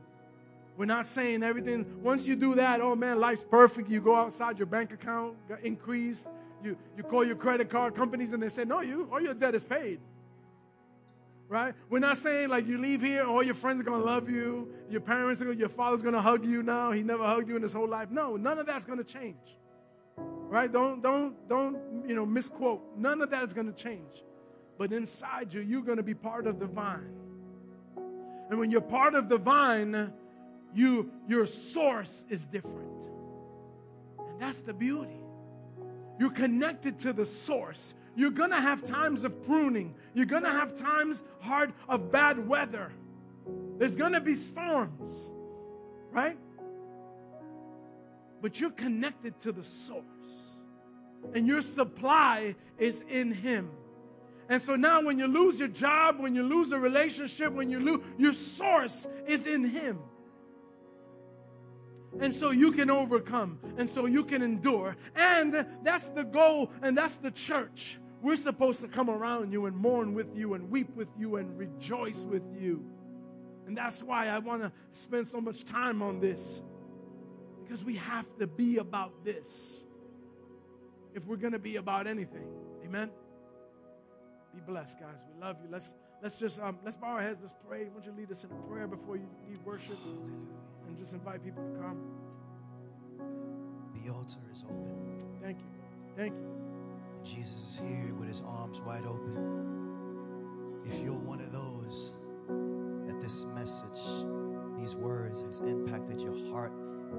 We're 0.77 0.87
not 0.87 1.07
saying 1.07 1.45
everything. 1.45 2.03
Once 2.03 2.27
you 2.27 2.35
do 2.35 2.57
that, 2.57 2.81
oh 2.81 2.97
man, 2.97 3.21
life's 3.21 3.45
perfect. 3.45 3.89
You 3.89 4.01
go 4.01 4.17
outside 4.17 4.59
your 4.59 4.67
bank 4.67 4.93
account, 4.93 5.37
got 5.49 5.61
increased. 5.61 6.27
You, 6.65 6.77
you 6.97 7.05
call 7.05 7.25
your 7.25 7.37
credit 7.37 7.71
card 7.71 7.95
companies 7.95 8.33
and 8.33 8.43
they 8.43 8.49
say, 8.49 8.65
no, 8.65 8.81
you, 8.81 9.09
all 9.13 9.21
your 9.21 9.35
debt 9.35 9.55
is 9.55 9.65
paid 9.65 10.01
right? 11.55 11.73
We're 11.89 12.01
not 12.01 12.19
saying 12.19 12.49
like 12.49 12.67
you 12.67 12.79
leave 12.79 13.01
here, 13.01 13.25
all 13.25 13.43
your 13.43 13.55
friends 13.55 13.81
are 13.81 13.85
gonna 13.85 14.03
love 14.03 14.29
you, 14.29 14.75
your 14.91 15.01
parents 15.01 15.41
are 15.41 15.45
gonna, 15.45 15.57
your 15.57 15.69
father's 15.69 16.03
gonna 16.03 16.21
hug 16.21 16.45
you 16.45 16.65
now. 16.65 16.91
He 16.91 17.05
never 17.05 17.25
hugged 17.25 17.49
you 17.49 17.55
in 17.55 17.63
his 17.63 17.73
whole 17.73 17.89
life. 17.89 18.11
No, 18.11 18.37
none 18.37 18.59
of 18.59 18.67
that's 18.67 18.85
gonna 18.85 19.05
change. 19.05 19.57
Right? 20.17 20.71
Don't 20.71 21.01
don't 21.01 21.49
don't 21.49 22.09
you 22.09 22.17
know 22.17 22.27
misquote. 22.27 22.83
None 22.99 23.23
of 23.23 23.31
that 23.31 23.45
is 23.45 23.55
gonna 23.55 23.73
change. 23.73 24.25
But 24.79 24.93
inside 24.93 25.55
you, 25.55 25.61
you're 25.61 25.83
gonna 25.83 26.03
be 26.03 26.15
part 26.15 26.49
of 26.49 26.59
the 26.59 26.67
vine. 26.67 27.15
And 28.51 28.59
when 28.59 28.73
you're 28.73 28.81
part 28.81 29.15
of 29.15 29.29
the 29.29 29.39
vine, 29.39 30.13
you 30.75 31.09
your 31.29 31.47
source 31.47 32.27
is 32.29 32.47
different. 32.47 33.09
And 34.19 34.41
that's 34.41 34.61
the 34.61 34.75
beauty. 34.75 35.23
You're 36.19 36.31
connected 36.31 36.99
to 37.01 37.13
the 37.13 37.25
source. 37.25 37.95
You're 38.17 38.31
to 38.51 38.61
have 38.61 38.83
times 38.83 39.25
of 39.25 39.43
pruning. 39.43 39.95
You're 40.15 40.27
to 40.45 40.51
have 40.51 40.75
times 40.75 41.23
hard 41.41 41.73
of 41.89 42.13
bad 42.13 42.49
weather. 42.49 42.93
There's 43.79 43.97
to 44.13 44.21
be 44.21 44.35
storms, 44.35 45.31
right? 46.11 46.39
But 48.41 48.61
you're 48.61 48.71
connected 48.71 49.41
to 49.41 49.53
the 49.53 49.65
source. 49.65 50.05
And 51.35 51.47
your 51.47 51.63
supply 51.63 52.55
is 52.79 53.03
in 53.09 53.33
him. 53.33 53.71
And 54.49 54.61
so 54.61 54.77
now 54.77 55.03
when 55.03 55.19
you 55.19 55.27
lose 55.27 55.59
your 55.59 55.69
job, 55.69 56.21
when 56.21 56.35
you 56.35 56.43
lose 56.43 56.73
a 56.73 56.79
relationship, 56.79 57.53
when 57.53 57.71
you 57.71 57.81
lose 57.81 58.01
your 58.19 58.35
source 58.35 59.07
is 59.27 59.47
in 59.47 59.65
him. 59.65 59.99
And 62.21 62.33
so 62.33 62.51
you 62.51 62.71
can 62.71 62.91
overcome, 62.91 63.59
and 63.77 63.89
so 63.91 64.07
you 64.07 64.23
can 64.25 64.43
endure. 64.43 64.97
And 65.17 65.67
that's 65.83 66.09
the 66.11 66.23
goal, 66.23 66.71
and 66.83 66.97
that's 66.97 67.17
the 67.17 67.31
church. 67.31 67.99
We're 68.25 68.37
supposed 68.37 68.81
to 68.81 68.89
come 68.89 69.11
around 69.11 69.53
you 69.53 69.67
and 69.67 69.77
mourn 69.77 70.15
with 70.15 70.35
you 70.35 70.55
and 70.55 70.71
weep 70.71 70.89
with 70.97 71.09
you 71.19 71.37
and 71.37 71.59
rejoice 71.59 72.25
with 72.25 72.43
you. 72.59 72.83
And 73.67 73.77
that's 73.77 74.03
why 74.03 74.29
I 74.29 74.39
want 74.39 74.63
to 74.63 74.73
spend 74.93 75.27
so 75.27 75.43
much 75.43 75.67
time 75.67 76.01
on 76.01 76.21
this. 76.21 76.63
Because 77.63 77.85
we 77.85 77.97
have 77.97 78.25
to 78.39 78.47
be 78.47 78.79
about 78.79 79.13
this 79.27 79.85
if 81.13 81.27
we're 81.27 81.37
going 81.37 81.53
to 81.53 81.59
be 81.59 81.77
about 81.77 82.07
anything. 82.07 82.47
Amen. 82.83 83.11
Be 84.55 84.63
blessed, 84.63 85.01
guys. 85.01 85.27
We 85.31 85.39
love 85.39 85.59
you. 85.63 85.69
Let's 85.71 85.95
let's 86.23 86.37
just 86.37 86.61
um, 86.61 86.79
let's 86.83 86.97
bow 86.97 87.09
our 87.09 87.21
heads. 87.21 87.41
Let's 87.43 87.55
pray. 87.69 87.89
Won't 87.93 88.07
you 88.07 88.13
lead 88.17 88.31
us 88.31 88.43
in 88.43 88.51
a 88.51 88.55
prayer 88.71 88.87
before 88.87 89.17
you 89.17 89.29
lead 89.47 89.59
worship, 89.67 89.99
and 90.87 90.97
just 90.97 91.13
invite 91.13 91.45
people 91.45 91.63
to 91.63 91.79
come. 91.79 92.01
The 94.03 94.11
altar 94.11 94.39
is 94.51 94.65
open. 94.65 95.21
Thank 95.43 95.59
you. 95.59 95.67
Thank 96.17 96.33
you. 96.33 96.64
Jesus 97.25 97.55
is 97.55 97.81
here 97.81 98.15
with 98.19 98.29
his 98.29 98.43
arms 98.47 98.81
wide 98.83 99.07
open. 99.07 100.83
If 100.85 101.03
you're 101.03 101.15
one 101.15 101.41
of 101.41 101.51
those 101.53 102.13
that 103.07 103.19
this 103.21 103.47
message, 103.55 104.27
these 104.79 104.95
words 104.95 105.41
has 105.41 105.61
impacted 105.61 106.21
your 106.21 106.37
heart 106.51 106.73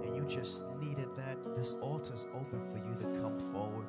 and 0.03 0.15
you 0.15 0.23
just 0.27 0.65
needed 0.79 1.09
that, 1.17 1.37
this 1.55 1.73
altar's 1.81 2.27
open 2.35 2.63
for 2.65 2.77
you 2.77 2.93
to 2.99 3.19
come 3.21 3.39
forward. 3.51 3.87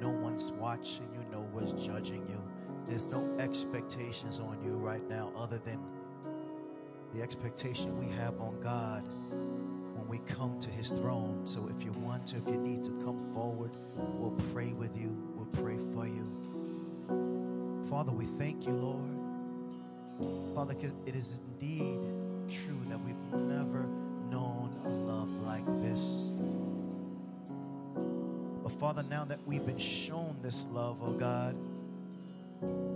No 0.00 0.08
one's 0.08 0.50
watching 0.52 1.08
you, 1.12 1.20
no 1.30 1.40
one's 1.52 1.84
judging 1.84 2.26
you. 2.28 2.40
There's 2.88 3.04
no 3.04 3.36
expectations 3.38 4.38
on 4.38 4.58
you 4.64 4.72
right 4.72 5.06
now 5.08 5.32
other 5.36 5.58
than 5.58 5.78
the 7.12 7.22
expectation 7.22 7.98
we 7.98 8.10
have 8.16 8.40
on 8.40 8.58
God 8.60 9.06
when 9.30 10.08
we 10.08 10.18
come 10.26 10.58
to 10.60 10.70
his 10.70 10.88
throne. 10.90 11.42
So 11.44 11.70
if 11.76 11.84
you 11.84 11.92
want 12.00 12.26
to, 12.28 12.38
if 12.38 12.46
you 12.46 12.56
need 12.56 12.82
to 12.84 12.90
come 13.04 13.30
forward, 13.34 13.72
we'll 13.96 14.36
pray 14.52 14.72
with 14.72 14.96
you. 14.96 15.31
Pray 15.52 15.76
for 15.94 16.06
you. 16.06 16.26
Father, 17.90 18.12
we 18.12 18.26
thank 18.38 18.66
you, 18.66 18.72
Lord. 18.72 20.54
Father, 20.54 20.74
it 21.06 21.14
is 21.14 21.40
indeed 21.60 21.98
true 22.48 22.80
that 22.88 22.98
we've 23.00 23.40
never 23.40 23.86
known 24.30 24.74
a 24.84 24.88
love 24.88 25.30
like 25.44 25.64
this. 25.82 26.30
But 28.62 28.72
Father, 28.80 29.02
now 29.02 29.24
that 29.24 29.38
we've 29.46 29.64
been 29.64 29.78
shown 29.78 30.36
this 30.42 30.66
love, 30.72 30.98
oh 31.02 31.12
God, 31.12 31.56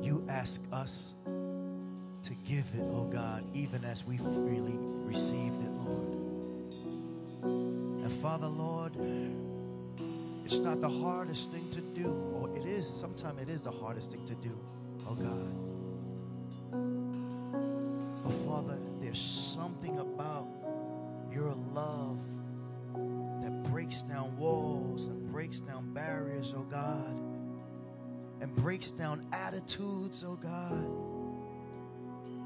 you 0.02 0.24
ask 0.28 0.62
us 0.72 1.14
to 1.24 2.34
give 2.48 2.64
it, 2.74 2.82
oh 2.82 3.08
God, 3.12 3.44
even 3.54 3.84
as 3.84 4.04
we 4.06 4.16
freely 4.16 4.78
received 5.04 5.62
it, 5.62 5.72
Lord. 5.72 6.08
And 7.42 8.12
Father, 8.12 8.46
Lord, 8.46 8.92
it's 10.46 10.58
not 10.58 10.80
the 10.80 10.88
hardest 10.88 11.50
thing 11.50 11.68
to 11.70 11.80
do, 11.80 12.06
or 12.06 12.56
it 12.56 12.64
is, 12.64 12.88
sometimes 12.88 13.42
it 13.42 13.48
is 13.48 13.64
the 13.64 13.70
hardest 13.72 14.12
thing 14.12 14.24
to 14.26 14.34
do, 14.36 14.56
oh 15.08 15.16
God. 15.16 15.52
But 18.22 18.32
Father, 18.46 18.78
there's 19.00 19.20
something 19.20 19.98
about 19.98 20.46
your 21.32 21.52
love 21.72 22.20
that 23.42 23.64
breaks 23.72 24.02
down 24.02 24.36
walls 24.36 25.08
and 25.08 25.28
breaks 25.32 25.58
down 25.58 25.92
barriers, 25.92 26.54
oh 26.56 26.62
God, 26.62 27.18
and 28.40 28.54
breaks 28.54 28.92
down 28.92 29.26
attitudes, 29.32 30.22
oh 30.24 30.36
God, 30.36 30.86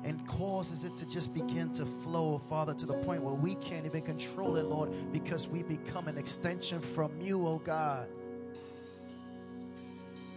and 0.05 0.27
causes 0.27 0.85
it 0.85 0.97
to 0.97 1.07
just 1.09 1.35
begin 1.35 1.73
to 1.75 1.85
flow, 1.85 2.39
Father, 2.49 2.73
to 2.75 2.87
the 2.87 2.95
point 2.95 3.23
where 3.23 3.35
we 3.35 3.55
can't 3.57 3.85
even 3.85 4.03
control 4.03 4.57
it, 4.57 4.65
Lord, 4.65 4.91
because 5.13 5.47
we 5.49 5.63
become 5.63 6.09
an 6.09 6.17
extension 6.17 6.81
from 6.81 7.21
you, 7.21 7.47
oh 7.47 7.59
God. 7.59 8.09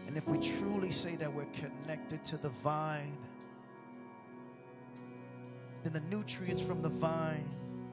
And 0.08 0.18
if 0.18 0.28
we 0.28 0.38
truly 0.38 0.92
say 0.92 1.16
that 1.16 1.34
we're 1.34 1.48
connected 1.54 2.24
to 2.26 2.38
the 2.38 2.50
vine, 2.50 3.18
then 5.84 5.94
the 5.94 6.02
nutrients 6.16 6.62
from 6.62 6.82
the 6.82 6.90
vine 6.90 7.50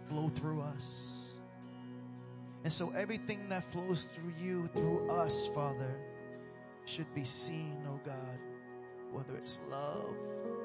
flow 0.08 0.28
through 0.28 0.60
us. 0.60 1.32
And 2.64 2.72
so 2.72 2.92
everything 2.96 3.48
that 3.48 3.64
flows 3.64 4.08
through 4.14 4.34
you, 4.38 4.68
through 4.74 5.08
us, 5.08 5.46
Father, 5.54 5.94
should 6.84 7.12
be 7.14 7.24
seen, 7.24 7.76
oh 7.88 8.00
God, 8.04 8.38
whether 9.12 9.36
it's 9.36 9.61
love, 9.70 10.14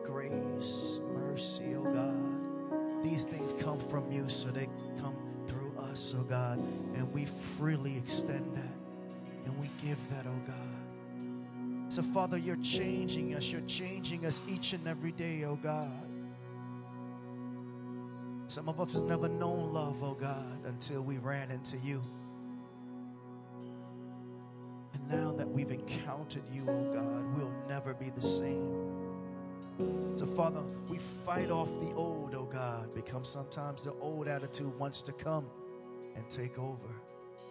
grace, 0.06 1.00
mercy, 1.14 1.76
oh 1.78 1.84
God. 1.84 3.04
These 3.04 3.26
things 3.26 3.54
come 3.62 3.80
from 3.80 4.12
you, 4.12 4.28
so 4.30 4.50
they 4.50 4.68
come 5.00 5.16
through 5.48 5.74
us, 5.80 6.16
oh 6.18 6.24
God. 6.24 6.58
And 6.96 7.12
we 7.14 7.26
freely 7.58 7.98
extend 7.98 8.56
that. 8.56 9.46
And 9.46 9.60
we 9.60 9.70
give 9.84 9.98
that, 10.10 10.26
oh 10.26 10.42
God. 10.48 11.92
So, 11.94 12.02
Father, 12.02 12.38
you're 12.38 12.56
changing 12.58 13.36
us. 13.36 13.50
You're 13.50 13.62
changing 13.62 14.26
us 14.26 14.42
each 14.50 14.74
and 14.74 14.88
every 14.88 15.12
day, 15.12 15.44
oh 15.44 15.56
God. 15.56 15.92
Some 18.48 18.70
of 18.70 18.80
us 18.80 18.94
have 18.94 19.04
never 19.04 19.28
known 19.28 19.74
love, 19.74 20.04
oh 20.04 20.14
God, 20.14 20.66
until 20.66 21.02
we 21.02 21.18
ran 21.18 21.52
into 21.52 21.78
you. 21.78 22.02
Now 25.10 25.32
that 25.34 25.48
we've 25.48 25.72
encountered 25.72 26.44
you, 26.52 26.64
oh 26.68 26.94
God, 26.94 27.38
we'll 27.38 27.54
never 27.68 27.94
be 27.94 28.10
the 28.10 28.22
same. 28.22 28.96
So, 30.16 30.26
Father, 30.26 30.62
we 30.90 30.98
fight 31.26 31.52
off 31.52 31.70
the 31.80 31.94
old, 31.96 32.34
oh 32.34 32.46
God, 32.46 32.94
because 32.96 33.30
sometimes 33.30 33.84
the 33.84 33.94
old 33.94 34.28
attitude 34.28 34.78
wants 34.80 35.02
to 35.04 35.12
come 35.12 35.46
and 36.16 36.30
take 36.30 36.58
over. 36.58 36.88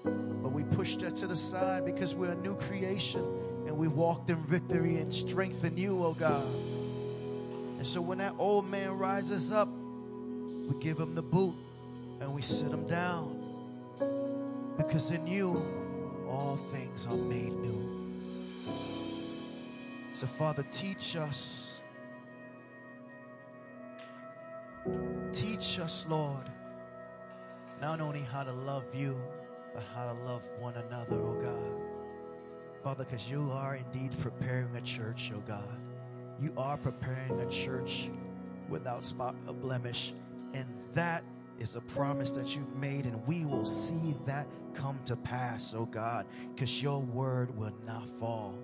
But 0.05 0.53
we 0.53 0.65
push 0.65 0.97
that 0.97 1.17
to 1.17 1.27
the 1.27 1.37
side 1.37 1.85
because 1.85 2.15
we're 2.15 2.33
a 2.33 2.37
new 2.37 2.57
creation 2.57 3.23
and 3.67 3.77
we 3.77 3.89
walked 3.89 4.31
in 4.31 4.43
victory 4.45 4.97
and 4.97 5.13
strength 5.13 5.65
in 5.65 5.77
you, 5.77 6.03
oh 6.05 6.15
God. 6.15 6.47
And 7.77 7.87
so 7.87 8.01
when 8.01 8.19
that 8.19 8.35
old 8.39 8.69
man 8.71 8.99
rises 8.99 9.53
up, 9.53 9.69
we 9.69 10.75
give 10.81 10.99
him 10.99 11.15
the 11.15 11.23
boot 11.23 11.55
and 12.21 12.35
we 12.35 12.43
sit 12.43 12.69
him 12.69 12.87
down. 12.87 13.41
Because 14.77 15.11
in 15.11 15.27
you, 15.27 15.63
all 16.35 16.57
things 16.57 17.07
are 17.07 17.17
made 17.17 17.53
new. 17.53 17.75
So, 20.13 20.27
Father, 20.27 20.65
teach 20.71 21.17
us. 21.17 21.81
Teach 25.33 25.79
us, 25.79 26.07
Lord, 26.09 26.51
not 27.81 28.01
only 28.01 28.21
how 28.21 28.43
to 28.45 28.53
love 28.53 28.85
you, 28.95 29.17
but 29.73 29.83
how 29.95 30.05
to 30.05 30.13
love 30.25 30.43
one 30.61 30.75
another, 30.75 31.17
oh 31.17 31.41
God. 31.43 31.85
Father, 32.83 33.05
because 33.05 33.29
you 33.29 33.51
are 33.51 33.77
indeed 33.77 34.17
preparing 34.21 34.75
a 34.77 34.81
church, 34.83 35.33
oh 35.35 35.43
God. 35.47 35.81
You 36.41 36.53
are 36.57 36.77
preparing 36.77 37.41
a 37.41 37.51
church 37.51 38.11
without 38.69 39.05
spot 39.05 39.35
or 39.49 39.55
blemish. 39.55 40.13
And 40.53 40.67
that 40.93 41.25
is 41.59 41.77
a 41.77 41.81
promise 41.81 42.31
that 42.33 42.57
you've 42.57 42.77
made, 42.77 43.07
and 43.07 43.27
we 43.27 43.45
will 43.45 43.65
see 43.65 44.15
that 44.27 44.47
come 44.75 44.99
to 45.07 45.17
pass, 45.17 45.75
oh 45.75 45.87
God, 45.87 46.27
because 46.55 46.83
your 46.83 47.01
word 47.01 47.57
will 47.57 47.73
not 47.87 48.09
fall. 48.19 48.55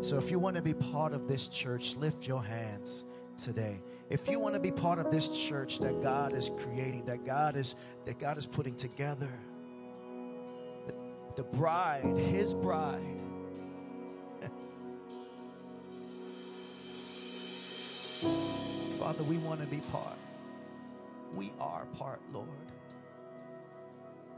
So 0.00 0.18
if 0.18 0.30
you 0.30 0.38
want 0.38 0.56
to 0.56 0.62
be 0.62 0.74
part 0.74 1.12
of 1.12 1.28
this 1.28 1.48
church, 1.48 1.96
lift 1.96 2.26
your 2.26 2.42
hands 2.42 3.04
today. 3.36 3.80
If 4.10 4.28
you 4.28 4.38
want 4.38 4.54
to 4.54 4.60
be 4.60 4.70
part 4.70 4.98
of 4.98 5.10
this 5.10 5.28
church 5.28 5.78
that 5.78 6.02
God 6.02 6.34
is 6.34 6.50
creating, 6.58 7.06
that 7.06 7.24
God 7.24 7.56
is 7.56 7.74
that 8.04 8.18
God 8.18 8.36
is 8.36 8.46
putting 8.46 8.74
together, 8.74 9.30
the, 10.86 10.94
the 11.36 11.42
bride, 11.42 12.16
his 12.16 12.52
bride. 12.52 13.20
Father, 18.98 19.22
we 19.24 19.38
want 19.38 19.60
to 19.60 19.66
be 19.66 19.78
part. 19.90 20.18
We 21.36 21.52
are 21.60 21.86
part, 21.98 22.20
Lord. 22.32 22.48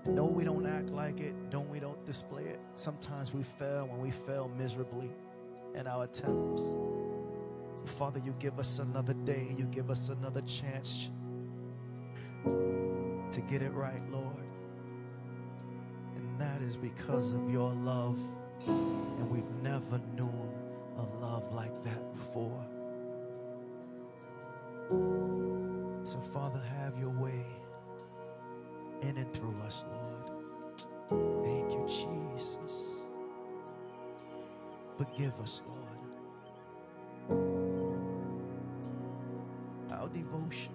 No, 0.07 0.25
we 0.25 0.45
don't 0.45 0.67
act 0.67 0.91
like 0.91 1.21
it. 1.21 1.35
No, 1.53 1.61
we 1.61 1.81
don't 1.81 2.05
display 2.07 2.45
it. 2.45 2.61
Sometimes 2.77 3.35
we 3.35 3.43
fail 3.43 3.87
when 3.87 4.01
we 4.01 4.11
fail 4.11 4.51
miserably 4.57 5.11
in 5.75 5.87
our 5.87 6.05
attempts. 6.05 6.75
Father, 7.85 8.21
you 8.25 8.35
give 8.39 8.59
us 8.59 8.79
another 8.79 9.15
day. 9.15 9.55
You 9.57 9.65
give 9.65 9.91
us 9.91 10.09
another 10.09 10.41
chance 10.43 11.11
to 12.45 13.41
get 13.49 13.63
it 13.63 13.73
right, 13.73 14.03
Lord. 14.11 14.25
And 16.15 16.41
that 16.41 16.63
is 16.63 16.77
because 16.77 17.33
of 17.33 17.51
your 17.51 17.73
love. 17.73 18.19
And 18.67 19.31
we've 19.31 19.51
never 19.63 20.01
known 20.17 20.55
a 20.99 21.21
love 21.21 21.53
like 21.53 21.83
that 21.85 22.15
before. 22.15 22.65
Father, 26.37 26.61
have 26.83 26.99
your 26.99 27.09
way 27.19 27.47
in 29.01 29.17
and 29.17 29.33
through 29.33 29.57
us, 29.65 29.87
Lord. 29.91 30.31
Thank 31.43 31.73
you, 31.73 31.87
Jesus. 31.89 33.07
Forgive 34.99 35.33
us, 35.41 35.63
Lord. 35.67 35.99
Our 39.93 40.09
devotion, 40.09 40.75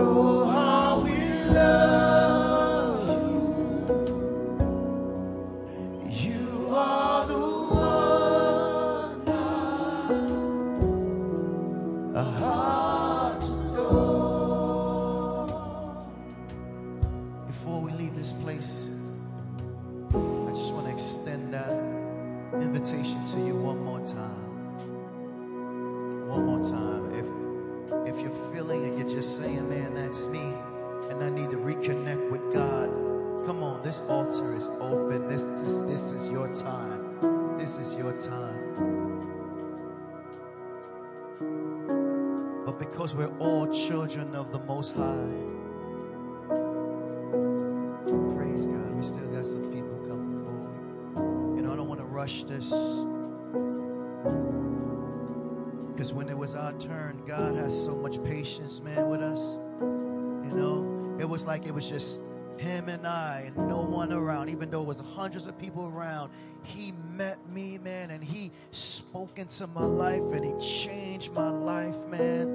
Oh, 0.00 0.37
was 61.78 61.88
just 61.88 62.20
him 62.56 62.88
and 62.88 63.06
I 63.06 63.44
and 63.46 63.68
no 63.68 63.82
one 63.82 64.12
around, 64.12 64.48
even 64.48 64.68
though 64.68 64.82
it 64.82 64.86
was 64.88 65.00
hundreds 65.14 65.46
of 65.46 65.56
people 65.56 65.92
around. 65.94 66.32
He 66.64 66.92
met 67.14 67.38
me, 67.52 67.78
man, 67.78 68.10
and 68.10 68.22
he 68.22 68.50
spoke 68.72 69.38
into 69.38 69.68
my 69.68 69.84
life 69.84 70.24
and 70.32 70.44
he 70.44 70.52
changed 70.58 71.32
my 71.34 71.50
life, 71.50 71.94
man. 72.08 72.48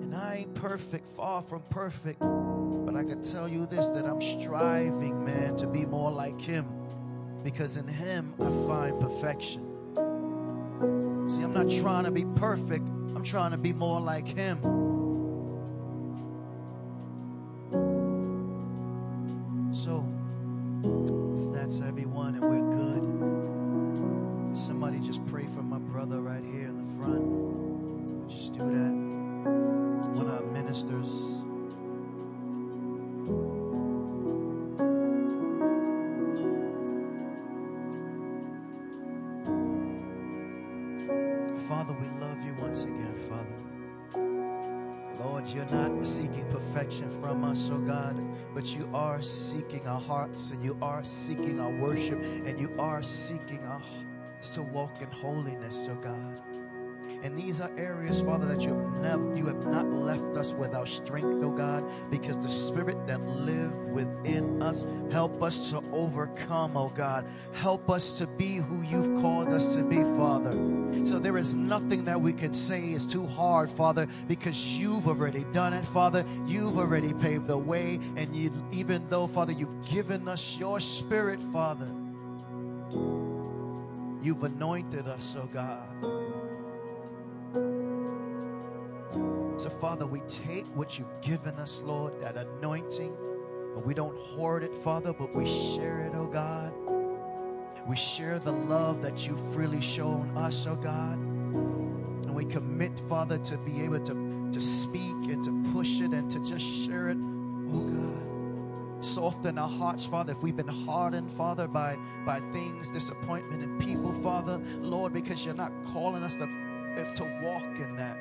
And 0.00 0.16
I 0.16 0.36
ain't 0.36 0.54
perfect, 0.54 1.14
far 1.14 1.42
from 1.42 1.60
perfect, 1.68 2.20
but 2.20 2.96
I 2.96 3.02
can 3.02 3.20
tell 3.20 3.46
you 3.46 3.66
this 3.66 3.88
that 3.88 4.06
I'm 4.06 4.22
striving, 4.22 5.22
man, 5.22 5.56
to 5.56 5.66
be 5.66 5.84
more 5.84 6.10
like 6.10 6.40
him 6.40 6.64
because 7.44 7.76
in 7.76 7.86
him 7.86 8.32
I 8.40 8.66
find 8.66 8.98
perfection. 8.98 9.60
See, 11.28 11.42
I'm 11.42 11.52
not 11.52 11.68
trying 11.68 12.04
to 12.04 12.10
be 12.10 12.24
perfect, 12.24 12.88
I'm 13.14 13.24
trying 13.24 13.50
to 13.50 13.58
be 13.58 13.74
more 13.74 14.00
like 14.00 14.26
him. 14.26 14.99
Somebody 24.54 24.98
just 25.00 25.24
pray 25.26 25.46
for 25.46 25.62
my 25.62 25.78
brother 25.78 26.20
right 26.20 26.44
here 26.44 26.66
in 26.66 26.84
the 26.84 27.02
front. 27.02 28.28
Just 28.28 28.52
do 28.52 28.58
that. 28.60 28.92
One 30.16 30.26
of 30.28 30.34
our 30.34 30.52
ministers. 30.52 31.36
Father, 41.68 41.92
we 41.92 42.08
love 42.20 42.42
you 42.44 42.54
once 42.60 42.84
again, 42.84 43.14
Father. 43.28 43.70
Lord, 45.24 45.46
you're 45.48 45.64
not 45.66 46.06
seeking 46.06 46.44
perfection 46.50 47.10
from 47.22 47.44
us, 47.44 47.68
oh 47.72 47.78
God, 47.78 48.16
but 48.54 48.66
you 48.66 48.88
are 48.92 49.22
seeking 49.22 49.86
our 49.86 50.00
hearts 50.00 50.50
and 50.50 50.64
you 50.64 50.76
are 50.82 51.04
seeking 51.04 51.60
our 51.60 51.70
worship 51.70 52.18
and 52.22 52.58
you 52.58 52.70
are 52.78 53.02
seeking 53.02 53.62
our 53.64 53.80
to 54.48 54.62
walk 54.62 55.00
in 55.00 55.08
holiness, 55.08 55.88
oh 55.90 55.94
God. 55.96 56.40
And 57.22 57.36
these 57.36 57.60
are 57.60 57.70
areas, 57.76 58.22
Father, 58.22 58.46
that 58.46 58.62
you 58.62 58.70
have 58.70 58.98
never 59.00 59.36
you 59.36 59.46
have 59.46 59.66
not 59.66 59.86
left 59.90 60.36
us 60.38 60.54
without 60.54 60.88
strength, 60.88 61.44
oh 61.44 61.50
God, 61.50 61.84
because 62.10 62.38
the 62.38 62.48
spirit 62.48 63.06
that 63.06 63.20
live 63.20 63.74
within 63.88 64.62
us 64.62 64.86
help 65.10 65.42
us 65.42 65.70
to 65.70 65.82
overcome, 65.92 66.76
oh 66.76 66.88
God. 66.88 67.26
Help 67.52 67.90
us 67.90 68.16
to 68.18 68.26
be 68.26 68.56
who 68.56 68.82
you've 68.82 69.20
called 69.20 69.48
us 69.48 69.74
to 69.74 69.84
be, 69.84 69.96
Father. 70.16 70.52
So 71.06 71.18
there 71.18 71.36
is 71.36 71.54
nothing 71.54 72.04
that 72.04 72.20
we 72.20 72.32
can 72.32 72.54
say 72.54 72.92
is 72.92 73.06
too 73.06 73.26
hard, 73.26 73.70
Father, 73.70 74.06
because 74.26 74.78
you've 74.78 75.06
already 75.06 75.44
done 75.52 75.74
it, 75.74 75.84
Father. 75.88 76.24
You've 76.46 76.78
already 76.78 77.12
paved 77.12 77.48
the 77.48 77.58
way, 77.58 78.00
and 78.16 78.34
you 78.34 78.50
even 78.72 79.06
though, 79.08 79.26
Father, 79.26 79.52
you've 79.52 79.86
given 79.90 80.26
us 80.26 80.56
your 80.58 80.80
spirit, 80.80 81.40
Father. 81.52 81.90
You've 84.22 84.44
anointed 84.44 85.08
us, 85.08 85.34
oh 85.38 85.46
God. 85.46 85.88
So, 89.58 89.70
Father, 89.70 90.06
we 90.06 90.20
take 90.20 90.66
what 90.76 90.98
you've 90.98 91.20
given 91.22 91.54
us, 91.54 91.82
Lord, 91.84 92.20
that 92.22 92.36
anointing, 92.36 93.14
but 93.74 93.84
we 93.84 93.94
don't 93.94 94.16
hoard 94.18 94.62
it, 94.62 94.74
Father, 94.74 95.12
but 95.12 95.34
we 95.34 95.46
share 95.46 96.00
it, 96.00 96.12
oh 96.14 96.26
God. 96.26 96.72
We 97.86 97.96
share 97.96 98.38
the 98.38 98.52
love 98.52 99.02
that 99.02 99.26
you've 99.26 99.54
freely 99.54 99.80
shown 99.80 100.36
us, 100.36 100.66
oh 100.66 100.76
God. 100.76 101.18
And 101.18 102.34
we 102.34 102.44
commit, 102.44 103.00
Father, 103.08 103.38
to 103.38 103.56
be 103.58 103.82
able 103.82 104.00
to, 104.00 104.50
to 104.52 104.60
speak 104.60 105.16
and 105.30 105.42
to 105.44 105.72
push 105.72 106.00
it 106.00 106.12
and 106.12 106.30
to 106.30 106.38
just 106.44 106.64
share 106.64 107.08
it, 107.08 107.18
oh 107.18 107.80
God. 107.80 108.39
Soften 109.00 109.56
our 109.56 109.68
hearts, 109.68 110.04
Father, 110.04 110.32
if 110.32 110.42
we've 110.42 110.56
been 110.56 110.68
hardened, 110.68 111.30
Father, 111.32 111.66
by, 111.66 111.96
by 112.26 112.40
things, 112.52 112.88
disappointment, 112.90 113.62
and 113.62 113.80
people, 113.80 114.12
Father, 114.22 114.60
Lord, 114.78 115.12
because 115.12 115.44
you're 115.44 115.54
not 115.54 115.72
calling 115.92 116.22
us 116.22 116.34
to, 116.34 116.46
to 117.14 117.40
walk 117.42 117.64
in 117.78 117.96
that. 117.96 118.18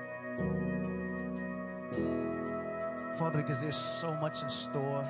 Father, 3.18 3.42
because 3.42 3.60
there's 3.60 3.78
so 3.78 4.14
much 4.16 4.42
in 4.42 4.50
store 4.50 5.04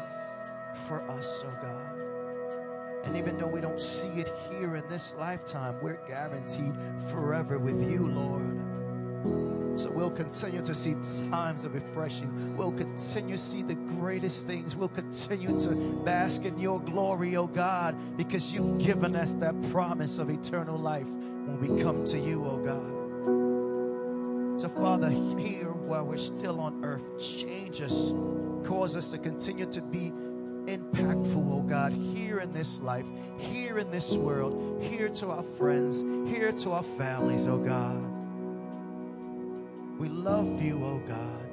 for 0.88 1.02
us, 1.12 1.44
oh 1.48 1.58
God. 1.62 3.06
And 3.06 3.16
even 3.16 3.38
though 3.38 3.48
we 3.48 3.62
don't 3.62 3.80
see 3.80 4.10
it 4.10 4.34
here 4.50 4.76
in 4.76 4.88
this 4.88 5.16
lifetime, 5.18 5.76
we're 5.82 6.00
guaranteed 6.08 6.76
forever 7.12 7.60
with 7.60 7.90
you, 7.90 8.08
Lord. 8.08 8.89
So 9.24 9.90
we'll 9.90 10.12
continue 10.12 10.62
to 10.62 10.76
see 10.76 10.96
times 11.32 11.64
of 11.64 11.74
refreshing. 11.74 12.58
We'll 12.58 12.74
continue 12.74 13.38
to 13.38 13.42
see 13.42 13.62
the 13.62 13.76
greatest 13.76 14.46
things. 14.46 14.76
We'll 14.76 14.90
continue 14.90 15.58
to 15.60 15.70
bask 16.04 16.44
in 16.44 16.60
your 16.60 16.82
glory, 16.82 17.38
oh 17.38 17.48
God, 17.48 17.96
because 18.18 18.52
you've 18.52 18.78
given 18.78 19.16
us 19.16 19.34
that 19.36 19.56
promise 19.72 20.18
of 20.18 20.30
eternal 20.30 20.78
life 20.78 21.08
when 21.08 21.62
we 21.62 21.82
come 21.82 22.04
to 22.06 22.20
you, 22.20 22.46
oh 22.46 22.58
God. 22.58 23.00
So, 24.62 24.68
Father, 24.68 25.10
here 25.10 25.72
while 25.72 26.04
we're 26.04 26.18
still 26.18 26.60
on 26.60 26.84
earth, 26.84 27.18
change 27.18 27.80
us, 27.80 28.12
cause 28.68 28.98
us 28.98 29.12
to 29.12 29.18
continue 29.18 29.66
to 29.68 29.82
be 29.82 30.12
impactful, 30.66 31.52
oh 31.52 31.62
God, 31.62 31.94
here 31.94 32.42
in 32.42 32.52
this 32.52 32.82
life, 32.82 33.08
here 33.38 33.80
in 33.80 33.90
this 33.92 34.12
world, 34.12 34.84
here 34.84 35.08
to 35.08 35.28
our 35.28 35.44
friends, 35.44 36.02
here 36.30 36.52
to 36.52 36.74
our 36.74 36.84
families, 36.84 37.48
oh 37.48 37.58
God. 37.58 38.19
We 40.00 40.08
love 40.08 40.62
you, 40.62 40.82
oh 40.86 41.02
God. 41.06 41.46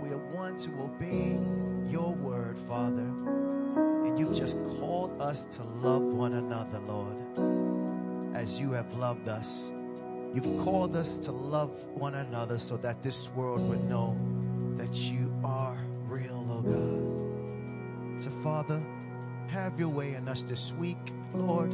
We 0.00 0.10
are 0.10 0.24
one 0.32 0.56
to 0.58 0.70
obey 0.80 1.40
your 1.90 2.12
word, 2.12 2.56
Father. 2.68 3.02
And 3.02 4.16
you've 4.16 4.32
just 4.32 4.56
called 4.78 5.20
us 5.20 5.44
to 5.56 5.64
love 5.82 6.02
one 6.02 6.34
another, 6.34 6.78
Lord, 6.86 7.16
as 8.36 8.60
you 8.60 8.70
have 8.70 8.94
loved 8.94 9.28
us. 9.28 9.72
You've 10.32 10.62
called 10.62 10.94
us 10.94 11.18
to 11.18 11.32
love 11.32 11.84
one 11.94 12.14
another 12.14 12.60
so 12.60 12.76
that 12.76 13.02
this 13.02 13.28
world 13.30 13.68
would 13.68 13.82
know 13.88 14.16
that 14.76 14.94
you 14.94 15.34
are 15.42 15.76
real, 16.06 16.46
oh 16.48 16.62
God. 16.62 18.22
So, 18.22 18.30
Father, 18.44 18.80
have 19.48 19.80
your 19.80 19.88
way 19.88 20.14
in 20.14 20.28
us 20.28 20.42
this 20.42 20.72
week, 20.78 21.12
Lord. 21.34 21.72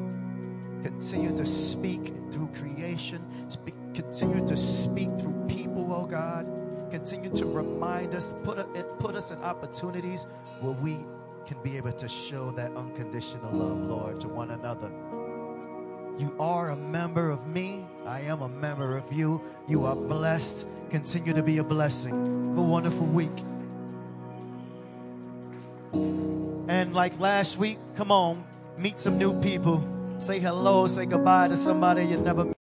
Continue 0.83 1.37
to 1.37 1.45
speak 1.45 2.15
through 2.31 2.49
creation, 2.55 3.23
speak, 3.51 3.75
continue 3.95 4.47
to 4.47 4.57
speak 4.57 5.09
through 5.19 5.45
people, 5.49 5.93
oh 5.93 6.07
God. 6.07 6.47
Continue 6.91 7.31
to 7.31 7.45
remind 7.47 8.15
us, 8.15 8.35
put, 8.45 8.59
a, 8.59 8.65
put 8.65 9.15
us 9.15 9.31
in 9.31 9.39
opportunities 9.39 10.27
where 10.61 10.73
we 10.73 10.99
can 11.47 11.63
be 11.63 11.77
able 11.77 11.93
to 11.93 12.09
show 12.09 12.51
that 12.53 12.75
unconditional 12.77 13.53
love, 13.53 13.79
Lord, 13.89 14.21
to 14.21 14.29
one 14.29 14.51
another. 14.51 14.91
You 16.19 16.35
are 16.39 16.71
a 16.71 16.77
member 16.77 17.31
of 17.31 17.47
me. 17.47 17.87
I 18.07 18.21
am 18.21 18.43
a 18.43 18.49
member 18.49 18.97
of 18.97 19.13
you. 19.13 19.41
You 19.69 19.87
are 19.87 19.97
blessed. 19.97 20.67
Continue 20.91 21.33
to 21.33 21.43
be 21.43 21.59
a 21.59 21.65
blessing. 21.65 22.13
Have 22.49 22.59
a 22.59 22.63
wonderful 22.63 23.07
week. 23.07 23.31
And 26.69 26.95
like 26.95 27.19
last 27.19 27.57
week, 27.57 27.79
come 27.97 28.13
on, 28.13 28.45
meet 28.77 28.99
some 28.99 29.19
new 29.19 29.41
people. 29.41 29.83
Say 30.19 30.39
hello, 30.39 30.87
say 30.87 31.07
goodbye 31.07 31.49
to 31.49 31.57
somebody 31.57 32.05
you 32.05 32.17
never 32.19 32.45
met. 32.45 32.57